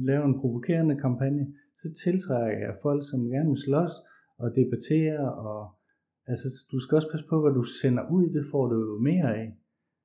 laver 0.00 0.24
en 0.24 0.40
provokerende 0.40 0.96
kampagne, 0.96 1.54
så 1.80 1.86
tiltrækker 2.04 2.58
jeg 2.66 2.74
folk, 2.82 3.02
som 3.10 3.28
gerne 3.32 3.50
vil 3.50 3.64
slås 3.66 3.94
og 4.38 4.48
debattere. 4.56 5.34
Og, 5.34 5.60
altså, 6.26 6.46
du 6.72 6.80
skal 6.80 6.96
også 6.96 7.10
passe 7.12 7.26
på, 7.28 7.40
hvad 7.42 7.52
du 7.52 7.64
sender 7.80 8.04
ud, 8.10 8.26
det 8.36 8.44
får 8.50 8.66
du 8.66 8.76
jo 8.90 8.98
mere 8.98 9.36
af. 9.36 9.48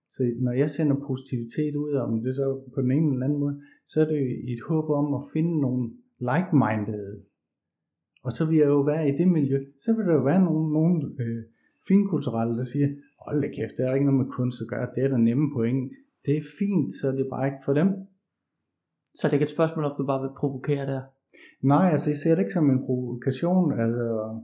Så 0.09 0.33
når 0.39 0.51
jeg 0.51 0.69
sender 0.69 0.95
positivitet 1.07 1.75
ud, 1.75 1.93
om 1.93 2.23
det 2.23 2.35
så 2.35 2.61
på 2.73 2.81
den 2.81 2.91
ene 2.91 3.13
eller 3.13 3.25
anden 3.25 3.39
måde, 3.39 3.61
så 3.85 4.01
er 4.01 4.05
det 4.05 4.21
i 4.47 4.53
et 4.53 4.63
håb 4.69 4.89
om 4.89 5.13
at 5.13 5.23
finde 5.33 5.61
nogle 5.61 5.91
like-minded. 6.19 7.21
Og 8.23 8.31
så 8.31 8.45
vil 8.45 8.57
jeg 8.57 8.67
jo 8.67 8.81
være 8.81 9.09
i 9.09 9.17
det 9.17 9.27
miljø. 9.27 9.65
Så 9.83 9.93
vil 9.93 10.05
der 10.05 10.13
jo 10.13 10.23
være 10.23 10.43
nogle, 10.43 10.73
nogle 10.73 11.15
øh, 11.19 11.43
finkulturelle, 11.87 12.57
der 12.57 12.63
siger, 12.63 12.89
hold 13.25 13.41
da 13.41 13.47
kæft, 13.47 13.77
det 13.77 13.85
er 13.85 13.93
ikke 13.93 14.05
noget 14.05 14.25
med 14.25 14.33
kunst 14.33 14.61
at 14.61 14.67
gøre, 14.67 14.89
det 14.95 15.03
er 15.03 15.07
der 15.07 15.17
nemme 15.17 15.53
point. 15.53 15.91
Det 16.25 16.37
er 16.37 16.41
fint, 16.59 16.95
så 16.95 17.07
er 17.07 17.11
det 17.11 17.27
bare 17.29 17.47
ikke 17.47 17.65
for 17.65 17.73
dem. 17.73 17.87
Så 19.15 19.27
det 19.27 19.29
er 19.29 19.33
ikke 19.33 19.43
et 19.43 19.55
spørgsmål, 19.57 19.85
om 19.85 19.95
du 19.97 20.05
bare 20.05 20.21
vil 20.21 20.37
provokere 20.39 20.85
der. 20.85 21.01
Nej, 21.61 21.91
altså 21.93 22.09
jeg 22.09 22.19
ser 22.19 22.35
det 22.35 22.41
ikke 22.41 22.53
som 22.53 22.69
en 22.69 22.85
provokation, 22.85 23.79
altså 23.79 24.39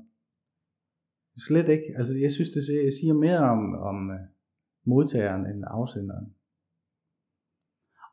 slet 1.47 1.69
ikke. 1.69 1.85
Altså 1.97 2.13
jeg 2.13 2.31
synes, 2.31 2.49
det 2.49 2.63
siger- 2.65 3.13
mere 3.13 3.39
om, 3.39 3.75
om 3.75 4.11
øh, 4.11 4.19
modtageren 4.85 5.45
end 5.45 5.63
afsenderen. 5.67 6.33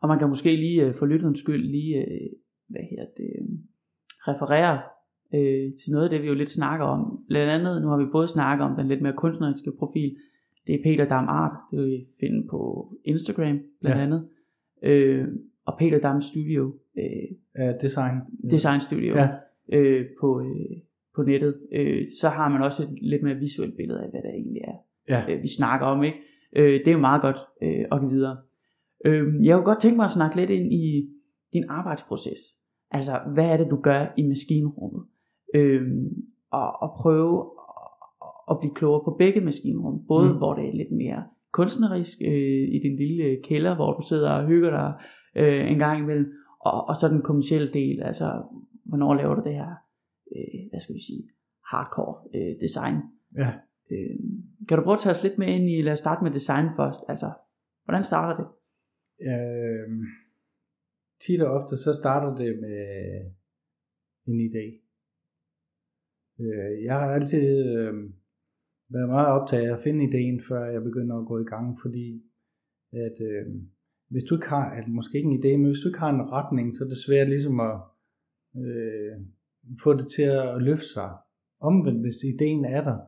Og 0.00 0.08
man 0.08 0.18
kan 0.18 0.28
måske 0.28 0.56
lige 0.56 0.82
øh, 0.86 0.94
for 0.98 1.06
lytterens 1.06 1.38
skyld 1.40 1.64
lige, 1.70 1.96
øh, 2.04 2.30
hvad 2.68 2.80
her 2.90 3.06
det, 3.16 3.30
referere 4.28 4.82
øh, 5.34 5.72
til 5.80 5.90
noget 5.92 6.04
af 6.04 6.10
det, 6.10 6.22
vi 6.22 6.26
jo 6.26 6.34
lidt 6.34 6.50
snakker 6.50 6.86
om. 6.86 7.24
Blandt 7.28 7.50
andet, 7.52 7.82
nu 7.82 7.88
har 7.88 7.96
vi 7.96 8.04
både 8.12 8.28
snakket 8.28 8.64
om 8.66 8.76
den 8.76 8.88
lidt 8.88 9.02
mere 9.02 9.12
kunstneriske 9.16 9.72
profil. 9.78 10.16
Det 10.66 10.74
er 10.74 10.82
Peter 10.82 11.04
Dam 11.08 11.24
Art, 11.28 11.56
det 11.70 11.78
vil 11.78 11.90
vi 11.90 12.06
finde 12.20 12.48
på 12.48 12.92
Instagram 13.04 13.60
blandt 13.80 13.98
Ja. 13.98 14.02
andet. 14.02 14.28
Øh, 14.82 15.28
og 15.64 15.78
Peter 15.78 15.98
Dam 15.98 16.22
Studio, 16.22 16.74
øh, 16.98 17.36
Ja, 17.58 17.72
design. 17.82 18.16
Design 18.50 18.80
Studio, 18.80 19.14
Ja. 19.14 19.28
øh, 19.72 20.06
på, 20.20 20.40
øh, 20.40 20.76
på 21.16 21.22
nettet. 21.22 21.54
Øh, 21.72 22.06
så 22.20 22.28
har 22.28 22.48
man 22.48 22.62
også 22.62 22.82
et 22.82 22.98
lidt 23.02 23.22
mere 23.22 23.34
visuelt 23.34 23.76
billede 23.76 24.00
af, 24.02 24.10
hvad 24.10 24.22
det 24.22 24.30
egentlig 24.30 24.62
er, 24.62 24.76
Ja. 25.08 25.34
øh, 25.34 25.42
vi 25.42 25.48
snakker 25.48 25.86
om. 25.86 26.02
ikke. 26.04 26.18
Øh, 26.56 26.72
det 26.80 26.88
er 26.88 26.92
jo 26.92 26.98
meget 26.98 27.22
godt 27.22 27.36
øh, 27.62 27.84
at 27.92 28.00
give 28.00 28.10
videre. 28.10 28.36
Øh, 29.04 29.46
jeg 29.46 29.56
kunne 29.56 29.64
godt 29.64 29.80
tænke 29.82 29.96
mig 29.96 30.04
at 30.04 30.10
snakke 30.12 30.36
lidt 30.36 30.50
ind 30.50 30.72
i 30.72 31.08
din 31.52 31.64
arbejdsproces. 31.68 32.38
Altså, 32.90 33.20
hvad 33.34 33.44
er 33.44 33.56
det, 33.56 33.70
du 33.70 33.76
gør 33.76 34.06
i 34.16 34.22
maskinrummet? 34.22 35.04
Øh, 35.54 35.82
og, 36.52 36.82
og 36.82 36.90
prøve 37.02 37.40
at, 38.22 38.28
at 38.50 38.58
blive 38.60 38.74
klogere 38.74 39.04
på 39.04 39.16
begge 39.18 39.40
maskinrum. 39.40 40.06
Både 40.08 40.30
Mm. 40.32 40.36
hvor 40.38 40.54
det 40.54 40.68
er 40.68 40.72
lidt 40.74 40.92
mere 40.92 41.24
kunstnerisk 41.52 42.18
øh, 42.24 42.68
i 42.76 42.78
din 42.82 42.96
lille 42.96 43.38
kælder, 43.44 43.74
hvor 43.74 43.92
du 43.92 44.02
sidder 44.08 44.30
og 44.30 44.46
hygger 44.46 44.70
dig 44.70 44.92
øh, 45.36 45.70
en 45.72 45.78
gang 45.78 45.98
imellem, 46.00 46.32
og, 46.64 46.88
og 46.88 46.96
så 46.96 47.08
den 47.08 47.22
kommercielle 47.22 47.72
del, 47.72 48.02
altså 48.02 48.42
hvornår 48.84 49.14
laver 49.14 49.34
du 49.34 49.42
det 49.44 49.54
her, 49.54 49.72
øh, 50.36 50.60
hvad 50.70 50.80
skal 50.80 50.94
vi 50.94 51.02
sige, 51.08 51.24
hardcore 51.70 52.16
øh, 52.34 52.60
design. 52.60 52.96
Ja. 53.36 53.50
Øh, 53.92 54.18
kan 54.68 54.78
du 54.78 54.84
prøve 54.84 54.96
at 54.96 55.02
tage 55.02 55.14
os 55.16 55.22
lidt 55.22 55.38
med 55.38 55.46
ind 55.46 55.70
i, 55.70 55.82
lad 55.82 55.92
os 55.92 55.98
starte 55.98 56.24
med 56.24 56.32
design 56.32 56.66
først, 56.76 57.00
altså 57.08 57.32
hvordan 57.84 58.04
starter 58.04 58.34
det? 58.40 58.48
Øh, 59.30 59.88
tit 61.22 61.42
og 61.42 61.50
ofte 61.58 61.76
så 61.76 61.92
starter 62.00 62.30
det 62.36 62.60
med 62.60 62.80
en 64.26 64.40
idé. 64.48 64.66
Øh, 66.40 66.84
jeg 66.84 66.94
har 66.94 67.10
altid 67.14 67.46
øh, 67.76 67.94
været 68.88 69.08
meget 69.08 69.26
optaget 69.26 69.68
af 69.68 69.76
at 69.76 69.82
finde 69.82 70.04
ideen, 70.04 70.42
før 70.48 70.64
jeg 70.64 70.82
begynder 70.82 71.16
at 71.18 71.26
gå 71.26 71.38
i 71.40 71.44
gang, 71.44 71.78
fordi 71.82 72.22
at 72.92 73.16
øh, 73.20 73.46
hvis 74.14 74.24
du 74.28 74.34
ikke 74.34 74.48
har, 74.56 74.66
at 74.78 74.88
måske 74.88 75.18
ikke 75.18 75.30
en 75.30 75.40
idé, 75.40 75.50
men 75.56 75.70
hvis 75.70 75.82
du 75.82 75.88
ikke 75.88 76.04
har 76.04 76.12
en 76.12 76.30
retning, 76.36 76.66
så 76.76 76.84
er 76.84 76.88
det 76.88 77.04
svært 77.06 77.28
ligesom 77.28 77.60
at 77.60 77.76
øh, 78.62 79.14
få 79.82 79.90
det 79.98 80.06
til 80.16 80.22
at 80.22 80.62
løfte 80.62 80.88
sig. 80.96 81.10
Omvendt, 81.60 82.00
hvis 82.00 82.24
ideen 82.32 82.64
er 82.64 82.82
der, 82.88 82.98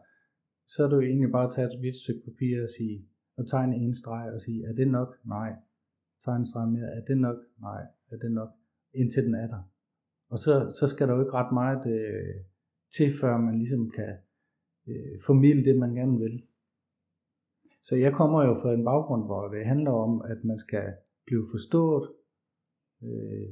så 0.73 0.85
er 0.85 0.89
det 0.89 0.97
jo 0.97 1.01
egentlig 1.01 1.33
bare 1.33 1.49
at 1.49 1.55
tage 1.55 1.67
et 1.67 1.81
hvidt 1.81 1.97
stykke 1.97 2.23
papir 2.25 2.63
og 2.63 2.69
sige, 2.77 2.97
og 3.37 3.49
tegne 3.51 3.77
en 3.77 3.95
streg 3.95 4.33
og 4.35 4.41
sige, 4.41 4.67
er 4.69 4.73
det 4.73 4.89
nok? 4.89 5.11
Nej. 5.25 5.51
Tegne 6.25 6.41
en 6.41 6.51
streg 6.51 6.69
mere, 6.69 6.91
er 6.97 7.05
det 7.09 7.19
nok? 7.19 7.39
Nej. 7.61 7.83
Er 8.13 8.17
det 8.17 8.33
nok? 8.33 8.51
Indtil 8.95 9.25
den 9.25 9.35
er 9.35 9.47
der. 9.47 9.63
Og 10.29 10.39
så, 10.39 10.75
så 10.79 10.89
skal 10.89 11.09
der 11.09 11.15
jo 11.15 11.21
ikke 11.21 11.39
ret 11.41 11.53
meget 11.53 11.83
øh, 11.97 12.35
til, 12.97 13.19
før 13.21 13.39
man 13.39 13.59
ligesom 13.59 13.91
kan 13.91 14.13
øh, 14.89 15.15
formidle 15.27 15.65
det, 15.65 15.77
man 15.79 15.95
gerne 15.95 16.19
vil. 16.19 16.43
Så 17.87 17.95
jeg 17.97 18.13
kommer 18.13 18.41
jo 18.49 18.55
fra 18.63 18.75
en 18.75 18.85
baggrund, 18.85 19.25
hvor 19.27 19.49
det 19.49 19.67
handler 19.67 19.91
om, 19.91 20.23
at 20.33 20.45
man 20.45 20.59
skal 20.59 20.87
blive 21.27 21.47
forstået. 21.51 22.05
Øh, 23.03 23.49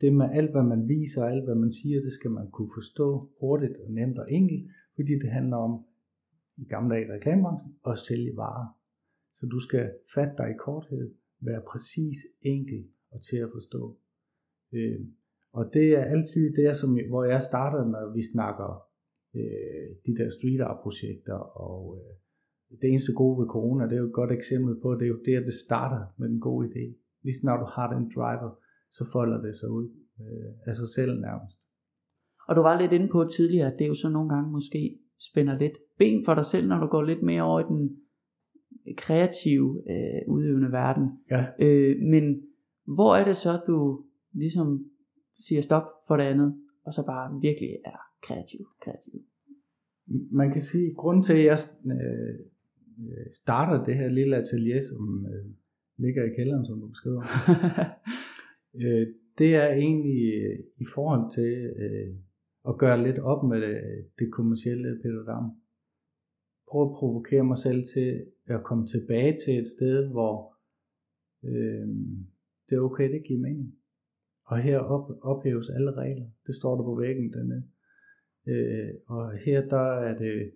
det 0.00 0.12
med 0.12 0.28
alt, 0.38 0.50
hvad 0.50 0.62
man 0.62 0.88
viser, 0.88 1.22
og 1.22 1.32
alt, 1.32 1.44
hvad 1.44 1.54
man 1.54 1.72
siger, 1.72 2.00
det 2.00 2.12
skal 2.12 2.30
man 2.30 2.50
kunne 2.50 2.72
forstå 2.78 3.28
hurtigt 3.40 3.76
og 3.84 3.90
nemt 3.90 4.18
og 4.18 4.32
enkelt, 4.32 4.70
fordi 4.94 5.12
det 5.22 5.30
handler 5.30 5.56
om, 5.56 5.84
i 6.56 6.64
gamle 6.64 6.94
dage 6.94 7.06
i 7.06 7.10
reklamebranchen, 7.10 7.76
at 7.86 7.98
sælge 7.98 8.36
varer. 8.36 8.68
Så 9.34 9.46
du 9.46 9.60
skal 9.60 9.92
fatte 10.14 10.34
dig 10.38 10.50
i 10.50 10.58
korthed, 10.58 11.14
være 11.40 11.62
præcis, 11.72 12.18
enkel 12.42 12.88
og 13.10 13.22
til 13.22 13.36
at 13.36 13.50
forstå. 13.52 13.96
Øh, 14.72 15.00
og 15.52 15.70
det 15.74 15.88
er 15.98 16.04
altid 16.04 16.56
der, 16.56 16.74
som, 16.74 16.98
hvor 17.08 17.24
jeg 17.24 17.42
starter, 17.42 17.84
når 17.84 18.14
vi 18.14 18.22
snakker 18.32 18.70
øh, 19.34 19.86
de 20.06 20.16
der 20.18 20.30
street 20.30 20.60
art 20.60 20.80
projekter, 20.82 21.38
og 21.68 21.98
øh, 21.98 22.14
det 22.80 22.88
eneste 22.90 23.12
gode 23.12 23.40
ved 23.40 23.48
corona, 23.48 23.84
det 23.84 23.92
er 23.92 24.02
jo 24.04 24.06
et 24.06 24.20
godt 24.20 24.32
eksempel 24.32 24.80
på, 24.82 24.94
det 24.94 25.02
er 25.02 25.14
jo 25.16 25.20
det, 25.26 25.36
at 25.36 25.46
det 25.46 25.54
starter 25.66 26.02
med 26.18 26.28
en 26.28 26.40
god 26.40 26.64
idé. 26.68 26.84
Lige 27.24 27.46
når 27.46 27.56
du 27.56 27.64
har 27.64 27.94
den 27.94 28.12
driver, 28.14 28.50
så 28.90 29.04
folder 29.12 29.40
det 29.42 29.56
sig 29.56 29.70
ud 29.70 29.88
øh, 30.20 30.50
af 30.66 30.74
sig 30.76 30.88
selv 30.88 31.20
nærmest. 31.20 31.58
Og 32.48 32.56
du 32.56 32.60
var 32.60 32.80
lidt 32.80 32.92
inde 32.92 33.08
på 33.08 33.24
tidligere, 33.36 33.72
at 33.72 33.78
det 33.78 33.84
er 33.84 33.88
jo 33.88 33.94
så 33.94 34.08
nogle 34.08 34.28
gange 34.28 34.50
måske 34.50 34.98
spænder 35.30 35.58
lidt 35.58 35.76
ben 35.98 36.24
for 36.24 36.34
dig 36.34 36.46
selv, 36.46 36.68
når 36.68 36.78
du 36.80 36.86
går 36.86 37.02
lidt 37.02 37.22
mere 37.22 37.42
over 37.42 37.60
i 37.60 37.68
den 37.68 37.96
kreative, 38.96 39.82
øh, 39.90 40.34
udøvende 40.34 40.72
verden. 40.72 41.06
Ja. 41.30 41.46
Øh, 41.58 42.00
men 42.02 42.42
hvor 42.94 43.16
er 43.16 43.24
det 43.24 43.36
så, 43.36 43.60
du 43.66 44.04
ligesom 44.32 44.84
siger 45.38 45.62
stop 45.62 45.86
for 46.08 46.16
det 46.16 46.24
andet, 46.24 46.54
og 46.84 46.94
så 46.94 47.02
bare 47.02 47.40
virkelig 47.40 47.70
er 47.84 47.98
kreativ, 48.22 48.60
kreativ? 48.82 49.20
Man 50.30 50.52
kan 50.52 50.62
sige, 50.62 50.90
at 50.90 50.96
grunden 50.96 51.24
til, 51.24 51.32
at 51.32 51.44
jeg 51.44 51.58
øh, 51.86 52.38
starter 53.32 53.84
det 53.84 53.94
her 53.94 54.08
lille 54.08 54.36
atelier, 54.36 54.82
som 54.82 55.26
øh, 55.26 55.44
ligger 55.98 56.24
i 56.24 56.34
kælderen, 56.36 56.66
som 56.66 56.80
du 56.80 56.88
beskriver, 56.88 57.22
øh, 58.82 59.06
det 59.38 59.54
er 59.54 59.68
egentlig 59.68 60.22
øh, 60.34 60.58
i 60.78 60.86
forhold 60.94 61.34
til 61.34 61.52
øh, 61.84 62.14
at 62.68 62.78
gøre 62.78 63.02
lidt 63.02 63.18
op 63.18 63.44
med 63.50 63.60
det, 63.60 63.76
det 64.18 64.32
kommercielle 64.32 65.00
Peter 65.02 65.24
Dam. 65.24 65.50
Prøv 66.68 66.82
at 66.82 66.96
provokere 66.98 67.44
mig 67.44 67.58
selv 67.58 67.84
til 67.94 68.26
at 68.46 68.64
komme 68.64 68.86
tilbage 68.86 69.38
til 69.44 69.58
et 69.58 69.66
sted, 69.76 70.08
hvor 70.10 70.56
øh, 71.44 71.88
det 72.68 72.76
er 72.76 72.80
okay, 72.80 73.12
det 73.12 73.26
giver 73.26 73.40
mening. 73.40 73.74
Og 74.46 74.58
her 74.58 74.78
op, 74.78 75.10
ophæves 75.22 75.68
alle 75.70 75.92
regler. 75.92 76.26
Det 76.46 76.54
står 76.54 76.76
der 76.76 76.84
på 76.84 76.94
væggen 77.00 77.32
dernede. 77.32 77.64
Øh, 78.48 78.94
og 79.06 79.32
her 79.32 79.68
der 79.68 79.88
er 80.08 80.18
det, 80.18 80.52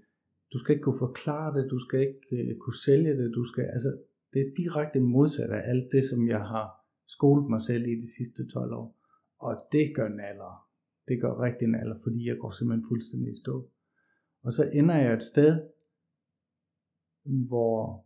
du 0.53 0.59
skal 0.59 0.73
ikke 0.75 0.85
kunne 0.85 0.99
forklare 0.99 1.61
det, 1.61 1.71
du 1.71 1.79
skal 1.79 2.01
ikke 2.01 2.51
øh, 2.51 2.57
kunne 2.57 2.77
sælge 2.77 3.17
det, 3.17 3.35
du 3.35 3.45
skal, 3.45 3.65
altså 3.65 3.99
det 4.33 4.41
er 4.41 4.55
direkte 4.57 5.01
modsat 5.01 5.51
af 5.51 5.71
alt 5.71 5.93
det, 5.93 6.09
som 6.11 6.29
jeg 6.29 6.41
har 6.41 6.67
skolet 7.07 7.51
mig 7.51 7.63
selv 7.63 7.87
i 7.87 8.01
de 8.01 8.15
sidste 8.17 8.49
12 8.49 8.73
år. 8.73 8.97
Og 9.39 9.57
det 9.73 9.97
gør 9.97 10.09
naller. 10.09 10.69
Det 11.09 11.21
gør 11.21 11.43
rigtig 11.43 11.69
naller, 11.69 11.97
fordi 12.03 12.29
jeg 12.29 12.39
går 12.39 12.51
simpelthen 12.51 12.89
fuldstændig 12.89 13.33
i 13.33 13.41
stå. 13.41 13.71
Og 14.43 14.53
så 14.53 14.71
ender 14.73 14.97
jeg 14.97 15.15
et 15.15 15.23
sted, 15.23 15.61
hvor 17.25 18.05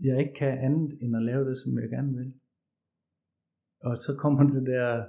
jeg 0.00 0.18
ikke 0.20 0.34
kan 0.34 0.58
andet 0.58 0.98
end 1.02 1.16
at 1.16 1.22
lave 1.22 1.50
det, 1.50 1.58
som 1.58 1.78
jeg 1.78 1.88
gerne 1.88 2.16
vil. 2.16 2.34
Og 3.80 3.96
så 3.96 4.16
kommer 4.18 4.50
det 4.50 4.66
der 4.66 5.04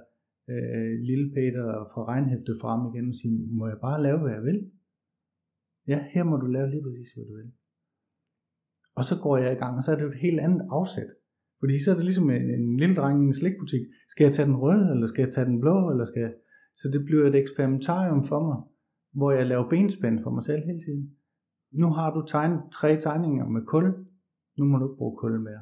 øh, 0.49 0.99
lille 0.99 1.33
Peter 1.33 1.89
fra 1.93 2.05
regnhæftet 2.05 2.57
frem 2.61 2.95
igen 2.95 3.09
og 3.09 3.15
siger, 3.15 3.53
må 3.53 3.67
jeg 3.67 3.77
bare 3.81 4.03
lave, 4.03 4.19
hvad 4.19 4.31
jeg 4.31 4.43
vil? 4.43 4.71
Ja, 5.87 5.99
her 6.13 6.23
må 6.23 6.37
du 6.37 6.45
lave 6.45 6.69
lige 6.69 6.83
præcis, 6.83 7.13
hvad 7.13 7.25
du 7.25 7.35
vil. 7.35 7.51
Og 8.95 9.03
så 9.03 9.15
går 9.23 9.37
jeg 9.37 9.51
i 9.53 9.55
gang, 9.55 9.77
og 9.77 9.83
så 9.83 9.91
er 9.91 9.95
det 9.95 10.03
jo 10.03 10.09
et 10.09 10.23
helt 10.27 10.39
andet 10.39 10.67
afsæt. 10.71 11.11
Fordi 11.59 11.83
så 11.83 11.91
er 11.91 11.95
det 11.95 12.05
ligesom 12.05 12.29
en, 12.29 12.49
en 12.49 12.77
lille 12.77 12.95
dreng 12.95 13.23
i 13.23 13.27
en 13.27 13.33
slikbutik. 13.33 13.81
Skal 14.09 14.25
jeg 14.25 14.33
tage 14.33 14.47
den 14.47 14.55
røde, 14.55 14.91
eller 14.91 15.07
skal 15.07 15.23
jeg 15.23 15.33
tage 15.33 15.45
den 15.45 15.61
blå, 15.61 15.91
eller 15.91 16.05
skal 16.05 16.21
jeg... 16.21 16.33
Så 16.73 16.89
det 16.93 17.05
bliver 17.05 17.27
et 17.27 17.35
eksperimentarium 17.35 18.27
for 18.27 18.41
mig, 18.47 18.57
hvor 19.13 19.31
jeg 19.31 19.45
laver 19.45 19.69
benspænd 19.69 20.23
for 20.23 20.31
mig 20.31 20.43
selv 20.43 20.65
hele 20.65 20.79
tiden. 20.79 21.11
Nu 21.71 21.89
har 21.89 22.13
du 22.13 22.25
tegnet 22.27 22.61
tre 22.73 23.01
tegninger 23.01 23.47
med 23.47 23.61
kul. 23.61 23.93
Nu 24.57 24.65
må 24.65 24.77
du 24.77 24.85
ikke 24.85 24.97
bruge 24.97 25.17
kul 25.17 25.39
mere. 25.39 25.61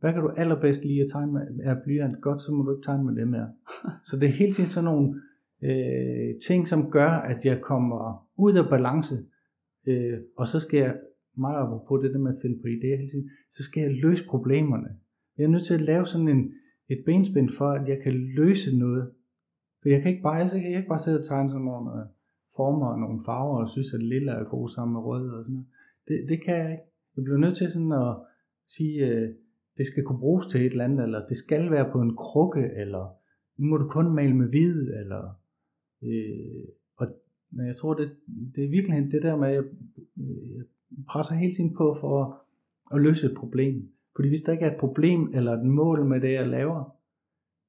Hvad 0.00 0.12
kan 0.12 0.22
du 0.22 0.28
allerbedst 0.28 0.84
lide 0.84 1.02
at 1.02 1.10
tegne 1.12 1.32
med? 1.32 1.42
Er 1.62 1.82
blyant 1.84 2.20
godt, 2.20 2.42
så 2.42 2.52
må 2.52 2.62
du 2.62 2.70
ikke 2.76 2.86
tegne 2.86 3.04
med 3.04 3.14
det 3.14 3.28
mere. 3.28 3.52
Så 4.08 4.16
det 4.16 4.28
er 4.28 4.32
hele 4.32 4.54
tiden 4.54 4.70
sådan 4.70 4.84
nogle 4.84 5.20
øh, 5.62 6.40
ting, 6.46 6.68
som 6.68 6.90
gør, 6.90 7.10
at 7.10 7.44
jeg 7.44 7.60
kommer 7.60 8.28
ud 8.36 8.54
af 8.54 8.68
balance. 8.68 9.24
Øh, 9.86 10.18
og 10.36 10.48
så 10.48 10.60
skal 10.60 10.78
jeg, 10.78 10.96
meget 11.36 11.80
på 11.88 11.96
det 12.02 12.12
der 12.12 12.18
med 12.18 12.34
at 12.34 12.42
finde 12.42 12.58
på 12.62 12.66
idéer 12.66 12.96
hele 12.96 13.10
tiden, 13.10 13.30
så 13.50 13.62
skal 13.62 13.80
jeg 13.82 13.92
løse 13.92 14.24
problemerne. 14.24 14.88
Jeg 15.38 15.44
er 15.44 15.48
nødt 15.48 15.66
til 15.66 15.74
at 15.74 15.80
lave 15.80 16.06
sådan 16.06 16.28
en, 16.28 16.52
et 16.88 17.02
benspænd 17.04 17.50
for, 17.58 17.68
at 17.70 17.88
jeg 17.88 17.98
kan 18.02 18.12
løse 18.12 18.76
noget. 18.76 19.10
For 19.82 19.88
jeg 19.88 20.02
kan 20.02 20.10
ikke 20.10 20.22
bare, 20.22 20.40
altså, 20.40 20.56
jeg 20.56 20.64
kan 20.64 20.76
ikke 20.76 20.88
bare 20.88 21.04
sidde 21.04 21.20
og 21.20 21.26
tegne 21.26 21.50
sådan 21.50 21.64
nogle 21.64 21.90
øh, 21.92 22.06
former 22.56 22.86
og 22.86 22.98
nogle 22.98 23.24
farver, 23.24 23.58
og 23.62 23.70
synes, 23.70 23.94
at 23.94 24.02
lilla 24.02 24.32
er 24.32 24.44
god 24.44 24.68
sammen 24.68 24.92
med 24.92 25.02
rød 25.02 25.30
og 25.30 25.44
sådan 25.44 25.54
noget. 25.54 25.68
Det, 26.08 26.28
det 26.28 26.44
kan 26.44 26.56
jeg 26.56 26.70
ikke. 26.70 26.84
Jeg 27.16 27.24
bliver 27.24 27.38
nødt 27.38 27.56
til 27.56 27.72
sådan 27.72 27.92
at 27.92 28.16
sige, 28.66 29.06
øh, 29.06 29.28
det 29.76 29.86
skal 29.86 30.04
kunne 30.04 30.18
bruges 30.18 30.46
til 30.46 30.60
et 30.60 30.70
eller 30.70 30.84
andet, 30.84 31.04
eller 31.04 31.26
det 31.26 31.36
skal 31.36 31.70
være 31.70 31.92
på 31.92 32.00
en 32.00 32.16
krukke, 32.16 32.70
eller 32.76 33.04
nu 33.56 33.66
må 33.66 33.76
du 33.76 33.88
kun 33.88 34.14
male 34.14 34.36
med 34.36 34.48
hvid, 34.48 34.76
eller 35.00 35.22
øh, 36.02 36.64
men 37.56 37.66
jeg 37.66 37.76
tror, 37.76 37.94
det, 37.94 38.16
det 38.54 38.64
er 38.64 38.68
virkelig 38.68 39.12
det 39.12 39.22
der 39.22 39.36
med, 39.36 39.48
at 39.48 39.54
jeg, 39.54 39.64
presser 41.08 41.34
hele 41.34 41.54
tiden 41.54 41.74
på 41.74 41.96
for 42.00 42.12
at, 42.22 42.28
at 42.94 43.02
løse 43.02 43.26
et 43.26 43.36
problem. 43.36 43.74
Fordi 44.16 44.28
hvis 44.28 44.42
der 44.42 44.52
ikke 44.52 44.64
er 44.64 44.72
et 44.72 44.80
problem 44.80 45.20
eller 45.34 45.52
et 45.52 45.66
mål 45.66 46.04
med 46.08 46.20
det, 46.20 46.32
jeg 46.32 46.48
laver, 46.48 46.96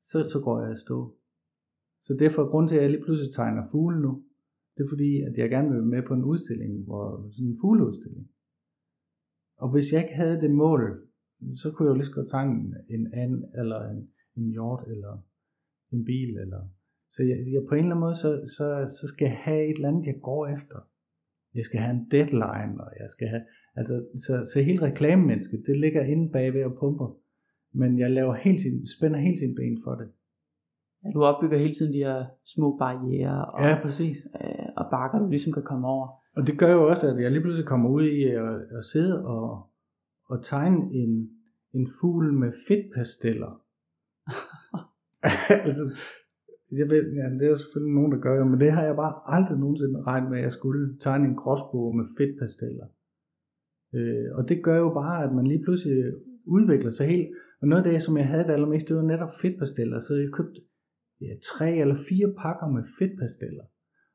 så, 0.07 0.29
så 0.33 0.39
går 0.43 0.61
jeg 0.61 0.71
at 0.71 0.79
stå. 0.79 1.15
Så 2.01 2.13
derfor 2.13 2.41
er 2.41 2.49
grund 2.49 2.69
til, 2.69 2.75
at 2.75 2.81
jeg 2.81 2.91
lige 2.91 3.03
pludselig 3.03 3.33
tegner 3.33 3.69
fugle 3.71 4.01
nu. 4.01 4.23
Det 4.77 4.83
er 4.83 4.89
fordi, 4.89 5.21
at 5.21 5.33
jeg 5.37 5.49
gerne 5.49 5.67
vil 5.69 5.77
være 5.77 5.93
med 5.95 6.03
på 6.07 6.13
en 6.13 6.23
udstilling, 6.23 6.83
hvor, 6.83 7.29
sådan 7.31 7.47
en 7.47 7.57
fugleudstilling. 7.61 8.29
Og 9.57 9.71
hvis 9.71 9.91
jeg 9.91 10.01
ikke 10.01 10.15
havde 10.15 10.41
det 10.41 10.51
mål, 10.51 10.81
så 11.55 11.71
kunne 11.71 11.85
jeg 11.85 11.93
jo 11.93 11.97
lige 11.97 12.07
så 12.07 12.15
godt 12.15 12.29
tegne 12.29 12.75
en 12.89 13.13
and, 13.13 13.43
eller 13.59 13.89
en, 13.89 14.09
en 14.37 14.51
hjort, 14.51 14.83
eller 14.87 15.17
en 15.91 16.05
bil, 16.05 16.37
eller... 16.37 16.61
Så 17.09 17.23
jeg, 17.23 17.37
jeg 17.53 17.61
på 17.69 17.75
en 17.75 17.79
eller 17.79 17.95
anden 17.95 17.99
måde, 17.99 18.15
så, 18.15 18.29
så, 18.57 18.95
så 18.99 19.07
skal 19.07 19.25
jeg 19.25 19.37
have 19.37 19.63
et 19.69 19.75
eller 19.75 19.87
andet, 19.89 20.05
jeg 20.05 20.15
går 20.21 20.47
efter. 20.47 20.79
Jeg 21.55 21.65
skal 21.65 21.79
have 21.79 21.95
en 21.95 22.07
deadline, 22.11 22.73
og 22.83 22.91
jeg 22.99 23.09
skal 23.09 23.27
have... 23.27 23.41
Altså, 23.75 24.05
så, 24.25 24.49
så 24.53 24.61
hele 24.61 24.81
reklamemennesket, 24.81 25.63
det 25.67 25.79
ligger 25.79 26.01
inde 26.03 26.31
bagved 26.31 26.63
og 26.63 26.77
pumper. 26.79 27.17
Men 27.73 27.99
jeg 27.99 28.11
laver 28.11 28.33
hele 28.33 28.57
tiden, 28.57 28.87
spænder 28.87 29.19
hele 29.19 29.37
tiden 29.37 29.55
ben 29.55 29.81
for 29.83 29.95
det. 29.95 30.07
Ja, 31.03 31.09
du 31.11 31.23
opbygger 31.23 31.57
hele 31.57 31.75
tiden 31.75 31.93
de 31.93 31.97
her 31.97 32.25
små 32.45 32.77
barriere 32.77 33.45
og, 33.45 33.63
Ja, 33.63 33.81
præcis. 33.81 34.17
øh, 34.41 34.65
og 34.77 34.85
bakker, 34.91 35.19
du 35.19 35.29
ligesom 35.29 35.53
kan 35.53 35.63
komme 35.63 35.87
over. 35.87 36.07
Og 36.35 36.47
det 36.47 36.59
gør 36.59 36.71
jo 36.71 36.89
også, 36.89 37.07
at 37.07 37.21
jeg 37.21 37.31
lige 37.31 37.41
pludselig 37.41 37.67
kommer 37.67 37.89
ud 37.89 38.03
i 38.03 38.23
at, 38.23 38.77
at 38.77 38.85
sidde 38.85 39.25
og, 39.25 39.69
og 40.29 40.43
tegne 40.45 40.93
en, 40.93 41.29
en 41.73 41.89
fugl 42.01 42.33
med 42.33 42.51
fedtpasteller. 42.67 43.61
altså, 45.67 45.91
jeg 46.71 46.89
ved, 46.89 47.03
ja, 47.13 47.25
det 47.29 47.45
er 47.45 47.53
jo 47.55 47.57
selvfølgelig 47.57 47.95
nogen, 47.95 48.11
der 48.11 48.19
gør 48.25 48.35
jo, 48.39 48.45
men 48.45 48.59
det 48.59 48.71
har 48.71 48.83
jeg 48.83 48.95
bare 48.95 49.15
aldrig 49.35 49.57
nogensinde 49.59 50.01
regnet 50.01 50.29
med, 50.29 50.37
at 50.37 50.43
jeg 50.43 50.51
skulle 50.51 50.97
tegne 50.99 51.25
en 51.27 51.35
gråsbog 51.35 51.95
med 51.95 52.05
fedtpasteller. 52.17 52.87
Øh, 53.95 54.27
og 54.37 54.49
det 54.49 54.63
gør 54.63 54.77
jo 54.77 54.89
bare, 55.01 55.23
at 55.25 55.31
man 55.37 55.47
lige 55.47 55.63
pludselig 55.63 56.13
udvikler 56.45 56.91
sig 56.91 57.07
helt. 57.07 57.29
Og 57.61 57.67
noget 57.67 57.85
af 57.85 57.91
det, 57.91 58.03
som 58.03 58.17
jeg 58.17 58.27
havde 58.27 58.43
det 58.43 58.53
allermest, 58.57 58.87
det 58.87 58.95
var 58.95 59.11
netop 59.11 59.33
fedtpasteller. 59.41 59.99
Så 59.99 60.13
jeg 60.13 60.31
købte 60.37 60.59
ja, 61.21 61.31
tre 61.51 61.67
eller 61.83 61.97
fire 62.09 62.29
pakker 62.41 62.67
med 62.75 62.83
fedtpasteller. 62.99 63.65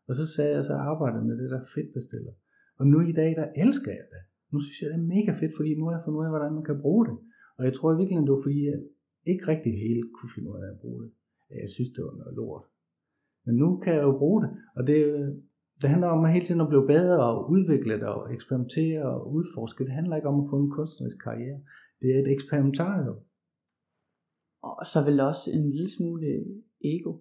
Og 0.09 0.15
så 0.19 0.25
sagde 0.35 0.55
jeg 0.57 0.65
så 0.65 0.75
arbejdede 0.91 1.25
med 1.29 1.37
det 1.43 1.51
der 1.51 1.63
fedtpasteller. 1.75 2.33
Og 2.79 2.85
nu 2.87 2.99
i 3.01 3.13
dag, 3.21 3.31
der 3.41 3.47
elsker 3.65 3.93
jeg 3.99 4.07
det. 4.15 4.23
Nu 4.53 4.59
synes 4.61 4.79
jeg, 4.81 4.89
det 4.91 4.99
er 5.01 5.13
mega 5.17 5.33
fedt, 5.41 5.55
fordi 5.59 5.71
nu 5.75 5.85
har 5.87 5.95
jeg 5.97 6.05
fundet 6.05 6.21
ud 6.21 6.29
af, 6.29 6.33
hvordan 6.35 6.55
man 6.59 6.65
kan 6.71 6.81
bruge 6.85 7.05
det. 7.09 7.17
Og 7.59 7.63
jeg 7.67 7.75
tror 7.75 7.99
virkelig, 8.01 8.27
det 8.27 8.35
var 8.37 8.43
fordi, 8.47 8.61
jeg 8.71 8.79
ikke 9.33 9.45
rigtig 9.53 9.73
helt 9.87 10.07
kunne 10.17 10.33
finde 10.35 10.51
ud 10.53 10.61
af 10.65 10.71
at 10.75 10.81
bruge 10.83 11.01
det. 11.05 11.11
Jeg 11.51 11.71
synes, 11.71 11.91
det 11.91 12.05
var 12.05 12.17
noget 12.17 12.35
lort. 12.35 12.65
Men 13.47 13.55
nu 13.55 13.77
kan 13.77 13.95
jeg 13.95 14.03
jo 14.03 14.19
bruge 14.19 14.43
det, 14.43 14.51
og 14.77 14.87
det, 14.87 14.97
det 15.81 15.91
handler 15.91 16.09
om 16.09 16.25
at 16.25 16.33
hele 16.33 16.47
tiden 16.47 16.61
at 16.61 16.69
blive 16.69 16.87
bedre 16.87 17.25
og 17.25 17.51
udvikle 17.51 17.95
det 17.95 18.03
og 18.03 18.35
eksperimentere 18.35 19.03
og 19.03 19.33
udforske. 19.33 19.85
Det 19.85 19.93
handler 19.93 20.17
ikke 20.17 20.29
om 20.29 20.41
at 20.41 20.51
få 20.51 20.57
en 20.57 20.71
kunstnerisk 20.71 21.19
karriere. 21.25 21.61
Det 22.01 22.09
er 22.15 22.19
et 22.21 22.33
eksperimentarium. 22.33 23.17
Og 24.63 24.87
så 24.87 25.03
vel 25.05 25.21
også 25.21 25.51
en 25.51 25.71
lille 25.71 25.91
smule 25.91 26.45
ego. 26.85 27.13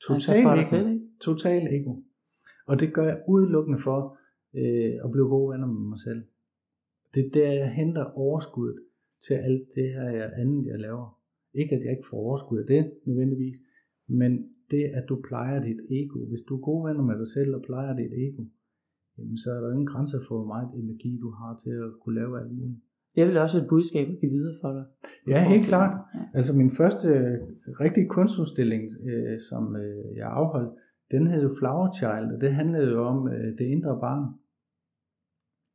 Total 0.00 0.40
ego. 0.40 0.70
selv, 0.70 0.88
ikke? 0.88 1.08
Total 1.20 1.62
ego. 1.74 1.94
Og 2.66 2.80
det 2.80 2.94
gør 2.94 3.06
jeg 3.06 3.22
udelukkende 3.28 3.80
for 3.84 4.18
øh, 4.54 4.94
at 5.04 5.10
blive 5.12 5.28
gode 5.28 5.52
venner 5.52 5.66
med 5.66 5.88
mig 5.88 6.00
selv. 6.00 6.22
Det 7.14 7.26
er 7.26 7.30
der, 7.30 7.52
jeg 7.52 7.74
henter 7.74 8.04
overskuddet 8.04 8.78
til 9.26 9.34
alt 9.34 9.68
det 9.74 9.88
her 9.94 10.10
jeg 10.10 10.32
andet, 10.36 10.66
jeg 10.66 10.78
laver. 10.78 11.20
Ikke 11.54 11.74
at 11.74 11.82
jeg 11.82 11.90
ikke 11.90 12.08
får 12.10 12.16
overskud 12.16 12.58
af 12.58 12.66
det 12.66 12.92
nødvendigvis, 13.04 13.56
men 14.08 14.32
det 14.70 14.84
at 14.98 15.04
du 15.08 15.22
plejer 15.28 15.62
dit 15.62 15.80
ego. 15.90 16.18
Hvis 16.30 16.42
du 16.48 16.56
er 16.56 16.60
gode 16.60 16.84
venner 16.88 17.04
med 17.04 17.18
dig 17.18 17.28
selv 17.28 17.54
og 17.54 17.62
plejer 17.62 17.96
dit 17.96 18.12
ego, 18.12 18.42
jamen 19.18 19.38
så 19.38 19.50
er 19.50 19.60
der 19.60 19.72
ingen 19.72 19.86
grænser 19.86 20.20
for, 20.28 20.34
hvor 20.38 20.46
meget 20.54 20.68
energi 20.82 21.18
du 21.24 21.30
har 21.30 21.60
til 21.64 21.70
at 21.70 21.90
kunne 22.00 22.14
lave 22.20 22.40
alt 22.40 22.52
muligt. 22.52 22.80
Det 23.14 23.22
er 23.22 23.26
vel 23.26 23.36
også 23.36 23.58
et 23.58 23.68
budskab 23.68 24.08
at 24.08 24.18
give 24.20 24.32
videre 24.32 24.56
for 24.60 24.72
dig. 24.72 24.84
Ja, 25.28 25.48
helt 25.48 25.66
klart. 25.66 25.94
Altså 26.34 26.52
min 26.52 26.70
første 26.70 27.08
øh, 27.08 27.38
rigtige 27.80 28.08
kunstudstilling, 28.08 28.82
øh, 29.10 29.38
som 29.48 29.76
øh, 29.76 30.16
jeg 30.16 30.28
afholdt, 30.28 30.72
den 31.10 31.26
hed 31.26 31.42
jo 31.42 31.54
Flower 31.58 31.88
Child, 31.98 32.34
og 32.34 32.40
det 32.40 32.54
handlede 32.54 32.90
jo 32.90 33.06
om 33.06 33.28
øh, 33.28 33.58
det 33.58 33.66
indre 33.74 34.00
barn. 34.00 34.24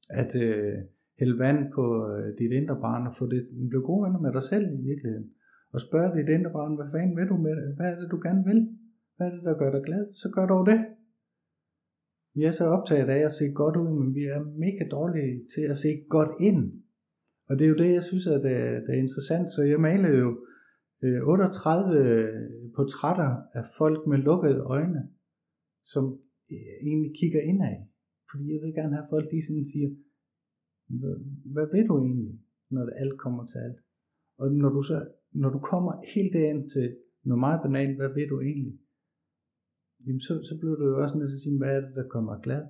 At 0.10 0.36
øh, 0.36 0.74
hælde 1.20 1.40
vand 1.40 1.72
på 1.76 2.08
øh, 2.12 2.38
dit 2.40 2.52
indre 2.52 2.78
barn 2.82 3.08
og 3.08 3.14
få 3.20 3.26
det, 3.28 3.48
blive 3.70 3.82
gode 3.82 4.04
venner 4.04 4.20
med 4.20 4.34
dig 4.34 4.44
selv 4.44 4.66
i 4.74 4.82
virkeligheden. 4.90 5.30
Og 5.74 5.82
spørge 5.82 6.18
dit 6.18 6.30
indre 6.36 6.52
barn, 6.52 6.76
hvad 6.76 6.90
fanden 6.92 7.18
vil 7.18 7.28
du 7.34 7.38
med 7.38 7.56
det? 7.62 7.76
Hvad 7.76 7.88
er 7.92 8.00
det, 8.00 8.12
du 8.12 8.20
gerne 8.28 8.44
vil? 8.50 8.60
Hvad 9.18 9.28
er 9.28 9.32
det, 9.36 9.44
der 9.44 9.58
gør 9.62 9.72
dig 9.72 9.84
glad? 9.86 10.14
Så 10.14 10.28
gør 10.36 10.46
dog 10.48 10.66
det. 10.72 10.80
Vi 12.36 12.42
er 12.44 12.52
så 12.52 12.66
optaget 12.66 13.10
af 13.10 13.22
at 13.26 13.34
se 13.40 13.46
godt 13.62 13.76
ud, 13.84 13.92
men 14.00 14.16
vi 14.16 14.24
er 14.36 14.40
mega 14.66 14.84
dårlige 14.92 15.34
til 15.54 15.62
at 15.62 15.78
se 15.78 15.90
godt 16.10 16.32
ind. 16.40 16.62
Og 17.50 17.60
det 17.60 17.66
er 17.66 17.70
jo 17.70 17.78
det, 17.84 17.94
jeg 17.94 18.04
synes, 18.04 18.28
at 18.28 18.44
det, 18.44 18.52
er- 18.52 18.80
det 18.86 18.90
er 18.96 19.02
interessant. 19.06 19.48
Så 19.56 19.62
jeg 19.62 19.80
malede 19.80 20.18
jo 20.26 20.30
øh, 21.04 21.22
38 21.28 22.00
øh, 22.00 22.50
portrætter 22.76 23.32
af 23.54 23.64
folk 23.78 24.08
med 24.08 24.18
lukkede 24.18 24.60
øjne, 24.76 25.02
som 25.86 26.04
øh, 26.52 26.74
egentlig 26.88 27.12
kigger 27.20 27.42
indad. 27.42 27.78
Fordi 28.32 28.54
jeg 28.54 28.62
vil 28.64 28.74
gerne 28.74 28.96
have 28.96 29.08
folk, 29.10 29.26
de 29.32 29.46
sådan 29.48 29.66
siger, 29.74 29.90
hvad, 31.00 31.16
hvad 31.54 31.68
ved 31.74 31.88
du 31.88 31.96
egentlig, 32.06 32.40
når 32.70 32.84
det 32.88 32.94
alt 33.02 33.18
kommer 33.20 33.46
til 33.46 33.58
alt? 33.58 33.80
Og 34.38 34.52
når 34.52 34.70
du 34.70 34.84
så, 34.84 34.98
når 35.32 35.50
du 35.50 35.60
kommer 35.60 35.94
helt 36.14 36.34
derind 36.34 36.70
til 36.70 36.98
noget 37.24 37.40
meget 37.40 37.62
banalt, 37.62 37.96
hvad 37.98 38.10
ved 38.10 38.28
du 38.30 38.42
egentlig? 38.42 38.80
Jamen 40.06 40.22
så, 40.22 40.34
så 40.50 40.58
bliver 40.60 40.76
du 40.76 40.86
jo 40.86 41.04
også 41.04 41.18
nødt 41.18 41.30
til 41.30 41.40
at 41.40 41.42
sige, 41.42 41.58
hvad 41.58 41.76
er 41.76 41.82
det, 41.82 41.96
der 41.96 42.08
kommer 42.08 42.36
dig 42.36 42.44
glad? 42.44 42.64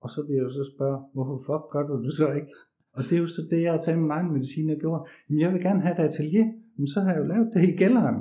Og 0.00 0.10
så 0.10 0.22
vil 0.26 0.34
jeg 0.36 0.42
jo 0.42 0.52
så 0.52 0.72
spørge, 0.74 0.98
hvorfor 1.14 1.36
fuck 1.46 1.64
gør 1.72 1.84
du 1.86 2.04
det 2.04 2.14
så 2.14 2.32
ikke? 2.32 2.52
Og 2.96 3.04
det 3.04 3.12
er 3.12 3.22
jo 3.24 3.26
så 3.26 3.42
det, 3.50 3.62
jeg 3.62 3.72
har 3.72 3.80
taget 3.80 3.98
min 3.98 4.10
egen 4.10 4.32
medicin 4.32 4.70
og 4.70 4.76
gjort. 4.76 5.08
Jamen 5.28 5.40
jeg 5.40 5.52
vil 5.52 5.62
gerne 5.62 5.80
have 5.80 5.94
et 5.98 6.08
atelier, 6.08 6.46
men 6.76 6.86
så 6.88 7.00
har 7.00 7.10
jeg 7.12 7.20
jo 7.20 7.26
lavet 7.32 7.50
det 7.54 7.68
i 7.68 7.76
kælderen. 7.76 8.18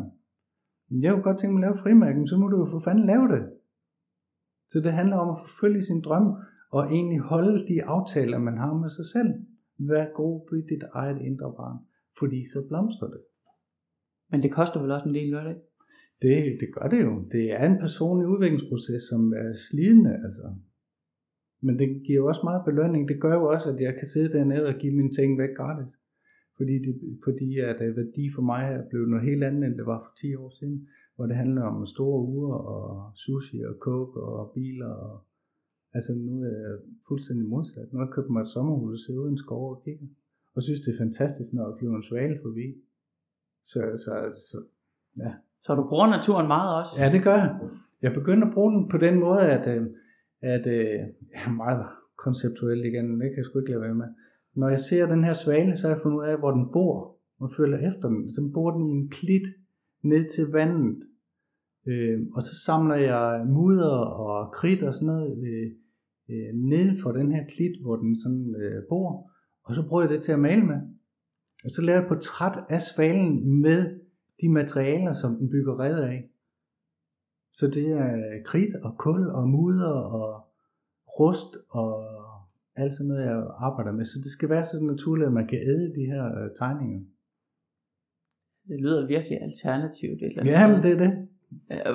Men 0.89 1.03
jeg 1.03 1.11
kunne 1.13 1.23
godt 1.23 1.39
tænke 1.39 1.53
mig 1.53 1.63
at 1.63 1.67
lave 1.67 1.83
frimærken, 1.83 2.27
så 2.27 2.37
må 2.37 2.47
du 2.47 2.57
jo 2.57 2.67
for 2.71 2.79
fanden 2.79 3.05
lave 3.05 3.27
det. 3.35 3.43
Så 4.71 4.79
det 4.79 4.93
handler 4.93 5.17
om 5.17 5.29
at 5.35 5.41
forfølge 5.45 5.85
sin 5.85 6.01
drøm, 6.01 6.27
og 6.71 6.81
egentlig 6.95 7.19
holde 7.19 7.67
de 7.67 7.83
aftaler, 7.83 8.37
man 8.37 8.57
har 8.57 8.73
med 8.73 8.89
sig 8.89 9.05
selv. 9.05 9.31
Vær 9.77 10.05
god 10.13 10.35
ved 10.51 10.63
dit 10.71 10.83
eget 10.93 11.21
indre 11.21 11.53
barn, 11.59 11.77
fordi 12.19 12.49
så 12.53 12.67
blomstrer 12.67 13.07
det. 13.07 13.21
Men 14.31 14.43
det 14.43 14.51
koster 14.51 14.81
vel 14.81 14.91
også 14.91 15.09
en 15.09 15.15
del, 15.15 15.31
gør 15.31 15.43
det? 15.43 15.57
Det, 16.21 16.57
det 16.61 16.69
gør 16.75 16.87
det 16.87 17.01
jo. 17.03 17.13
Det 17.31 17.51
er 17.51 17.65
en 17.65 17.79
personlig 17.79 18.27
udviklingsproces, 18.27 19.03
som 19.03 19.33
er 19.33 19.53
slidende, 19.69 20.13
altså. 20.25 20.55
Men 21.61 21.79
det 21.79 21.87
giver 22.05 22.19
jo 22.21 22.27
også 22.27 22.41
meget 22.43 22.65
belønning. 22.65 23.07
Det 23.09 23.21
gør 23.21 23.33
jo 23.33 23.45
også, 23.53 23.69
at 23.69 23.79
jeg 23.81 23.93
kan 23.99 24.07
sidde 24.07 24.33
dernede 24.37 24.67
og 24.67 24.75
give 24.81 24.95
mine 24.95 25.13
ting 25.13 25.37
væk 25.37 25.53
gratis. 25.57 25.91
Fordi, 26.57 26.75
det, 26.85 27.19
fordi 27.23 27.59
at 27.59 27.81
øh, 27.81 27.97
værdi 27.97 28.31
for 28.35 28.41
mig 28.41 28.63
er 28.73 28.89
blevet 28.89 29.09
noget 29.09 29.25
helt 29.25 29.43
andet, 29.43 29.63
end 29.65 29.77
det 29.77 29.85
var 29.85 29.99
for 29.99 30.13
10 30.21 30.35
år 30.35 30.49
siden. 30.49 30.87
Hvor 31.15 31.25
det 31.25 31.35
handler 31.35 31.61
om 31.61 31.85
store 31.85 32.21
uger 32.21 32.55
og 32.55 33.11
sushi 33.15 33.59
og 33.59 33.75
coke 33.79 34.19
og 34.21 34.51
biler. 34.55 34.91
Og, 35.07 35.23
altså 35.93 36.13
nu 36.13 36.41
er 36.41 36.57
jeg 36.65 36.77
fuldstændig 37.07 37.47
modsat. 37.47 37.93
Nu 37.93 37.99
har 37.99 38.05
jeg 38.05 38.13
købt 38.13 38.29
mig 38.29 38.41
et 38.41 38.49
sommerhus 38.49 38.93
og 38.93 38.99
sidder 38.99 39.21
ude 39.21 39.29
i 39.29 39.31
en 39.31 39.37
skov 39.37 39.71
og 39.71 39.81
kigger. 39.83 40.07
Og 40.55 40.63
synes, 40.63 40.81
det 40.81 40.93
er 40.93 41.03
fantastisk, 41.05 41.53
når 41.53 41.65
der 41.67 41.77
flyver 41.77 41.95
en 41.95 42.03
svale 42.03 42.37
forbi. 42.43 42.67
Så, 43.71 43.79
så, 44.03 44.13
så 44.49 44.57
ja. 45.17 45.31
Så 45.63 45.75
du 45.75 45.83
bruger 45.89 46.07
naturen 46.07 46.47
meget 46.47 46.69
også? 46.79 46.91
Ja, 47.01 47.11
det 47.11 47.23
gør 47.23 47.35
jeg. 47.35 47.59
Jeg 48.01 48.13
begynder 48.13 48.47
at 48.47 48.53
bruge 48.53 48.73
den 48.73 48.89
på 48.89 48.97
den 48.97 49.19
måde, 49.19 49.41
at, 49.41 49.67
øh, 49.75 49.87
at 50.41 50.67
øh, 50.67 50.99
jeg 51.33 51.43
er 51.45 51.51
meget 51.51 51.85
konceptuel 52.17 52.85
igen, 52.85 53.21
det 53.21 53.29
kan 53.29 53.37
jeg 53.37 53.45
sgu 53.45 53.59
ikke 53.59 53.71
lade 53.71 53.81
være 53.81 53.95
med. 53.95 54.07
Når 54.55 54.69
jeg 54.69 54.79
ser 54.79 55.05
den 55.05 55.23
her 55.23 55.33
svale, 55.33 55.77
så 55.77 55.87
har 55.87 55.95
jeg 55.95 56.01
fundet 56.03 56.17
ud 56.17 56.25
af, 56.25 56.37
hvor 56.39 56.51
den 56.51 56.71
bor, 56.73 57.17
og 57.39 57.51
følger 57.57 57.77
efter 57.89 58.07
den. 58.09 58.33
Så 58.33 58.51
bor 58.53 58.71
den 58.71 58.85
i 58.89 58.91
en 58.91 59.09
klit 59.09 59.47
ned 60.03 60.29
til 60.35 60.45
vandet. 60.47 61.03
Øh, 61.87 62.19
og 62.35 62.43
så 62.43 62.53
samler 62.65 62.95
jeg 62.95 63.45
mudder 63.47 63.95
og 64.25 64.53
kridt 64.53 64.83
og 64.83 64.93
sådan 64.93 65.07
noget 65.07 65.37
øh, 65.47 65.71
øh, 66.29 66.53
ned 66.53 67.01
for 67.01 67.11
den 67.11 67.31
her 67.31 67.43
klit, 67.45 67.81
hvor 67.81 67.95
den 67.95 68.15
sådan 68.23 68.55
øh, 68.61 68.83
bor. 68.89 69.31
Og 69.65 69.75
så 69.75 69.87
bruger 69.87 70.03
jeg 70.03 70.09
det 70.09 70.23
til 70.23 70.31
at 70.31 70.39
male 70.39 70.61
med. 70.65 70.75
Og 71.63 71.71
så 71.71 71.81
laver 71.81 71.97
jeg 71.99 72.03
et 72.03 72.07
portræt 72.07 72.63
af 72.69 72.81
svalen 72.81 73.61
med 73.61 73.99
de 74.41 74.49
materialer, 74.49 75.13
som 75.13 75.35
den 75.35 75.49
bygger 75.49 75.79
red 75.79 75.99
af. 75.99 76.29
Så 77.51 77.67
det 77.67 77.87
er 77.91 78.43
kridt 78.45 78.75
og 78.83 78.97
kul 78.97 79.27
og 79.29 79.47
mudder 79.49 79.91
og 79.91 80.47
rust 81.19 81.57
og 81.69 82.05
alt 82.75 82.93
sådan 82.93 83.07
noget, 83.07 83.25
jeg 83.25 83.43
arbejder 83.59 83.91
med. 83.91 84.05
Så 84.05 84.19
det 84.23 84.31
skal 84.31 84.49
være 84.49 84.65
så 84.65 84.83
naturligt, 84.83 85.27
at 85.27 85.33
man 85.33 85.47
kan 85.47 85.59
æde 85.59 85.93
de 85.95 86.05
her 86.05 86.25
øh, 86.25 86.49
tegninger. 86.59 87.01
Det 88.67 88.81
lyder 88.81 89.07
virkelig 89.07 89.41
alternativt. 89.41 90.21
Et 90.21 90.25
eller 90.27 90.41
andet 90.41 90.51
Ja, 90.53 90.67
men 90.67 90.79
sted. 90.81 90.91
det 90.91 91.01
er 91.01 91.05
det. 91.05 91.27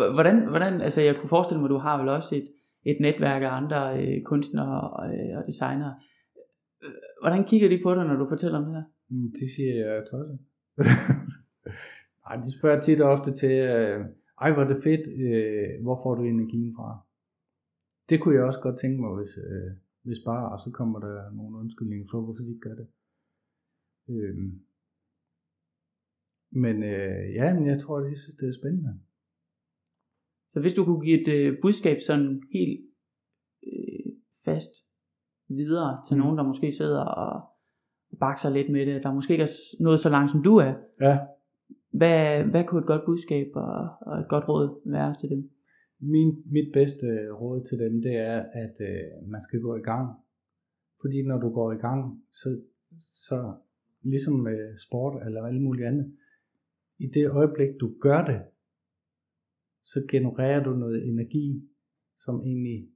Øh, 0.06 0.12
Hvordan, 0.14 0.48
hvordan, 0.48 0.80
altså 0.80 1.00
jeg 1.00 1.16
kunne 1.16 1.28
forestille 1.28 1.60
mig, 1.60 1.66
at 1.68 1.70
du 1.70 1.78
har 1.78 1.98
vel 2.00 2.08
også 2.08 2.34
et, 2.34 2.48
et 2.84 2.96
netværk 3.00 3.42
af 3.42 3.50
andre 3.50 4.02
øh, 4.02 4.22
kunstnere 4.22 4.80
og, 4.90 5.14
øh, 5.14 5.38
og 5.38 5.46
designere. 5.46 5.94
Hvordan 7.20 7.44
kigger 7.50 7.68
de 7.68 7.82
på 7.82 7.94
dig, 7.94 8.04
når 8.06 8.16
du 8.16 8.28
fortæller 8.28 8.58
om 8.58 8.64
det 8.64 8.74
her? 8.74 8.84
Mm, 9.08 9.30
Det 9.38 9.48
siger 9.54 9.74
jeg 9.74 9.96
er 9.96 10.04
tosset. 10.10 10.38
Nej, 12.24 12.36
de 12.44 12.58
spørger 12.58 12.82
tit 12.82 13.00
og 13.00 13.10
ofte 13.10 13.30
til, 13.36 13.50
øh, 13.50 14.06
ej 14.40 14.52
hvor 14.52 14.62
er 14.62 14.68
det 14.72 14.82
fedt, 14.82 15.04
øh, 15.24 15.82
hvor 15.82 15.96
får 16.02 16.14
du 16.14 16.22
energien 16.22 16.74
fra? 16.76 16.88
Det 18.08 18.20
kunne 18.20 18.34
jeg 18.34 18.44
også 18.44 18.60
godt 18.60 18.80
tænke 18.80 19.00
mig, 19.00 19.16
hvis, 19.16 19.32
øh, 19.36 19.70
hvis 20.02 20.18
bare, 20.24 20.52
og 20.52 20.58
så 20.64 20.70
kommer 20.70 20.98
der 21.00 21.30
nogle 21.32 21.58
undskyldninger 21.58 22.06
for, 22.10 22.20
hvorfor 22.20 22.42
de 22.42 22.48
ikke 22.48 22.68
gør 22.68 22.74
det. 22.74 22.88
Øh, 24.10 24.36
men 26.50 26.82
øh, 26.82 27.34
ja, 27.34 27.54
men 27.54 27.66
jeg 27.66 27.80
tror, 27.80 27.98
at 27.98 28.10
de 28.10 28.18
synes, 28.18 28.36
det 28.36 28.48
er 28.48 28.60
spændende. 28.60 29.00
Så 30.52 30.60
hvis 30.60 30.74
du 30.74 30.84
kunne 30.84 31.04
give 31.06 31.20
et 31.20 31.28
øh, 31.28 31.58
budskab 31.62 31.98
sådan 32.06 32.42
helt 32.52 32.80
øh, 33.66 34.12
fast 34.44 34.70
videre 35.56 36.02
til 36.08 36.16
Mm. 36.16 36.22
nogen, 36.22 36.38
der 36.38 36.44
måske 36.44 36.72
sidder 36.72 37.00
og 37.04 37.42
bakser 38.20 38.50
lidt 38.50 38.72
med 38.72 38.86
det, 38.86 39.02
der 39.02 39.14
måske 39.14 39.32
ikke 39.32 39.44
er 39.44 39.54
nået 39.80 40.00
så 40.00 40.08
langt, 40.08 40.30
som 40.32 40.42
du 40.42 40.56
er, 40.56 40.74
Ja, 41.00 41.18
hvad, 41.90 42.44
hvad 42.44 42.64
kunne 42.64 42.80
et 42.80 42.86
godt 42.86 43.04
budskab 43.06 43.46
og, 43.54 43.88
og 44.00 44.18
et 44.18 44.28
godt 44.28 44.48
råd 44.48 44.80
være 44.90 45.14
til 45.20 45.30
dem? 45.30 45.50
Min, 45.98 46.42
mit 46.52 46.72
bedste 46.72 47.06
råd 47.32 47.64
til 47.68 47.78
dem, 47.78 48.02
det 48.02 48.16
er, 48.16 48.44
at 48.52 48.74
øh, 48.80 49.28
man 49.28 49.40
skal 49.42 49.60
gå 49.60 49.76
i 49.76 49.80
gang. 49.80 50.16
Fordi 51.00 51.22
når 51.22 51.38
du 51.38 51.50
går 51.54 51.72
i 51.72 51.76
gang, 51.76 52.24
så, 52.32 52.60
så 53.00 53.54
ligesom 54.02 54.34
med 54.34 54.78
sport 54.78 55.26
eller 55.26 55.42
alt 55.42 55.62
muligt 55.62 55.86
andet, 55.86 56.12
i 56.98 57.06
det 57.06 57.30
øjeblik 57.30 57.68
du 57.80 57.94
gør 58.00 58.24
det, 58.24 58.40
så 59.84 60.06
genererer 60.10 60.62
du 60.64 60.70
noget 60.70 61.08
energi, 61.08 61.68
som 62.16 62.42
egentlig 62.42 62.88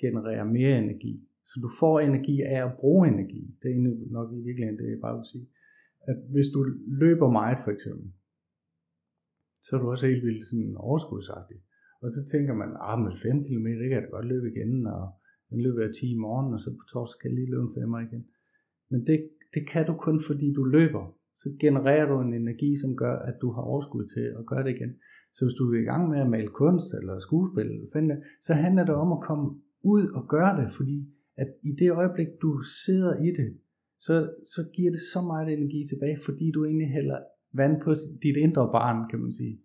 genererer 0.00 0.44
mere 0.44 0.78
energi. 0.78 1.25
Så 1.48 1.54
du 1.64 1.68
får 1.80 1.94
energi 2.00 2.36
af 2.54 2.60
at 2.66 2.76
bruge 2.80 3.08
energi. 3.08 3.42
Det 3.62 3.70
er 3.70 3.80
nok 4.16 4.28
i 4.32 4.40
virkeligheden 4.46 4.78
det, 4.80 4.90
jeg 4.90 5.04
bare 5.06 5.16
vil 5.18 5.30
sige. 5.32 5.46
At 6.10 6.18
hvis 6.32 6.48
du 6.54 6.60
løber 7.02 7.28
meget 7.40 7.58
for 7.64 7.70
eksempel, 7.76 8.08
så 9.64 9.70
er 9.76 9.80
du 9.80 9.90
også 9.90 10.06
helt 10.06 10.24
vildt 10.26 10.46
sådan 10.46 10.76
overskudsagtig. 10.76 11.58
Og 12.02 12.08
så 12.14 12.20
tænker 12.32 12.54
man, 12.62 12.70
ah, 12.88 12.98
med 13.04 13.12
5 13.22 13.44
km, 13.46 13.66
det 13.80 13.86
kan 13.88 13.98
jeg 13.98 14.06
da 14.06 14.16
godt 14.16 14.30
løbe 14.32 14.46
igen, 14.52 14.86
og 14.86 15.02
den 15.50 15.60
løber 15.66 15.82
jeg 15.82 15.94
10 15.94 16.12
i 16.16 16.22
morgen, 16.26 16.54
og 16.54 16.60
så 16.60 16.70
på 16.78 16.84
torsdag 16.92 17.14
skal 17.14 17.28
jeg 17.28 17.36
lige 17.38 17.50
løbe 17.52 17.66
en 17.68 17.74
5 17.74 17.94
igen. 18.08 18.24
Men 18.90 19.00
det, 19.08 19.18
det 19.54 19.62
kan 19.72 19.86
du 19.86 19.94
kun, 20.06 20.18
fordi 20.28 20.46
du 20.58 20.64
løber. 20.64 21.04
så 21.42 21.48
genererer 21.60 22.06
du 22.08 22.16
en 22.20 22.34
energi, 22.34 22.70
som 22.82 22.96
gør, 22.96 23.16
at 23.28 23.36
du 23.42 23.48
har 23.52 23.62
overskud 23.62 24.06
til 24.14 24.26
at 24.38 24.46
gøre 24.46 24.64
det 24.64 24.76
igen. 24.76 24.92
Så 25.34 25.44
hvis 25.44 25.58
du 25.58 25.64
er 25.72 25.80
i 25.80 25.88
gang 25.90 26.08
med 26.12 26.18
at 26.20 26.30
male 26.30 26.48
kunst 26.60 26.88
eller 26.98 27.18
skuespil, 27.18 27.66
eller 27.66 27.90
finde, 27.92 28.22
så 28.46 28.52
handler 28.54 28.84
det 28.84 28.94
om 28.94 29.12
at 29.12 29.24
komme 29.28 29.46
ud 29.82 30.04
og 30.18 30.28
gøre 30.28 30.52
det, 30.60 30.68
fordi 30.78 30.96
at 31.36 31.48
i 31.62 31.72
det 31.80 31.90
øjeblik, 31.92 32.28
du 32.42 32.62
sidder 32.84 33.12
i 33.22 33.30
det, 33.38 33.58
så, 33.98 34.14
så 34.54 34.70
giver 34.74 34.90
det 34.90 35.00
så 35.12 35.20
meget 35.20 35.52
energi 35.52 35.86
tilbage, 35.88 36.18
fordi 36.24 36.50
du 36.50 36.64
egentlig 36.64 36.88
hælder 36.88 37.18
vand 37.52 37.82
på 37.84 37.94
dit 38.22 38.36
indre 38.36 38.68
barn, 38.72 39.10
kan 39.10 39.20
man 39.20 39.32
sige. 39.32 39.60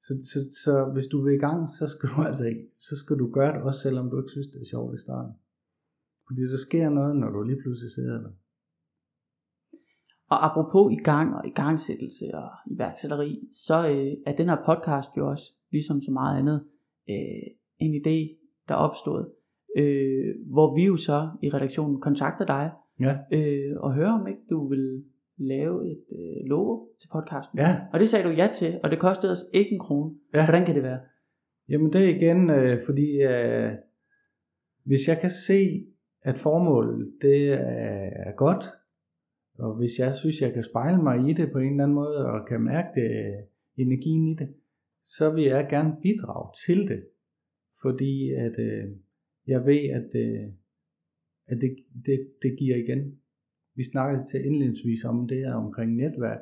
Så, 0.00 0.12
så, 0.32 0.38
så 0.64 0.90
hvis 0.94 1.06
du 1.06 1.22
vil 1.24 1.34
i 1.34 1.44
gang, 1.46 1.70
så 1.78 1.84
skal 1.88 2.08
du 2.08 2.22
altså 2.28 2.44
ikke, 2.44 2.64
så 2.78 2.96
skal 2.96 3.18
du 3.18 3.32
gøre 3.32 3.52
det 3.54 3.62
også, 3.62 3.80
selvom 3.80 4.10
du 4.10 4.18
ikke 4.20 4.30
synes, 4.30 4.46
det 4.52 4.60
er 4.60 4.70
sjovt 4.74 4.94
i 4.94 5.00
starten. 5.06 5.34
Fordi 6.26 6.40
der 6.52 6.58
sker 6.58 6.88
noget, 6.90 7.16
når 7.16 7.30
du 7.30 7.42
lige 7.42 7.62
pludselig 7.62 7.92
sidder 7.92 8.18
der. 8.22 8.32
Og 10.32 10.38
apropos 10.48 10.92
i 10.92 11.02
gang 11.10 11.34
og 11.34 11.46
igangsættelse 11.46 12.34
og 12.34 12.50
iværksætteri, 12.70 13.48
så 13.54 13.88
øh, 13.88 14.12
er 14.26 14.36
den 14.36 14.48
her 14.48 14.60
podcast 14.66 15.10
jo 15.16 15.30
også, 15.30 15.52
ligesom 15.72 16.02
så 16.02 16.10
meget 16.10 16.38
andet, 16.38 16.64
øh, 17.08 17.46
en 17.78 17.92
idé, 18.00 18.16
der 18.68 18.74
opstod 18.74 19.18
opstået. 19.18 19.41
Øh, 19.76 20.34
hvor 20.52 20.74
vi 20.74 20.84
jo 20.84 20.96
så 20.96 21.28
i 21.42 21.48
redaktionen 21.50 22.00
kontakter 22.00 22.44
dig, 22.46 22.70
Ja. 23.00 23.16
øh, 23.32 23.76
og 23.80 23.94
hører 23.94 24.12
om 24.20 24.26
ikke 24.26 24.40
du 24.50 24.68
vil 24.68 25.04
lave 25.38 25.90
et 25.90 26.04
øh, 26.12 26.46
logo 26.48 26.86
til 27.00 27.08
podcasten. 27.12 27.58
Ja, 27.58 27.76
Og 27.92 28.00
det 28.00 28.08
sagde 28.08 28.24
du 28.28 28.30
ja 28.30 28.48
til, 28.58 28.80
og 28.82 28.90
det 28.90 28.98
kostede 28.98 29.32
os 29.32 29.44
ikke 29.52 29.70
en 29.72 29.78
krone. 29.78 30.14
Ja. 30.34 30.44
Hvordan 30.44 30.66
kan 30.66 30.74
det 30.74 30.82
være? 30.82 31.00
Jamen 31.68 31.92
det 31.92 32.00
er 32.04 32.08
igen, 32.16 32.50
øh, 32.50 32.84
fordi 32.86 33.22
øh, 33.22 33.72
hvis 34.84 35.08
jeg 35.08 35.18
kan 35.20 35.30
se, 35.46 35.86
at 36.22 36.38
formålet 36.38 37.12
det 37.22 37.48
er, 37.52 38.10
er 38.26 38.32
godt, 38.36 38.64
og 39.58 39.74
hvis 39.76 39.98
jeg 39.98 40.14
synes, 40.14 40.40
jeg 40.40 40.52
kan 40.52 40.64
spejle 40.64 41.02
mig 41.02 41.30
i 41.30 41.32
det 41.32 41.52
på 41.52 41.58
en 41.58 41.70
eller 41.70 41.84
anden 41.84 41.94
måde, 41.94 42.26
og 42.26 42.46
kan 42.46 42.60
mærke 42.60 42.88
det, 43.00 43.36
energien 43.76 44.28
i 44.28 44.34
det, 44.34 44.48
så 45.04 45.30
vil 45.30 45.44
jeg 45.44 45.66
gerne 45.70 45.96
bidrage 46.02 46.48
til 46.66 46.88
det. 46.88 47.04
Fordi 47.82 48.30
at 48.32 48.58
øh, 48.58 48.84
jeg 49.46 49.66
ved, 49.66 49.82
at, 49.98 50.10
øh, 50.24 50.46
at 51.46 51.56
det, 51.60 51.70
det, 52.06 52.18
det 52.42 52.58
giver 52.58 52.76
igen. 52.76 53.18
Vi 53.74 53.84
snakkede 53.84 54.24
til 54.30 54.44
indledningsvis 54.44 55.04
om 55.04 55.28
det 55.28 55.38
her 55.38 55.54
omkring 55.54 55.96
netværk. 55.96 56.40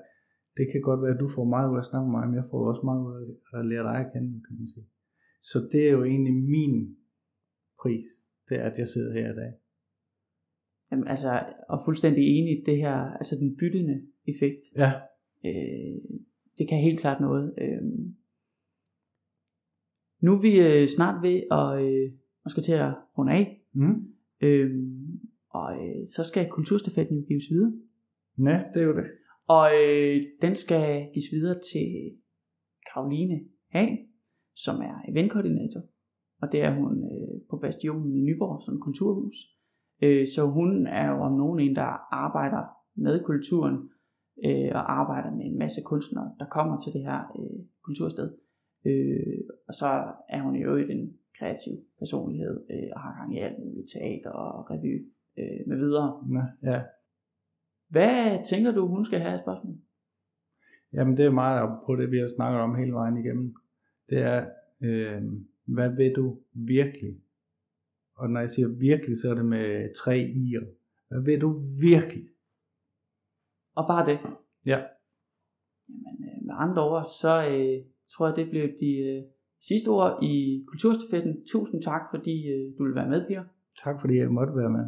Det 0.57 0.67
kan 0.73 0.81
godt 0.81 1.03
være, 1.03 1.15
at 1.15 1.21
du 1.21 1.29
får 1.35 1.45
meget 1.45 1.71
ud 1.71 1.77
af 1.77 1.81
at 1.81 1.87
snakke 1.91 2.07
med 2.07 2.19
mig, 2.19 2.27
men 2.29 2.37
jeg 2.37 2.49
får 2.51 2.69
også 2.71 2.83
meget 2.85 3.03
ud 3.07 3.15
af 3.53 3.59
at 3.59 3.67
lære 3.67 3.85
dig 3.89 3.99
at 4.05 4.13
kende, 4.13 4.31
kan 4.47 4.57
man 4.59 4.69
sige. 4.69 4.87
Så 5.41 5.69
det 5.73 5.83
er 5.87 5.91
jo 5.91 6.05
egentlig 6.05 6.35
min 6.35 6.97
pris, 7.83 8.07
det 8.49 8.57
er, 8.61 8.65
at 8.71 8.79
jeg 8.79 8.89
sidder 8.89 9.13
her 9.13 9.33
i 9.33 9.37
dag. 9.43 9.53
Jamen, 10.91 11.09
altså, 11.09 11.55
og 11.69 11.83
fuldstændig 11.85 12.25
enig 12.37 12.53
i 12.59 12.65
det 12.65 12.77
her, 12.77 12.97
altså 13.21 13.35
den 13.37 13.57
byttende 13.57 13.97
effekt. 14.27 14.63
Ja, 14.77 14.93
Øh, 15.45 16.01
det 16.59 16.69
kan 16.69 16.79
helt 16.79 17.01
klart 17.01 17.21
noget. 17.21 17.55
Øh, 17.59 17.83
nu 20.21 20.33
er 20.35 20.41
vi 20.41 20.61
øh, 20.61 20.89
snart 20.89 21.23
ved 21.23 21.43
at, 21.51 21.83
øh, 21.85 22.13
at 22.45 22.51
skal 22.51 22.63
til 22.63 22.73
at 22.73 22.95
runde 23.19 23.33
af, 23.33 23.61
mm. 23.73 24.15
øh, 24.41 24.71
og 25.51 25.87
øh, 25.87 26.09
så 26.09 26.25
skal 26.25 26.51
kulturstafetten 26.51 27.17
jo 27.17 27.27
gives 27.29 27.51
videre. 27.51 27.73
ja 28.39 28.63
det 28.75 28.83
er 28.83 28.87
jo 28.87 28.97
det. 28.97 29.07
Og 29.49 29.67
øh, 29.83 30.23
den 30.43 30.57
skal 30.57 31.11
gives 31.15 31.33
videre 31.33 31.59
til 31.73 31.87
Karoline 32.93 33.41
Hagen, 33.69 33.99
som 34.57 34.77
er 34.77 35.05
eventkoordinator. 35.09 35.83
Og 36.43 36.53
det 36.53 36.63
er 36.63 36.75
hun 36.75 37.05
øh, 37.05 37.41
på 37.51 37.57
Bastionen 37.57 38.17
i 38.17 38.21
Nyborg, 38.21 38.63
som 38.63 38.81
kulturhus. 38.81 39.37
Øh, 40.03 40.29
så 40.35 40.47
hun 40.47 40.87
er 40.87 41.11
jo 41.11 41.23
om 41.23 41.33
nogen 41.33 41.61
en, 41.61 41.77
der 41.77 42.15
arbejder 42.15 42.65
med 42.95 43.25
kulturen 43.25 43.91
øh, 44.45 44.71
og 44.75 44.93
arbejder 45.01 45.31
med 45.37 45.45
en 45.47 45.59
masse 45.59 45.81
kunstnere, 45.81 46.35
der 46.39 46.45
kommer 46.47 46.81
til 46.81 46.93
det 46.93 47.03
her 47.03 47.21
øh, 47.39 47.61
kultursted. 47.85 48.31
Øh, 48.87 49.39
og 49.69 49.75
så 49.75 49.87
er 50.29 50.43
hun 50.43 50.57
i 50.57 50.63
øvrigt 50.63 50.91
en 50.91 51.17
kreativ 51.41 51.75
personlighed 51.99 52.57
øh, 52.71 52.91
og 52.95 53.01
har 53.01 53.13
gang 53.19 53.37
i 53.37 53.39
alt 53.39 53.59
muligt 53.59 53.91
teater 53.93 54.31
og 54.31 54.71
revy 54.71 55.13
øh, 55.39 55.61
med 55.67 55.77
videre. 55.77 56.09
Ja, 56.37 56.71
ja. 56.71 56.83
Hvad 57.89 58.49
tænker 58.51 58.73
du, 58.73 58.87
hun 58.87 59.05
skal 59.05 59.21
have 59.21 59.33
af 59.33 59.41
spørgsmål? 59.41 59.77
Jamen 60.93 61.17
det 61.17 61.27
er 61.27 61.31
meget 61.31 61.63
op 61.63 61.87
på 61.87 61.97
det, 61.97 62.11
vi 62.11 62.19
har 62.19 62.29
snakket 62.37 62.61
om 62.61 62.75
hele 62.75 62.93
vejen 62.93 63.17
igennem. 63.17 63.55
Det 64.11 64.19
er, 64.19 64.47
øh, 64.81 65.23
hvad 65.65 65.91
ved 65.97 66.15
du 66.15 66.39
virkelig? 66.53 67.17
Og 68.15 68.31
når 68.31 68.41
jeg 68.41 68.51
siger 68.51 68.69
virkelig, 68.69 69.21
så 69.21 69.31
er 69.31 69.35
det 69.35 69.45
med 69.45 69.95
tre 69.95 70.33
i'er. 70.35 70.65
Hvad 71.09 71.21
ved 71.21 71.41
du 71.41 71.51
virkelig? 71.81 72.29
Og 73.75 73.85
bare 73.89 74.07
det. 74.07 74.19
Ja, 74.67 74.83
Jamen, 75.89 76.25
øh, 76.25 76.47
med 76.47 76.55
andre 76.59 76.83
ord, 76.91 77.07
så 77.21 77.47
øh, 77.47 77.85
tror 78.13 78.27
jeg, 78.27 78.37
det 78.37 78.51
blev 78.51 78.69
de 78.81 78.91
øh, 78.99 79.23
sidste 79.69 79.89
ord 79.89 80.23
i 80.23 80.65
Kulturstafetten. 80.69 81.33
Tusind 81.53 81.83
tak, 81.83 82.03
fordi 82.13 82.35
øh, 82.53 82.79
du 82.79 82.85
vil 82.85 82.95
være 82.95 83.09
med, 83.09 83.27
Pia. 83.27 83.43
tak 83.85 83.95
fordi 84.01 84.15
jeg 84.19 84.29
måtte 84.39 84.53
være 84.61 84.71
med. 84.79 84.85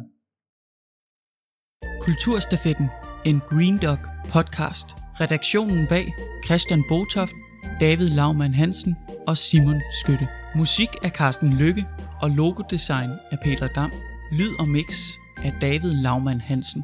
Kulturstafetten, 2.01 2.87
en 3.25 3.39
Green 3.39 3.77
Dog 3.85 4.01
podcast. 4.33 4.87
Redaktionen 5.23 5.81
bag 5.93 6.05
Christian 6.45 6.83
Botoft, 6.89 7.35
David 7.81 8.09
Laumann 8.19 8.53
Hansen 8.53 8.95
og 9.27 9.37
Simon 9.37 9.79
Skytte. 10.01 10.27
Musik 10.55 10.91
af 11.03 11.11
Carsten 11.19 11.49
Lykke 11.61 11.83
og 12.21 12.29
logodesign 12.29 13.09
af 13.31 13.37
Peter 13.43 13.67
Dam. 13.67 13.91
Lyd 14.31 14.53
og 14.59 14.67
mix 14.67 14.89
af 15.47 15.51
David 15.61 15.93
Laumann 16.03 16.41
Hansen. 16.41 16.83